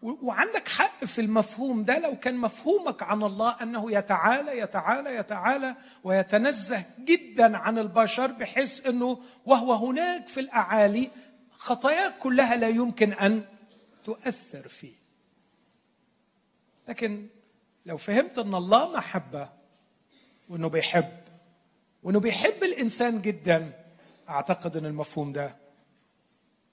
وعندك 0.02 0.68
حق 0.68 1.04
في 1.04 1.20
المفهوم 1.20 1.84
ده 1.84 1.98
لو 1.98 2.18
كان 2.18 2.36
مفهومك 2.36 3.02
عن 3.02 3.22
الله 3.22 3.62
أنه 3.62 3.92
يتعالى 3.92 4.58
يتعالى 4.58 5.14
يتعالى 5.16 5.76
ويتنزه 6.04 6.84
جدا 7.00 7.56
عن 7.56 7.78
البشر 7.78 8.26
بحيث 8.26 8.86
إنه 8.86 9.22
وهو 9.46 9.72
هناك 9.72 10.28
في 10.28 10.40
الأعالي 10.40 11.10
خطاياك 11.50 12.18
كلها 12.18 12.56
لا 12.56 12.68
يمكن 12.68 13.12
أن 13.12 13.44
تؤثر 14.04 14.68
فيه. 14.68 14.94
لكن 16.88 17.26
لو 17.86 17.96
فهمت 17.96 18.38
إن 18.38 18.54
الله 18.54 18.92
محبة 18.92 19.48
وإنه 20.48 20.68
بيحب 20.68 21.18
وإنه 22.02 22.20
بيحب 22.20 22.62
الإنسان 22.62 23.22
جدا. 23.22 23.72
أعتقد 24.28 24.76
إن 24.76 24.86
المفهوم 24.86 25.32
ده 25.32 25.56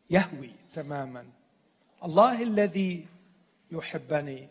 يهوي 0.09 0.51
تماما. 0.73 1.25
الله 2.03 2.43
الذي 2.43 3.05
يحبني 3.71 4.47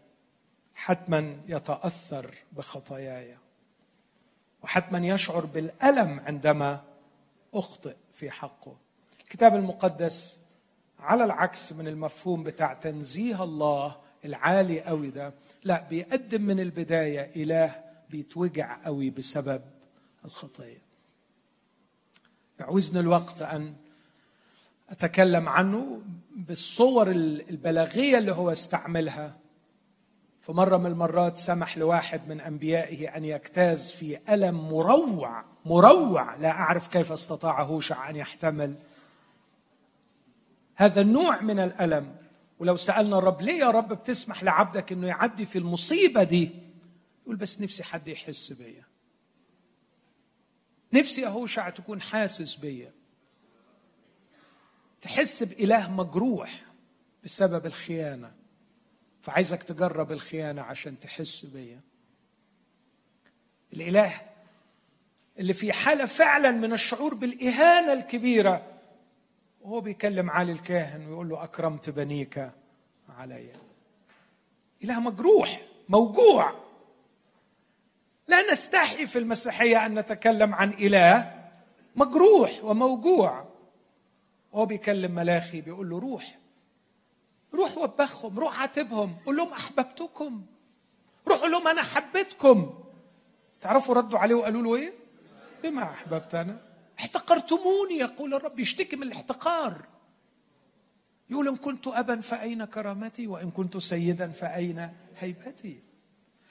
حتما 0.74 1.36
يتأثر 1.48 2.34
بخطاياي. 2.52 3.36
وحتما 4.62 5.06
يشعر 5.06 5.44
بالألم 5.46 6.20
عندما 6.20 6.84
أخطئ 7.54 7.94
في 8.14 8.30
حقه. 8.30 8.76
الكتاب 9.20 9.54
المقدس 9.54 10.40
على 10.98 11.24
العكس 11.24 11.72
من 11.72 11.88
المفهوم 11.88 12.42
بتاع 12.42 12.74
تنزيه 12.74 13.44
الله 13.44 13.96
العالي 14.24 14.80
قوي 14.82 15.10
ده. 15.10 15.32
لا 15.64 15.82
بيقدم 15.90 16.42
من 16.42 16.60
البداية 16.60 17.42
إله 17.42 17.84
بيتوجع 18.10 18.84
قوي 18.84 19.10
بسبب 19.10 19.62
الخطيه 20.24 20.82
يعوزني 22.60 23.00
الوقت 23.00 23.42
أن 23.42 23.74
أتكلم 24.90 25.48
عنه 25.48 26.02
بالصور 26.36 27.10
البلاغية 27.10 28.18
اللي 28.18 28.32
هو 28.32 28.52
استعملها. 28.52 29.36
في 30.40 30.52
مره 30.52 30.76
من 30.76 30.86
المرات 30.86 31.38
سمح 31.38 31.78
لواحد 31.78 32.28
من 32.28 32.40
أنبيائه 32.40 33.16
أن 33.16 33.24
يجتاز 33.24 33.90
في 33.90 34.18
ألم 34.34 34.68
مروع 34.68 35.44
مروع 35.64 36.34
لا 36.36 36.50
أعرف 36.50 36.88
كيف 36.88 37.12
استطاع 37.12 37.62
هوشع 37.62 38.10
أن 38.10 38.16
يحتمل. 38.16 38.74
هذا 40.74 41.00
النوع 41.00 41.40
من 41.40 41.58
الألم. 41.58 42.16
ولو 42.58 42.76
سألنا 42.76 43.18
الرب 43.18 43.40
ليه 43.40 43.58
يا 43.58 43.70
رب 43.70 43.92
بتسمح 43.92 44.42
لعبدك 44.44 44.92
إنه 44.92 45.06
يعدي 45.06 45.44
في 45.44 45.58
المصيبة 45.58 46.22
دي؟ 46.22 46.50
يقول 47.22 47.36
بس 47.36 47.60
نفسي 47.60 47.82
حد 47.84 48.08
يحس 48.08 48.52
بيا. 48.52 48.83
نفسي 50.94 51.20
يا 51.20 51.28
هوشع 51.28 51.68
تكون 51.70 52.00
حاسس 52.00 52.54
بيا. 52.54 52.92
تحس 55.00 55.42
بإله 55.42 55.90
مجروح 55.90 56.62
بسبب 57.24 57.66
الخيانة. 57.66 58.32
فعايزك 59.22 59.62
تجرب 59.62 60.12
الخيانة 60.12 60.62
عشان 60.62 61.00
تحس 61.00 61.44
بيا. 61.46 61.80
الإله 63.72 64.20
اللي 65.38 65.52
في 65.52 65.72
حالة 65.72 66.06
فعلا 66.06 66.50
من 66.50 66.72
الشعور 66.72 67.14
بالإهانة 67.14 67.92
الكبيرة 67.92 68.66
وهو 69.60 69.80
بيكلم 69.80 70.30
علي 70.30 70.52
الكاهن 70.52 71.06
ويقول 71.06 71.28
له 71.28 71.44
أكرمت 71.44 71.90
بنيك 71.90 72.50
علي. 73.08 73.52
إله 74.84 75.00
مجروح 75.00 75.60
موجوع. 75.88 76.63
لا 78.28 78.52
نستحي 78.52 79.06
في 79.06 79.18
المسيحية 79.18 79.86
أن 79.86 79.98
نتكلم 79.98 80.54
عن 80.54 80.70
إله 80.70 81.44
مجروح 81.96 82.64
وموجوع. 82.64 83.48
وهو 84.52 84.66
بيكلم 84.66 85.14
ملاخي 85.14 85.60
بيقول 85.60 85.90
له 85.90 85.98
روح 85.98 86.38
روح 87.54 87.78
وبخهم 87.78 88.38
روح 88.38 88.60
عاتبهم 88.60 89.16
قول 89.26 89.36
لهم 89.36 89.52
أحببتكم 89.52 90.46
روح 91.28 91.38
قول 91.38 91.52
لهم 91.52 91.68
أنا 91.68 91.82
حبيتكم. 91.82 92.84
تعرفوا 93.60 93.94
ردوا 93.94 94.18
عليه 94.18 94.34
وقالوا 94.34 94.62
له 94.62 94.74
إيه؟ 94.76 94.92
بما 95.62 95.82
أحببتنا 95.82 96.60
احتقرتموني 96.98 97.98
يقول 97.98 98.34
الرب 98.34 98.58
يشتكي 98.58 98.96
من 98.96 99.02
الاحتقار. 99.02 99.84
يقول 101.30 101.48
إن 101.48 101.56
كنت 101.56 101.86
أبا 101.86 102.20
فأين 102.20 102.64
كرامتي 102.64 103.26
وإن 103.26 103.50
كنت 103.50 103.76
سيدا 103.76 104.28
فأين 104.32 104.90
هيبتي؟ 105.18 105.82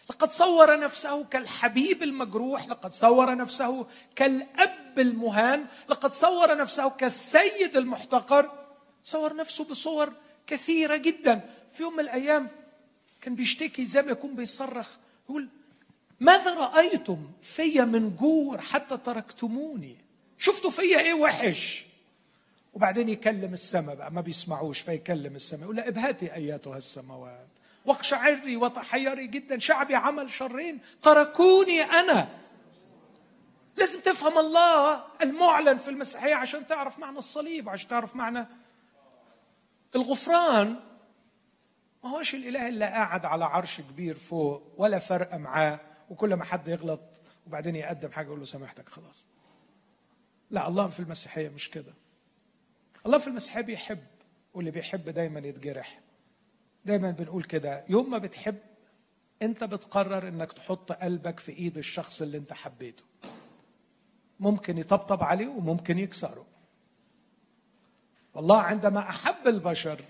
لقد 0.10 0.32
صور 0.32 0.80
نفسه 0.80 1.24
كالحبيب 1.24 2.04
المجروح 2.04 2.68
لقد 2.68 2.94
صور 2.94 3.36
نفسه 3.36 3.88
كالأب 4.16 5.00
المهان 5.00 5.66
لقد 5.90 6.14
صور 6.14 6.58
نفسه 6.58 6.90
كالسيد 6.90 7.78
المحتقر. 7.78 8.52
صور 9.04 9.36
نفسه 9.36 9.64
بصور 9.64 10.14
كثيرة 10.48 10.96
جدا. 10.96 11.42
في 11.74 11.84
يوم 11.84 11.94
من 11.94 12.00
الأيام 12.00 12.50
كان 13.22 13.36
بيشتكي 13.36 13.86
زي 13.86 14.02
ما 14.02 14.12
يكون 14.12 14.36
بيصرخ 14.36 14.90
يقول 15.30 15.48
ماذا 16.20 16.54
رأيتم 16.54 17.32
في 17.42 17.82
من 17.82 18.16
جور 18.16 18.62
حتى 18.62 18.98
تركتموني؟ 18.98 19.96
شفتوا 20.38 20.72
فيا 20.72 21.00
إيه 21.00 21.14
وحش؟ 21.14 21.86
وبعدين 22.74 23.10
يكلم 23.10 23.54
السماء 23.54 23.96
بقى 23.96 24.12
ما 24.12 24.22
بيسمعوش 24.22 24.80
فيكلم 24.80 25.36
السماء 25.36 25.64
يقول 25.64 25.76
لا 25.76 25.88
ابهتي 25.88 26.34
أياتها 26.34 26.78
السماوات. 26.78 27.48
واقشعري 27.86 28.58
وتحيري 28.58 29.28
جدا. 29.28 29.60
شعبي 29.60 29.96
عمل 29.96 30.32
شرين. 30.32 30.80
تركوني 31.02 31.82
أنا. 31.82 32.30
لازم 33.78 34.00
تفهم 34.00 34.38
الله 34.38 35.04
المعلن 35.22 35.78
في 35.78 35.90
المسيحية 35.90 36.36
عشان 36.36 36.68
تعرف 36.68 37.00
معنى 37.00 37.18
الصليب 37.18 37.70
عشان 37.70 37.90
تعرف 37.90 38.16
معنى 38.16 38.48
الغفران. 39.96 40.80
ما 42.04 42.10
هوش 42.10 42.36
الإله 42.36 42.68
اللي 42.68 42.86
قاعد 42.86 43.26
على 43.26 43.46
عرش 43.46 43.82
كبير 43.82 44.16
فوق 44.16 44.74
ولا 44.78 45.00
فرق 45.00 45.36
معاه. 45.36 45.80
وكل 46.10 46.34
ما 46.34 46.44
حد 46.44 46.68
يغلط 46.68 47.22
وبعدين 47.48 47.76
يقدم 47.76 48.12
حاجة 48.12 48.26
يقول 48.26 48.40
له 48.40 48.46
سامحتك 48.46 48.90
خلاص. 48.90 49.28
لا 50.52 50.68
الله 50.68 50.88
في 50.88 51.00
المسيحية 51.00 51.50
مش 51.50 51.70
كده. 51.70 51.94
الله 53.06 53.18
في 53.18 53.28
المسيحية 53.28 53.62
بيحب 53.62 54.04
واللي 54.54 54.72
بيحب 54.72 55.10
دايما 55.10 55.40
يتجرح. 55.40 56.03
دايما 56.86 57.12
بنقول 57.12 57.44
كده 57.44 57.84
يوم 57.90 58.12
ما 58.12 58.18
بتحب 58.18 58.58
انت 59.42 59.64
بتقرر 59.64 60.28
انك 60.28 60.54
تحط 60.54 60.92
قلبك 60.92 61.40
في 61.40 61.52
ايد 61.52 61.78
الشخص 61.78 62.22
اللي 62.22 62.38
انت 62.38 62.54
حبيته. 62.54 63.04
ممكن 64.40 64.78
يطبطب 64.78 65.24
عليه 65.24 65.48
وممكن 65.48 66.00
يكسره. 66.00 66.46
والله 68.34 68.62
عندما 68.62 69.00
أحب 69.00 69.48
البشر 69.48 70.02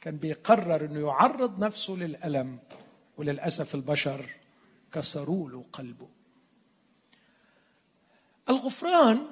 كان 0.00 0.16
بيقرر 0.16 0.84
إنه 0.84 1.00
يعرض 1.00 1.58
نفسه 1.64 1.92
للألم 1.92 2.58
وللأسف 3.16 3.74
البشر 3.74 4.30
كسروا 4.92 5.50
له 5.50 5.64
قلبه. 5.72 6.08
الغفران 8.48 9.26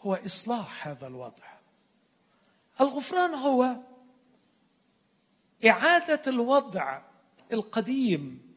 هو 0.00 0.14
إصلاح 0.14 0.88
هذا 0.88 1.06
الوضع. 1.06 1.44
الغفران 2.80 3.34
هو 3.34 3.76
إعادة 5.66 6.22
الوضع 6.26 7.02
القديم 7.52 8.56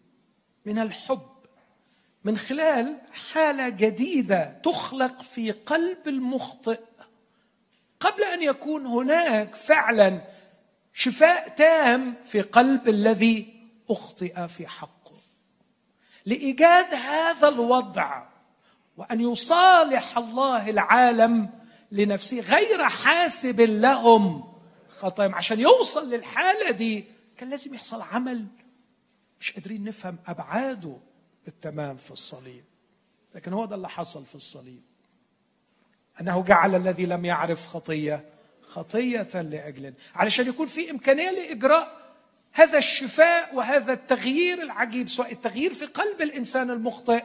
من 0.66 0.80
الحب 0.80 1.30
من 2.24 2.38
خلال 2.38 2.98
حالة 3.32 3.70
جديدة 3.70 4.60
تخلق 4.64 5.22
في 5.22 5.52
قلب 5.52 6.08
المخطئ. 6.08 6.80
قبل 8.00 8.24
أن 8.24 8.44
يكون 8.44 8.86
هناك 8.86 9.56
فعلا 9.56 10.22
شفاء 10.94 11.50
تام 11.50 12.16
في 12.26 12.42
قلب 12.42 12.90
الذي 12.90 13.54
أخطئ 13.90 14.48
في 14.48 14.68
حقه. 14.68 15.12
لإيجاد 16.26 16.94
هذا 16.94 17.48
الوضع 17.48 18.24
وأن 18.98 19.22
يصالح 19.22 20.18
الله 20.18 20.70
العالم 20.70 21.50
لنفسه 21.92 22.40
غير 22.40 22.90
حاسب 22.90 23.62
لهم 23.62 24.49
خطاياهم 25.00 25.36
عشان 25.36 25.60
يوصل 25.60 26.10
للحالة 26.10 26.72
دي. 26.72 27.06
كان 27.38 27.50
لازم 27.50 27.74
يحصل 27.74 28.02
عمل. 28.02 28.46
مش 29.40 29.52
قادرين 29.52 29.84
نفهم 29.84 30.18
أبعاده 30.28 30.98
بالتمام 31.46 31.98
في 31.98 32.12
الصليب. 32.12 32.64
لكن 33.36 33.54
هو 33.54 33.66
ده 33.66 33.76
اللي 33.76 33.90
حصل 33.90 34.26
في 34.26 34.36
الصليب. 34.36 34.82
أنه 36.22 36.44
جعل 36.44 36.76
الذي 36.76 37.06
لم 37.06 37.26
يعرف 37.26 37.66
خطية 37.66 38.26
خطية 38.62 39.42
لاجلنا 39.42 39.94
علشان 40.16 40.48
يكون 40.48 40.68
في 40.68 40.92
إمكانية 40.92 41.32
لإجراء 41.32 42.00
هذا 42.52 42.78
الشفاء 42.78 43.56
وهذا 43.56 43.94
التغيير 43.94 44.62
العجيب 44.62 45.10
سواء 45.10 45.32
التغيير 45.32 45.74
في 45.74 45.86
قلب 45.86 46.22
الإنسان 46.22 46.72
المخطئ 46.72 47.24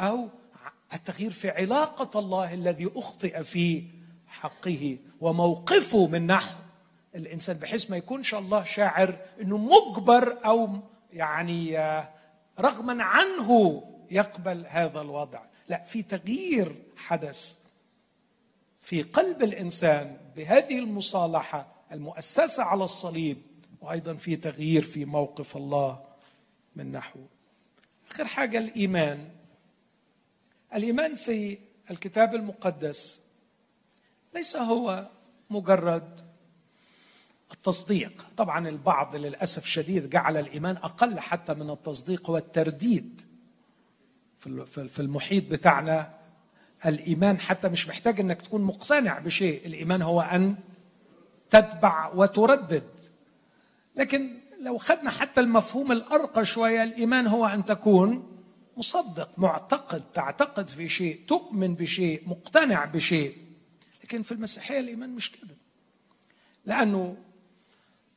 أو 0.00 0.28
التغيير 0.94 1.30
في 1.30 1.50
علاقة 1.50 2.18
الله 2.18 2.54
الذي 2.54 2.90
أخطئ 2.96 3.42
في 3.42 3.84
حقه 4.26 4.98
وموقفه 5.20 6.06
من 6.06 6.26
نحو. 6.26 6.54
الإنسان 7.16 7.56
بحيث 7.56 7.90
ما 7.90 7.96
يكونش 7.96 8.34
الله 8.34 8.64
شاعر 8.64 9.18
إنه 9.40 9.58
مجبر 9.58 10.46
أو 10.46 10.80
يعني 11.12 11.78
آه، 11.78 12.08
رغما 12.60 13.02
عنه 13.02 13.82
يقبل 14.10 14.66
هذا 14.68 15.00
الوضع. 15.00 15.42
لا 15.68 15.82
في 15.82 16.02
تغيير 16.02 16.82
حدث 16.96 17.58
في 18.82 19.02
قلب 19.02 19.42
الإنسان 19.42 20.16
بهذه 20.36 20.78
المصالحة 20.78 21.66
المؤسسة 21.92 22.62
على 22.62 22.84
الصليب 22.84 23.42
وأيضا 23.80 24.14
في 24.14 24.36
تغيير 24.36 24.82
في 24.82 25.04
موقف 25.04 25.56
الله 25.56 26.04
من 26.76 26.92
نحوه 26.92 27.26
آخر 28.10 28.24
حاجة 28.24 28.58
الإيمان. 28.58 29.30
الإيمان 30.74 31.14
في 31.14 31.58
الكتاب 31.90 32.34
المقدس 32.34 33.20
ليس 34.34 34.56
هو 34.56 35.08
مجرد 35.50 36.25
التصديق. 37.52 38.26
طبعا 38.36 38.68
البعض 38.68 39.16
للأسف 39.16 39.66
شديد 39.66 40.10
جعل 40.10 40.36
الإيمان 40.36 40.76
أقل 40.76 41.20
حتى 41.20 41.54
من 41.54 41.70
التصديق 41.70 42.30
والترديد 42.30 43.20
في 44.66 45.00
المحيط 45.00 45.50
بتاعنا. 45.50 46.14
الإيمان 46.86 47.40
حتى 47.40 47.68
مش 47.68 47.88
محتاج 47.88 48.20
إنك 48.20 48.42
تكون 48.42 48.62
مقتنع 48.62 49.18
بشيء. 49.18 49.66
الإيمان 49.66 50.02
هو 50.02 50.20
أن 50.20 50.56
تتبع 51.50 52.12
وتردد. 52.14 52.90
لكن 53.96 54.38
لو 54.60 54.78
خدنا 54.78 55.10
حتى 55.10 55.40
المفهوم 55.40 55.92
الأرقى 55.92 56.44
شوية 56.44 56.82
الإيمان 56.82 57.26
هو 57.26 57.46
أن 57.46 57.64
تكون 57.64 58.36
مصدق 58.76 59.30
معتقد 59.38 60.02
تعتقد 60.14 60.68
في 60.68 60.88
شيء 60.88 61.20
تؤمن 61.28 61.74
بشيء 61.74 62.22
مقتنع 62.28 62.84
بشيء. 62.84 63.36
لكن 64.04 64.22
في 64.22 64.32
المسيحية 64.32 64.78
الإيمان 64.78 65.10
مش 65.10 65.32
كده. 65.32 65.56
لأنه 66.64 67.16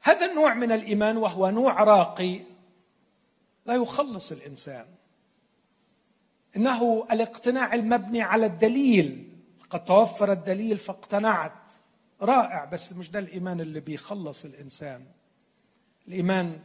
هذا 0.01 0.25
النوع 0.25 0.53
من 0.53 0.71
الإيمان 0.71 1.17
وهو 1.17 1.49
نوع 1.49 1.83
راقي 1.83 2.39
لا 3.65 3.75
يخلص 3.75 4.31
الإنسان. 4.31 4.85
إنه 6.55 7.07
الاقتناع 7.11 7.73
المبني 7.73 8.21
على 8.21 8.45
الدليل 8.45 9.29
قد 9.69 9.85
توفر 9.85 10.31
الدليل 10.31 10.77
فاقتنعت. 10.77 11.67
رائع 12.21 12.65
بس 12.65 12.93
مش 12.93 13.11
ده 13.11 13.19
الإيمان 13.19 13.61
اللي 13.61 13.79
بيخلص 13.79 14.45
الإنسان. 14.45 15.05
الإيمان 16.07 16.59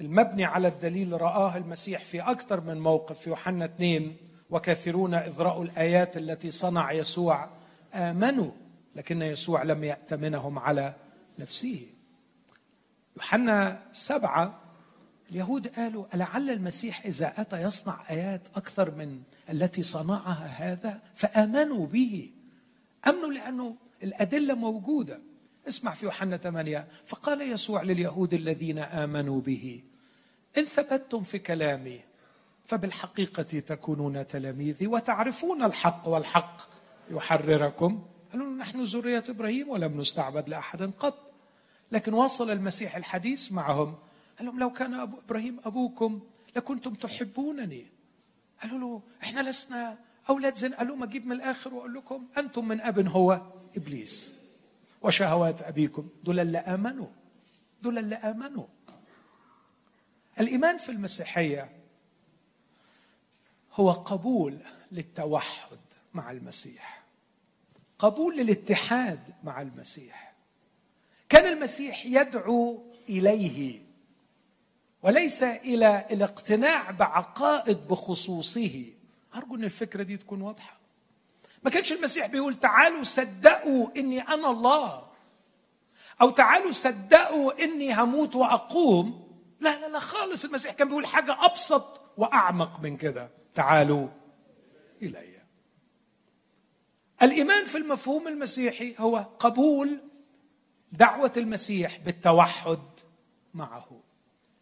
المبني 0.00 0.44
على 0.44 0.68
الدليل 0.68 1.20
رآه 1.22 1.56
المسيح 1.56 2.04
في 2.04 2.20
أكثر 2.20 2.60
من 2.60 2.80
موقف 2.80 3.18
في 3.18 3.30
يوحنا 3.30 3.64
2 3.64 4.16
وكثيرون 4.50 5.14
إذ 5.14 5.40
رأوا 5.40 5.64
الآيات 5.64 6.16
التي 6.16 6.50
صنع 6.50 6.92
يسوع 6.92 7.48
آمنوا 7.94 8.50
لكن 8.96 9.22
يسوع 9.22 9.62
لم 9.62 9.84
يأتمنهم 9.84 10.58
على 10.58 10.94
نفسه. 11.38 11.86
يوحنا 13.16 13.82
سبعة 13.92 14.60
اليهود 15.30 15.68
قالوا 15.68 16.06
ألعل 16.14 16.50
المسيح 16.50 17.06
إذا 17.06 17.32
أتى 17.36 17.62
يصنع 17.62 18.04
آيات 18.10 18.48
أكثر 18.56 18.90
من 18.90 19.22
التي 19.50 19.82
صنعها 19.82 20.46
هذا 20.46 21.00
فآمنوا 21.14 21.86
به. 21.86 22.30
أمنوا 23.06 23.32
لأنه 23.32 23.76
الأدلة 24.02 24.54
موجودة. 24.54 25.20
اسمع 25.68 25.94
في 25.94 26.04
يوحنا 26.06 26.36
8 26.36 26.86
فقال 27.06 27.52
يسوع 27.52 27.82
لليهود 27.82 28.34
الذين 28.34 28.78
آمنوا 28.78 29.40
به 29.40 29.82
إن 30.58 30.64
ثبتتم 30.64 31.22
في 31.22 31.38
كلامي 31.38 32.00
فبالحقيقة 32.64 33.42
تكونون 33.42 34.26
تلاميذي 34.26 34.86
وتعرفون 34.86 35.62
الحق 35.62 36.08
والحق 36.08 36.62
يحرركم. 37.10 38.06
قالوا 38.32 38.46
نحن 38.46 38.84
ذرية 38.84 39.24
إبراهيم 39.28 39.68
ولم 39.68 40.00
نستعبد 40.00 40.48
لأحد 40.48 40.82
قط. 40.82 41.25
لكن 41.92 42.14
وصل 42.14 42.50
المسيح 42.50 42.96
الحديث 42.96 43.52
معهم. 43.52 43.94
قال 44.38 44.46
لهم 44.46 44.60
لو 44.60 44.72
كان 44.72 44.94
أبو 44.94 45.18
إبراهيم 45.18 45.60
أبوكم 45.64 46.20
لكنتم 46.56 46.94
تحبونني. 46.94 47.86
قالوا 48.62 48.78
له 48.78 49.02
إحنا 49.22 49.50
لسنا 49.50 49.98
أولاد 50.28 50.54
زن 50.54 50.74
قالوا 50.74 50.96
ما 50.96 51.04
أجيب 51.04 51.26
من 51.26 51.32
الآخر 51.32 51.74
وأقول 51.74 51.94
لكم 51.94 52.26
أنتم 52.38 52.68
من 52.68 52.80
أب 52.80 53.08
هو 53.08 53.42
إبليس. 53.76 54.34
وشهوات 55.02 55.62
أبيكم. 55.62 56.08
دول 56.24 56.40
اللي 56.40 56.58
آمنوا. 56.58 57.08
دول 57.82 57.98
اللي 57.98 58.14
آمنوا. 58.14 58.66
الإيمان 60.40 60.78
في 60.78 60.88
المسيحية 60.88 61.70
هو 63.72 63.92
قبول 63.92 64.58
للتوحد 64.92 65.78
مع 66.14 66.30
المسيح. 66.30 67.04
قبول 67.98 68.36
للاتحاد 68.36 69.34
مع 69.44 69.60
المسيح. 69.60 70.25
كان 71.28 71.52
المسيح 71.52 72.06
يدعو 72.06 72.82
إليه 73.08 73.82
وليس 75.02 75.42
إلى 75.42 76.06
الاقتناع 76.10 76.90
بعقائد 76.90 77.88
بخصوصه. 77.88 78.84
أرجو 79.34 79.54
إن 79.54 79.64
الفكرة 79.64 80.02
دي 80.02 80.16
تكون 80.16 80.40
واضحة. 80.40 80.80
ما 81.62 81.70
كانش 81.70 81.92
المسيح 81.92 82.26
بيقول 82.26 82.54
تعالوا 82.54 83.04
صدقوا 83.04 83.88
إني 83.96 84.20
أنا 84.20 84.50
الله 84.50 85.06
أو 86.20 86.30
تعالوا 86.30 86.72
صدقوا 86.72 87.64
إني 87.64 87.94
هموت 87.94 88.36
وأقوم. 88.36 89.26
لا 89.60 89.80
لا 89.80 89.88
لا 89.88 89.98
خالص. 89.98 90.44
المسيح 90.44 90.72
كان 90.72 90.88
بيقول 90.88 91.06
حاجة 91.06 91.44
أبسط 91.44 92.00
وأعمق 92.16 92.80
من 92.80 92.96
كده. 92.96 93.30
تعالوا 93.54 94.08
إلي. 95.02 95.36
الإيمان 97.22 97.64
في 97.64 97.78
المفهوم 97.78 98.28
المسيحي 98.28 98.94
هو 98.98 99.16
قبول 99.16 100.00
دعوة 100.98 101.32
المسيح 101.36 101.98
بالتوحد 102.04 102.78
معه. 103.54 104.00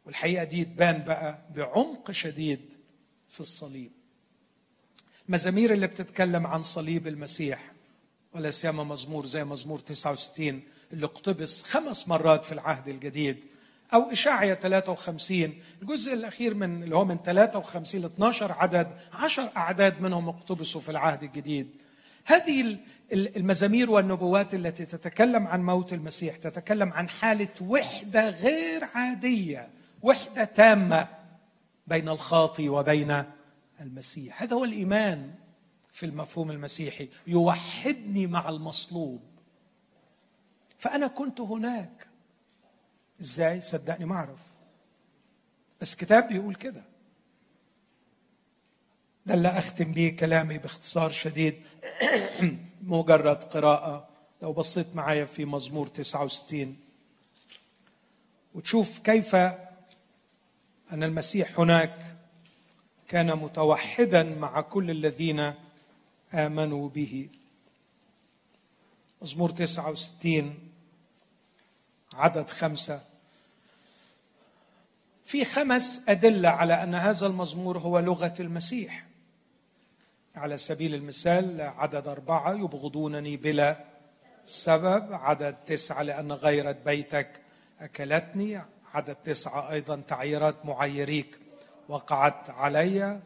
والحقيقة 0.06 0.44
دي 0.44 0.64
تبان 0.64 1.04
بقى 1.04 1.38
بعمق 1.54 2.10
شديد 2.10 2.74
في 3.28 3.40
الصليب. 3.40 3.92
المزامير 5.28 5.72
اللي 5.72 5.86
بتتكلم 5.86 6.46
عن 6.46 6.62
صليب 6.62 7.06
المسيح 7.06 7.72
ولا 8.32 8.50
سيما 8.50 8.84
مزمور 8.84 9.26
زي 9.26 9.44
مزمور 9.44 9.78
69 9.78 10.62
اللي 10.92 11.06
اقتبس 11.06 11.62
خمس 11.62 12.08
مرات 12.08 12.44
في 12.44 12.52
العهد 12.52 12.88
الجديد 12.88 13.44
أو 13.94 14.12
إشاعية 14.12 14.54
53 14.54 15.54
الجزء 15.82 16.14
الأخير 16.14 16.54
من 16.54 16.82
اللي 16.82 16.96
هو 16.96 17.04
من 17.04 17.16
53 17.24 18.00
ل 18.00 18.04
12 18.04 18.52
عدد 18.52 18.96
10 19.12 19.52
أعداد 19.56 20.00
منهم 20.00 20.28
اقتبسوا 20.28 20.80
في 20.80 20.88
العهد 20.88 21.22
الجديد. 21.22 21.68
هذه 22.24 22.78
المزامير 23.12 23.90
والنبوات 23.90 24.54
التي 24.54 24.86
تتكلم 24.86 25.46
عن 25.46 25.62
موت 25.62 25.92
المسيح 25.92 26.36
تتكلم 26.36 26.92
عن 26.92 27.08
حالة 27.08 27.48
وحدة 27.60 28.30
غير 28.30 28.84
عادية 28.94 29.68
وحدة 30.02 30.44
تامة 30.44 31.08
بين 31.86 32.08
الخاطي 32.08 32.68
وبين 32.68 33.24
المسيح. 33.80 34.42
هذا 34.42 34.56
هو 34.56 34.64
الإيمان 34.64 35.34
في 35.92 36.06
المفهوم 36.06 36.50
المسيحي 36.50 37.08
يوحدني 37.26 38.26
مع 38.26 38.48
المصلوب. 38.48 39.22
فأنا 40.78 41.06
كنت 41.06 41.40
هناك. 41.40 42.06
إزاي؟ 43.20 43.60
صدقني 43.60 44.04
ما 44.04 44.14
أعرف. 44.14 44.40
بس 45.80 45.92
الكتاب 45.92 46.28
بيقول 46.28 46.54
كده. 46.54 46.84
ده 49.26 49.34
اللي 49.34 49.48
أختم 49.48 49.92
بيه 49.92 50.16
كلامي 50.16 50.58
باختصار 50.58 51.10
شديد. 51.10 51.62
مجرد 52.86 53.42
قراءة. 53.42 54.08
لو 54.42 54.52
بصيت 54.52 54.96
معايا 54.96 55.24
في 55.24 55.44
مزمور 55.44 55.86
69 55.86 56.76
وتشوف 58.54 58.98
كيف 58.98 59.34
أن 59.34 61.02
المسيح 61.02 61.60
هناك 61.60 62.16
كان 63.08 63.38
متوحدا 63.38 64.22
مع 64.22 64.60
كل 64.60 64.90
الذين 64.90 65.54
آمنوا 66.34 66.88
به. 66.88 67.28
مزمور 69.22 69.50
69 69.50 70.58
عدد 72.14 72.50
خمسة. 72.50 73.02
في 75.24 75.44
خمس 75.44 76.02
أدلة 76.08 76.48
على 76.48 76.82
أن 76.82 76.94
هذا 76.94 77.26
المزمور 77.26 77.78
هو 77.78 77.98
لغة 77.98 78.34
المسيح. 78.40 79.03
على 80.36 80.56
سبيل 80.56 80.94
المثال 80.94 81.60
عدد 81.60 82.08
أربعة 82.08 82.52
يبغضونني 82.52 83.36
بلا 83.36 83.84
سبب 84.44 85.12
عدد 85.12 85.54
تسعة 85.66 86.02
لأن 86.02 86.32
غيرة 86.32 86.76
بيتك 86.86 87.28
أكلتني 87.80 88.60
عدد 88.94 89.14
تسعة 89.14 89.70
أيضا 89.70 90.02
تعييرات 90.08 90.66
معيريك 90.66 91.38
وقعت 91.88 92.50
علي 92.50 93.20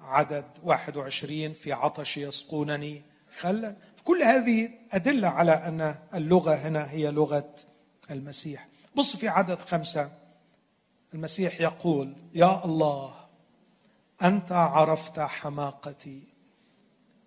عدد 0.00 0.44
واحد 0.62 0.96
وعشرين 0.96 1.52
في 1.52 1.72
عطش 1.72 2.16
يسقونني 2.16 3.02
خلا. 3.38 3.76
كل 4.04 4.22
هذه 4.22 4.70
أدلة 4.92 5.28
على 5.28 5.52
أن 5.52 5.94
اللغة 6.14 6.54
هنا 6.54 6.90
هي 6.90 7.10
لغة 7.10 7.54
المسيح. 8.10 8.68
بص 8.96 9.16
في 9.16 9.28
عدد 9.28 9.58
خمسة. 9.58 10.10
المسيح 11.14 11.60
يقول 11.60 12.14
يا 12.34 12.64
الله 12.64 13.25
أنت 14.22 14.52
عرفت 14.52 15.20
حماقتي 15.20 16.22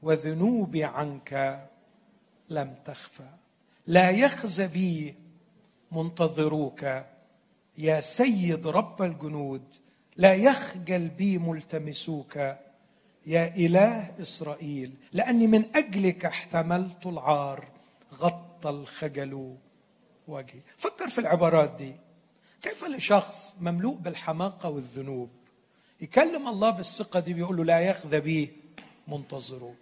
وذنوبي 0.02 0.84
عنك 0.84 1.64
لم 2.50 2.76
تخفى. 2.86 3.30
لا 3.88 4.10
يخزى 4.10 4.68
بي 4.68 5.16
منتظروك 5.92 7.04
يا 7.78 8.02
سيد 8.02 8.68
رب 8.68 9.02
الجنود 9.02 9.64
لا 10.18 10.34
يخجل 10.34 11.08
بي 11.08 11.38
ملتمسوك 11.38 12.36
يا 13.26 13.56
إله 13.56 14.22
إسرائيل. 14.22 14.94
لأني 15.14 15.48
من 15.48 15.66
أجلك 15.76 16.26
احتملت 16.26 17.06
العار 17.06 17.68
غطى 18.14 18.70
الخجل 18.70 19.58
وجهي. 20.28 20.60
فكر 20.78 21.10
في 21.10 21.22
العبارات 21.22 21.72
دي. 21.72 21.96
كيف 22.62 22.86
لشخص 22.86 23.56
مملوء 23.62 23.96
بالحماقة 23.96 24.70
والذنوب؟ 24.70 25.30
يكلم 26.02 26.48
الله 26.48 26.70
بالثقة 26.70 27.20
دي 27.20 27.34
بيقول 27.34 27.58
له 27.58 27.64
لا 27.66 27.80
يخزى 27.80 28.20
بي 28.20 28.52
منتظروك 29.08 29.76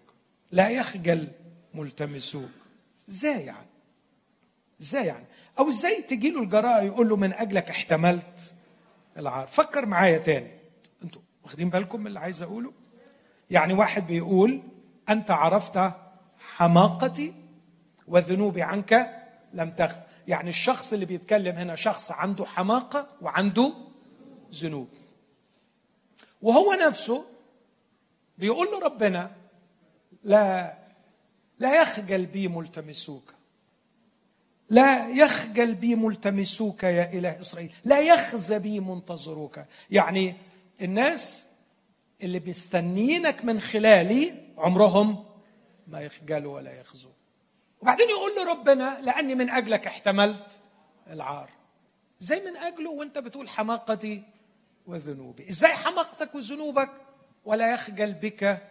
لا 0.52 0.70
يخجل 0.70 1.28
ملتمسوك. 1.74 2.50
إزاي 3.10 3.46
يعني؟ 3.46 3.68
إزاي 4.82 5.06
يعني؟ 5.06 5.26
أو 5.60 5.70
إزاي 5.70 6.02
تجي 6.02 6.32
له 6.32 6.42
الجراءة 6.42 6.82
يقول 6.82 7.10
له 7.10 7.16
من 7.16 7.34
أجلك 7.34 7.70
احتملت 7.70 8.54
العار؟ 9.18 9.48
فكر 9.48 9.86
معايا 9.86 10.18
تاني. 10.18 10.52
أنتوا 11.04 11.22
واخدين 11.44 11.70
بالكم 11.70 12.00
من 12.00 12.08
اللي 12.08 12.20
عايز 12.20 12.42
أقوله؟ 12.42 12.72
يعني 13.52 13.74
واحد 13.74 14.08
بيقول 14.08 14.62
أنت 15.10 15.32
عرفت 15.32 15.92
حماقتي 16.40 17.34
وذنوبي 18.08 18.62
عنك 18.62 19.14
لم 19.54 19.72
تخف 19.72 19.98
يعني 20.28 20.50
الشخص 20.50 20.94
اللي 20.94 21.06
بيتكلم 21.06 21.56
هنا 21.56 21.76
شخص 21.76 22.12
عنده 22.12 22.46
حماقة 22.46 23.08
وعنده 23.22 23.74
ذنوب. 24.54 24.88
وهو 26.42 26.74
نفسه 26.74 27.26
بيقول 28.38 28.68
له 28.68 28.80
ربنا 28.80 29.32
لا 30.24 30.78
لا 31.60 31.82
يخجل 31.82 32.26
بي 32.26 32.48
ملتمسوك. 32.48 33.34
لا 34.70 35.10
يخجل 35.10 35.76
بي 35.76 35.96
ملتمسوك 35.96 36.84
يا 36.84 37.14
إله 37.14 37.40
إسرائيل. 37.40 37.72
لا 37.86 38.00
يخزى 38.00 38.60
بي 38.60 38.80
منتظروك. 38.80 39.60
يعني 39.92 40.36
الناس 40.82 41.46
اللي 42.24 42.40
بيستنينك 42.40 43.46
من 43.46 43.60
خلالي 43.60 44.34
عمرهم 44.58 45.26
ما 45.88 46.02
يخجلوا 46.02 46.56
ولا 46.56 46.80
يخزوا. 46.80 47.12
وبعدين 47.82 48.10
يقول 48.10 48.36
له 48.36 48.52
ربنا 48.52 49.00
لأني 49.02 49.36
من 49.36 49.50
أجلك 49.50 49.88
احتملت 49.88 50.60
العار. 51.08 51.50
إزاي 52.22 52.46
من 52.46 52.58
أجله 52.58 52.92
وأنت 52.92 53.18
بتقول 53.18 53.50
حماقتي 53.50 54.24
وذنوبي. 54.88 55.50
إزاي 55.50 55.74
حماقتك 55.74 56.36
وذنوبك؟ 56.36 56.90
ولا 57.46 57.74
يخجل 57.74 58.14
بك 58.14 58.68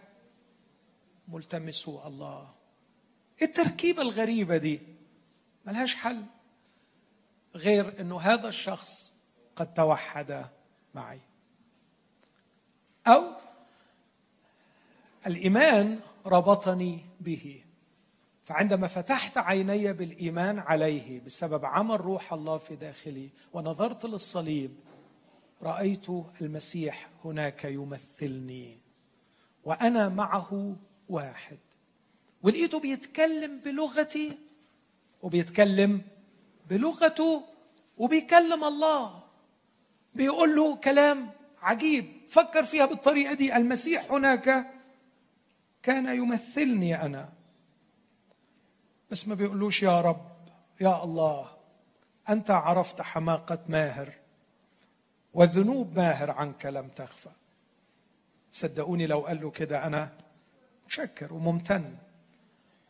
ملتمسو 1.29 2.07
الله. 2.07 2.55
التركيبة 3.43 4.03
الغريبة 4.03 4.57
دي 4.57 4.81
ملهاش 5.65 5.95
حل. 5.95 6.25
غير 7.55 8.01
إنه 8.01 8.21
هذا 8.21 8.49
الشخص 8.49 9.13
قد 9.57 9.75
توحد 9.75 10.47
معي. 10.95 11.21
أو 13.07 13.23
الإيمان 15.27 16.01
ربطني 16.27 17.01
به. 17.21 17.63
فعندما 18.45 18.87
فتحت 18.87 19.39
عيني 19.39 19.93
بالإيمان 19.93 20.59
عليه 20.59 21.21
بسبب 21.21 21.65
عمل 21.65 22.01
روح 22.01 22.33
الله 22.33 22.59
في 22.59 22.77
داخلي 22.77 23.31
ونظرت 23.53 24.05
للصليب 24.05 24.77
رأيت 25.63 26.07
المسيح 26.41 27.09
هناك 27.25 27.65
يمثلني 27.65 28.79
وأنا 29.65 30.09
معه 30.09 30.77
واحد. 31.09 31.59
ولقيته 32.43 32.81
بيتكلم 32.81 33.59
بلغتي 33.59 34.39
وبيتكلم 35.23 36.03
بلغته 36.71 37.45
وبيكلم 37.99 38.65
الله. 38.65 39.23
بيقول 40.15 40.57
له 40.57 40.77
كلام 40.77 41.31
عجيب 41.63 42.07
فكر 42.29 42.65
فيها 42.65 42.87
بالطريقة 42.87 43.35
دي. 43.35 43.57
المسيح 43.57 44.13
هناك 44.13 44.71
كان 45.83 46.17
يمثلني 46.17 47.03
أنا. 47.03 47.33
بس 49.11 49.29
ما 49.29 49.35
بيقولوش 49.35 49.83
يا 49.83 50.01
رب 50.01 50.37
يا 50.81 51.05
الله 51.05 51.49
أنت 52.29 52.51
عرفت 52.51 53.03
حماقة 53.03 53.59
ماهر. 53.69 54.13
وذنوب 55.37 55.97
ماهر 55.97 56.31
عنك 56.31 56.67
لم 56.67 56.89
تخفى. 56.89 57.29
صدقوني 58.51 59.07
لو 59.07 59.21
قال 59.21 59.41
له 59.41 59.51
كده 59.51 59.87
أنا 59.87 60.09
متشكر 60.85 61.33
وممتن. 61.33 61.95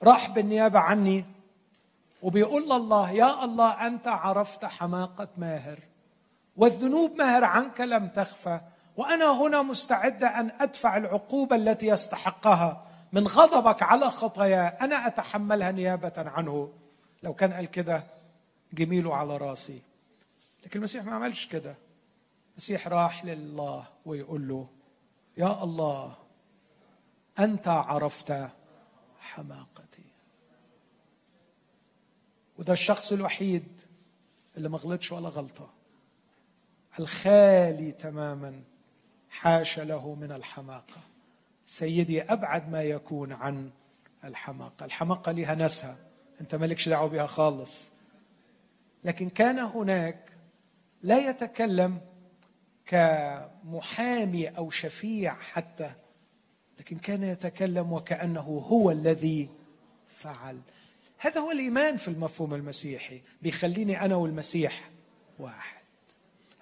راح 0.02 0.30
بالنيابة 0.30 0.78
عني 0.78 1.24
وبيقول 2.22 2.62
لله 2.62 3.10
يا 3.10 3.44
الله 3.44 3.86
أنت 3.86 4.08
عرفت 4.08 4.64
حماقة 4.64 5.28
ماهر. 5.36 5.78
والذنوب 6.56 7.16
ماهر 7.16 7.44
عنك 7.44 7.80
لم 7.80 8.08
تخفى. 8.08 8.60
وأنا 8.96 9.30
هنا 9.42 9.62
مستعده 9.62 10.40
أن 10.40 10.50
أدفع 10.60 10.96
العقوبة 10.96 11.56
التي 11.56 11.86
يستحقها 11.86 12.86
من 13.12 13.26
غضبك 13.26 13.82
على 13.82 14.10
خطاياه 14.10 14.68
أنا 14.80 15.06
أتحملها 15.06 15.70
نيابة 15.70 16.12
عنه. 16.16 16.72
لو 17.22 17.34
كان 17.34 17.52
قال 17.52 17.66
كده 17.66 18.04
جميله 18.72 19.14
على 19.14 19.36
راسي. 19.36 19.80
لكن 20.64 20.78
المسيح 20.78 21.04
ما 21.04 21.14
عملش 21.14 21.46
كده. 21.46 21.85
المسيح 22.56 22.88
راح 22.88 23.24
لله 23.24 23.86
ويقول 24.06 24.48
له 24.48 24.68
يا 25.36 25.62
الله 25.62 26.16
أنت 27.38 27.68
عرفت 27.68 28.48
حماقتي. 29.18 30.04
وده 32.58 32.72
الشخص 32.72 33.12
الوحيد 33.12 33.80
اللي 34.56 34.68
ما 34.68 34.78
غلطش 34.78 35.12
ولا 35.12 35.28
غلطة. 35.28 35.70
الخالي 36.98 37.92
تماما 37.92 38.62
حاش 39.30 39.78
له 39.78 40.14
من 40.14 40.32
الحماقة. 40.32 41.00
سيدي 41.66 42.22
أبعد 42.22 42.68
ما 42.68 42.82
يكون 42.82 43.32
عن 43.32 43.70
الحماقة. 44.24 44.84
الحماقة 44.84 45.32
لها 45.32 45.54
ناسها. 45.54 45.96
أنت 46.40 46.54
مالكش 46.54 46.88
دعوة 46.88 47.08
بها 47.08 47.26
خالص. 47.26 47.92
لكن 49.04 49.28
كان 49.28 49.58
هناك 49.58 50.32
لا 51.02 51.30
يتكلم 51.30 52.00
كمحامي 52.86 54.48
أو 54.48 54.70
شفيع 54.70 55.34
حتى 55.34 55.90
لكن 56.78 56.98
كان 56.98 57.22
يتكلم 57.22 57.92
وكأنه 57.92 58.64
هو 58.68 58.90
الذي 58.90 59.50
فعل. 60.18 60.60
هذا 61.18 61.40
هو 61.40 61.50
الإيمان 61.50 61.96
في 61.96 62.08
المفهوم 62.08 62.54
المسيحي. 62.54 63.22
بيخليني 63.42 64.04
أنا 64.04 64.16
والمسيح 64.16 64.90
واحد. 65.38 65.82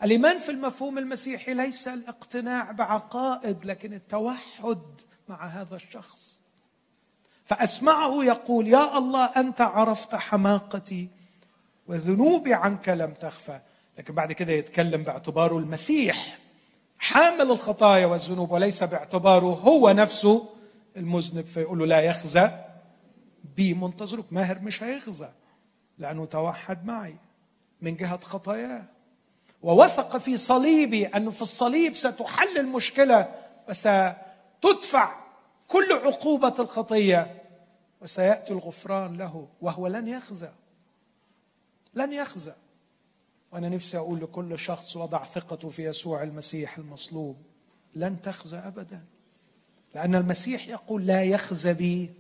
الإيمان 0.03 0.39
في 0.39 0.51
المفهوم 0.51 0.99
المسيحي 0.99 1.55
ليس 1.55 1.89
الاقتناع 1.89 2.71
بعقائد 2.71 3.65
لكن 3.65 3.93
التوحد 3.93 4.83
مع 5.29 5.47
هذا 5.47 5.77
الشخص. 5.77 6.41
فأسمعه 7.45 8.25
يقول 8.25 8.69
يا 8.69 8.99
الله 8.99 9.25
أنت 9.25 9.61
عرفت 9.61 10.15
حماقتي 10.15 11.09
وذنوبي 11.87 12.55
عنك 12.55 12.89
لم 12.89 13.15
تخفى. 13.15 13.61
لكن 13.99 14.15
بعد 14.15 14.33
كده 14.33 14.53
يتكلم 14.53 15.03
باعتباره 15.03 15.59
المسيح. 15.59 16.39
حامل 16.99 17.51
الخطايا 17.51 18.07
والذنوب 18.07 18.51
وليس 18.51 18.83
باعتباره 18.83 19.47
هو 19.47 19.91
نفسه 19.91 20.49
المذنب 20.97 21.45
فيقول 21.45 21.79
له 21.79 21.87
لا 21.87 22.01
يخزى 22.01 22.51
بي. 23.57 23.75
منتظرك 23.75 24.25
ماهر 24.31 24.59
مش 24.59 24.83
هيخزى 24.83 25.29
لأنه 25.99 26.25
توحد 26.25 26.87
معي 26.87 27.17
من 27.83 27.97
جهة 27.97 28.21
خطاياه. 28.21 28.83
ووثق 29.63 30.17
في 30.17 30.37
صليبي 30.37 31.07
أنه 31.07 31.31
في 31.31 31.43
الصليب 31.43 31.95
ستحل 31.95 32.59
المشكلة 32.59 33.29
وستدفع 33.69 35.15
كل 35.69 35.93
عقوبة 35.93 36.55
الخطية 36.59 37.43
وسيأتي 38.03 38.53
الغفران 38.53 39.17
له 39.17 39.49
وهو 39.61 39.87
لن 39.87 40.09
يخزى 40.09 40.51
لن 41.95 42.13
يخزى. 42.13 42.53
وأنا 43.55 43.69
نفسي 43.69 43.99
أقول 43.99 44.21
لكل 44.21 44.59
شخص 44.59 44.97
وضع 44.97 45.25
ثقته 45.25 45.69
في 45.69 45.85
يسوع 45.85 46.23
المسيح 46.23 46.79
المصلوب 46.79 47.37
لن 47.95 48.23
تخزى 48.23 48.57
ابدا. 48.57 49.05
لأن 49.95 50.15
المسيح 50.15 50.69
يقول 50.69 51.07
لا 51.07 51.23
يخزى 51.23 51.75
بي 51.75 52.11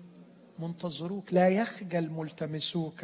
منتظروك 0.59 1.33
لا 1.35 1.49
يخجل 1.49 2.11
ملتمسوك 2.11 3.03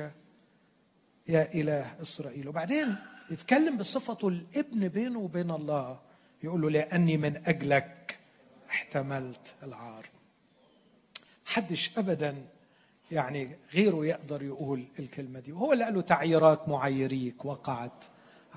يا 1.28 1.54
إله 1.54 2.02
إسرائيل. 2.02 2.48
وبعدين 2.48 2.96
يتكلم 3.30 3.76
بصفته 3.76 4.28
الابن 4.28 4.88
بينه 4.88 5.18
وبين 5.18 5.50
الله 5.50 5.98
يقول 6.42 6.60
له 6.60 6.70
لأني 6.70 7.16
من 7.16 7.42
أجلك 7.46 8.18
احتملت 8.70 9.54
العار. 9.62 10.06
حدش 11.44 11.98
ابدا 11.98 12.44
يعني 13.10 13.56
غيره 13.74 14.06
يقدر 14.06 14.42
يقول 14.42 14.84
الكلمة 14.98 15.40
دي. 15.40 15.52
وهو 15.52 15.72
اللي 15.72 15.84
قال 15.84 15.94
له 15.94 16.00
تعييرات 16.00 16.68
معيريك 16.68 17.44
وقعت 17.44 18.04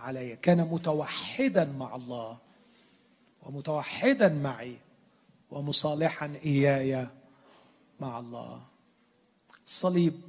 علي 0.04 0.36
كان 0.36 0.58
متوحدا 0.58 1.66
مع 1.66 1.96
الله 1.96 2.38
ومتوحدا 3.42 4.30
معي 4.30 4.78
ومصالحا 5.52 6.36
إياي 6.46 7.08
مع 8.00 8.20
الله. 8.20 8.62
الصليب 9.66 10.22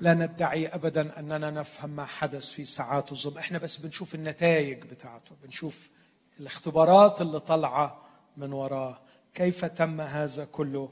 لا 0.00 0.14
ندعي 0.14 0.66
ابدا 0.66 1.18
أننا 1.18 1.50
نفهم 1.50 1.90
ما 1.90 2.04
حدث 2.04 2.50
في 2.50 2.64
ساعات 2.64 3.12
الظلم 3.12 3.38
إحنا 3.38 3.58
بس 3.58 3.76
بنشوف 3.76 4.14
النتائج 4.14 4.82
بتاعته 4.82 5.36
بنشوف 5.42 5.90
الاختبارات 6.40 7.20
اللي 7.20 7.40
طالعة 7.40 8.02
من 8.36 8.52
وراه. 8.52 8.98
كيف 9.34 9.64
تم 9.64 10.00
هذا 10.00 10.44
كله؟ 10.44 10.88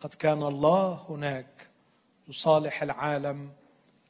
قد 0.00 0.14
كان 0.14 0.42
الله 0.42 1.06
هناك 1.08 1.68
يصالح 2.28 2.82
العالم 2.82 3.50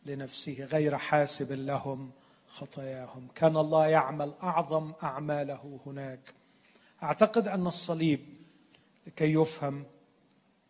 لنفسه 0.06 0.64
غير 0.64 0.98
حاسب 0.98 1.52
لهم 1.52 2.10
خطاياهم. 2.48 3.28
كان 3.34 3.56
الله 3.56 3.86
يعمل 3.86 4.34
أعظم 4.42 4.92
أعماله 5.02 5.80
هناك. 5.86 6.34
أعتقد 7.02 7.48
أن 7.48 7.66
الصليب 7.66 8.20
لكي 9.06 9.32
يفهم 9.32 9.84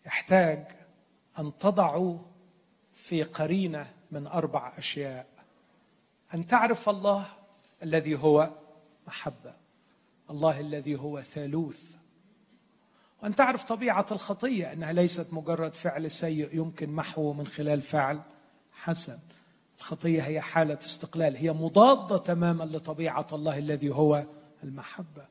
يحتاج 0.07 0.67
أن 1.39 1.59
تضعوا 1.59 2.19
في 2.95 3.23
قرينة 3.23 3.93
من 4.11 4.27
أربع 4.27 4.73
أشياء. 4.79 5.27
أن 6.35 6.47
تعرف 6.47 6.89
الله 6.89 7.27
الذي 7.83 8.19
هو 8.19 8.51
محبة 9.07 9.55
الله 10.31 10.61
الذي 10.61 10.97
هو 10.97 11.23
ثالوث. 11.23 11.97
وأن 13.23 13.35
تعرف 13.35 13.65
طبيعة 13.65 14.07
الخطية 14.13 14.73
إنها 14.73 14.93
ليست 14.93 15.33
مجرد 15.33 15.75
فعل 15.75 16.11
سيء 16.11 16.57
يمكن 16.57 16.91
محوه 16.91 17.33
من 17.33 17.47
خلال 17.47 17.83
فعل. 17.83 18.23
حسن. 18.87 19.19
الخطية 19.79 20.23
هي 20.23 20.41
حالة 20.41 20.79
استقلال 20.85 21.37
هي 21.37 21.53
مضادة 21.53 22.17
تماما 22.19 22.65
لطبيعة 22.65 23.27
الله 23.33 23.59
الذي 23.59 23.91
هو 23.91 24.25
المحبة. 24.65 25.25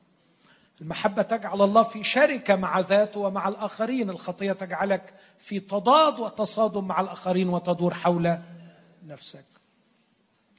المحبة 0.80 1.22
تجعل 1.22 1.62
الله 1.62 1.82
في 1.82 2.02
شركة 2.02 2.56
مع 2.56 2.80
ذاته 2.80 3.20
ومع 3.20 3.48
الآخرين. 3.48 4.10
الخطية 4.10 4.52
تجعلك 4.52 5.14
في 5.38 5.60
تضاد 5.60 6.20
وتصادم 6.20 6.84
مع 6.84 7.00
الآخرين 7.00 7.48
وتدور 7.48 7.94
حول 7.94 8.38
نفسك. 9.06 9.44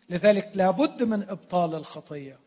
لذلك 0.10 0.52
لابد 0.56 1.04
من 1.04 1.30
إبطال 1.30 1.76
الخطية. 1.76 2.40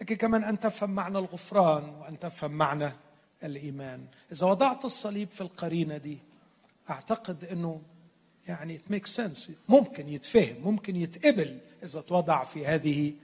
لكن 0.00 0.16
كمان 0.16 0.44
أن 0.44 0.60
تفهم 0.60 0.90
معنى 0.90 1.18
الغفران 1.18 1.88
وأن 1.88 2.18
تفهم 2.18 2.50
معنى 2.50 2.92
الإيمان. 3.44 4.06
إذا 4.32 4.46
وضعت 4.46 4.84
الصليب 4.84 5.28
في 5.28 5.40
القرينة 5.40 5.96
دي 5.96 6.18
أعتقد 6.90 7.44
إنه 7.44 7.80
يعني 8.48 8.78
it 8.78 8.92
makes 8.92 9.10
sense. 9.10 9.50
ممكن 9.68 10.08
يتفهم 10.08 10.56
ممكن 10.64 10.96
يتقبل 10.96 11.58
إذا 11.82 12.00
توضع 12.00 12.44
في 12.44 12.66
هذه 12.66 13.14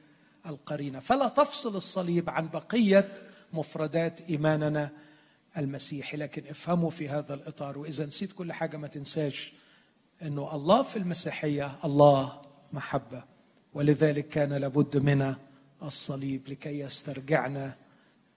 القرينة. 0.47 1.01
فلا 1.01 1.29
تفصل 1.29 1.77
الصليب 1.77 2.31
عن 2.31 2.49
بقية 2.49 3.15
مفردات 3.53 4.21
إيماننا 4.21 4.91
المسيحي 5.57 6.17
لكن 6.17 6.43
افهموا 6.51 6.91
في 6.91 7.09
هذا 7.09 7.35
الإطار. 7.35 7.79
وإذا 7.79 8.07
نسيت 8.07 8.33
كل 8.33 8.53
حاجة 8.53 8.77
ما 8.77 8.89
تنساش 8.89 9.53
إنه 10.23 10.55
الله 10.55 10.83
في 10.83 10.97
المسيحية 10.97 11.73
الله 11.85 12.43
محبة. 12.73 13.25
ولذلك 13.75 14.29
كان 14.29 14.53
لابد 14.53 14.97
من 14.97 15.35
الصليب 15.83 16.49
لكي 16.49 16.79
يسترجعنا 16.81 17.77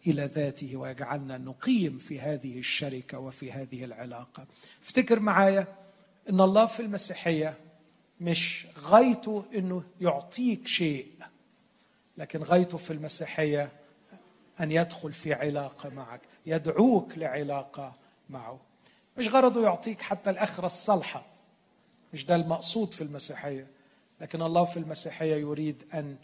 إلى 0.08 0.26
ذاته 0.26 0.78
ويجعلنا 0.78 1.38
نقيم 1.38 1.98
في 1.98 2.20
هذه 2.20 2.60
الشركة 2.60 3.20
وفي 3.20 3.52
هذه 3.52 3.84
العلاقة. 3.84 4.48
افتكر 4.84 5.20
معايا 5.20 5.68
إن 6.30 6.42
الله 6.42 6.66
في 6.66 6.80
المسيحية 6.80 7.58
مش 8.22 8.68
غايته 8.80 9.46
إنه 9.56 9.84
يعطيك 10.02 10.68
شيء 10.68 11.12
لكن 12.18 12.44
غايته 12.44 12.78
في 12.78 12.94
المسيحية 12.94 13.72
أن 14.60 14.72
يدخل 14.72 15.14
في 15.14 15.34
علاقة 15.34 15.90
معك 15.90 16.22
يدعوك 16.46 17.18
لعلاقة 17.18 17.94
معه. 18.30 18.60
مش 19.18 19.30
غرضه 19.30 19.64
يعطيك 19.64 20.02
حتى 20.02 20.30
الأخرة 20.30 20.66
الصالحة 20.66 21.26
مش 22.14 22.26
ده 22.26 22.36
المقصود 22.36 22.94
في 22.94 23.02
المسيحية 23.02 23.68
لكن 24.22 24.42
الله 24.42 24.66
في 24.66 24.78
المسيحية 24.78 25.36
يريد 25.36 25.84
أن 25.94 26.16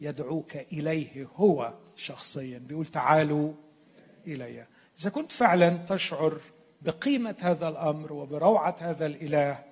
يدعوك 0.00 0.56
إليه 0.56 1.28
هو 1.36 1.74
شخصيا 1.96 2.58
بيقول 2.58 2.86
تعالوا 2.86 3.52
إلي. 4.26 4.66
إذا 5.00 5.10
كنت 5.10 5.32
فعلا 5.32 5.76
تشعر 5.76 6.40
بقيمة 6.82 7.36
هذا 7.40 7.68
الأمر 7.68 8.12
وبروعة 8.12 8.76
هذا 8.78 9.06
الإله 9.06 9.64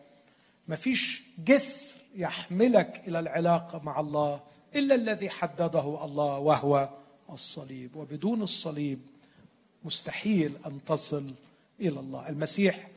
ما 0.69 0.77
فيش 0.77 1.23
جسر 1.39 1.97
يحملك 2.15 3.03
إلى 3.09 3.19
العلاقة 3.19 3.81
مع 3.85 4.01
الله 4.01 4.41
إلا 4.77 4.95
الذي 4.95 5.31
حدده 5.31 6.05
الله 6.05 6.39
وهو 6.39 6.89
الصليب. 7.31 7.97
وبدون 7.97 8.43
الصليب 8.43 9.01
مستحيل 9.85 10.53
أن 10.67 10.85
تصل 10.85 11.31
إلى 11.81 12.01
الله. 12.01 12.29
المسيح 12.29 12.89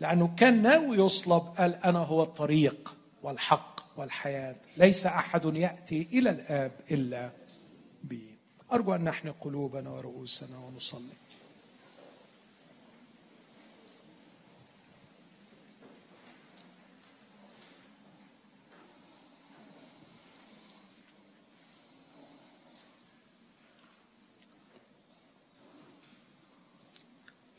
لأنه 0.00 0.34
كان 0.36 0.62
ناوي 0.62 0.96
يصلب 0.96 1.42
قال 1.42 1.74
أنا 1.74 1.98
هو 1.98 2.22
الطريق 2.22 2.94
والحق 3.22 3.80
والحياة 3.96 4.56
ليس 4.76 5.06
أحد 5.06 5.56
يأتي 5.56 6.08
إلى 6.12 6.30
الآب 6.30 6.72
إلا 6.90 7.30
بي. 8.04 8.22
أرجو 8.72 8.94
أن 8.94 9.04
نحن 9.04 9.32
قلوبنا 9.32 9.90
ورؤوسنا 9.90 10.58
ونصلي. 10.58 11.27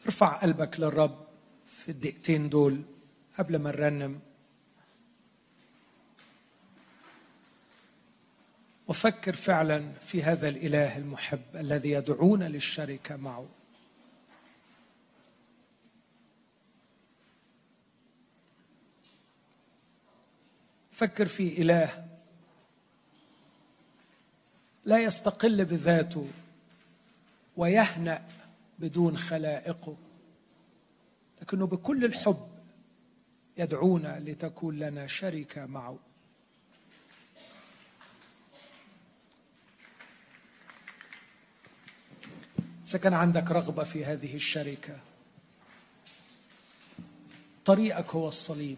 ارفع 0.10 0.42
قلبك 0.42 0.80
للرب 0.80 1.28
في 1.76 1.92
الدقيقتين 1.92 2.50
دول 2.50 2.82
قبل 3.38 3.56
ما 3.56 3.72
نرنم. 3.72 4.20
وفكر 8.88 9.36
فعلا 9.36 9.92
في 9.94 10.24
هذا 10.24 10.48
الإله 10.50 10.98
المحب 10.98 11.42
الذي 11.56 11.92
يدعونا 11.92 12.46
للشركة 12.46 13.16
معه. 13.16 13.48
فكر 20.92 21.28
في 21.28 21.62
إله 21.62 22.06
لا 24.86 25.00
يستقل 25.00 25.66
بذاته 25.66 26.28
ويهنأ 27.58 28.39
بدون 28.80 29.18
خلائقه 29.18 29.98
لكنه 31.42 31.68
بكل 31.68 32.06
الحب 32.06 32.48
يدعونا 33.58 34.20
لتكون 34.20 34.80
لنا 34.80 35.08
شركه 35.08 35.66
معه. 35.66 36.00
إذا 42.88 43.00
كان 43.00 43.14
عندك 43.14 43.52
رغبة 43.52 43.84
في 43.84 44.06
هذه 44.06 44.36
الشركة 44.36 45.00
طريقك 47.66 48.10
هو 48.10 48.28
الصليب. 48.28 48.78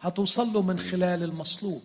هتوصل 0.00 0.52
له 0.52 0.62
من 0.62 0.78
خلال 0.78 1.22
المصلوب. 1.22 1.82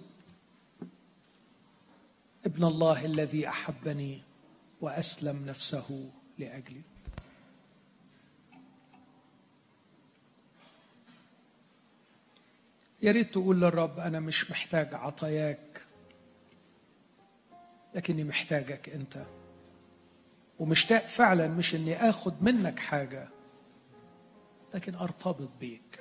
ابن 2.45 2.63
الله 2.63 3.05
الذي 3.05 3.47
أحبني 3.47 4.21
وأسلم 4.81 5.45
نفسه 5.45 6.11
لأجلي. 6.37 6.90
يا 13.01 13.11
ريت 13.11 13.31
تقول 13.33 13.61
للرب 13.61 13.99
أنا 13.99 14.19
مش 14.19 14.51
محتاج 14.51 14.93
عطاياك 14.95 15.81
لكني 17.95 18.23
محتاجك 18.23 18.89
أنت. 18.89 19.25
ومشتاق 20.59 21.05
فعلا 21.05 21.47
مش 21.47 21.75
إني 21.75 22.09
آخد 22.09 22.43
منك 22.43 22.79
حاجة 22.79 23.29
لكن 24.73 24.95
أرتبط 24.95 25.49
بيك. 25.59 26.00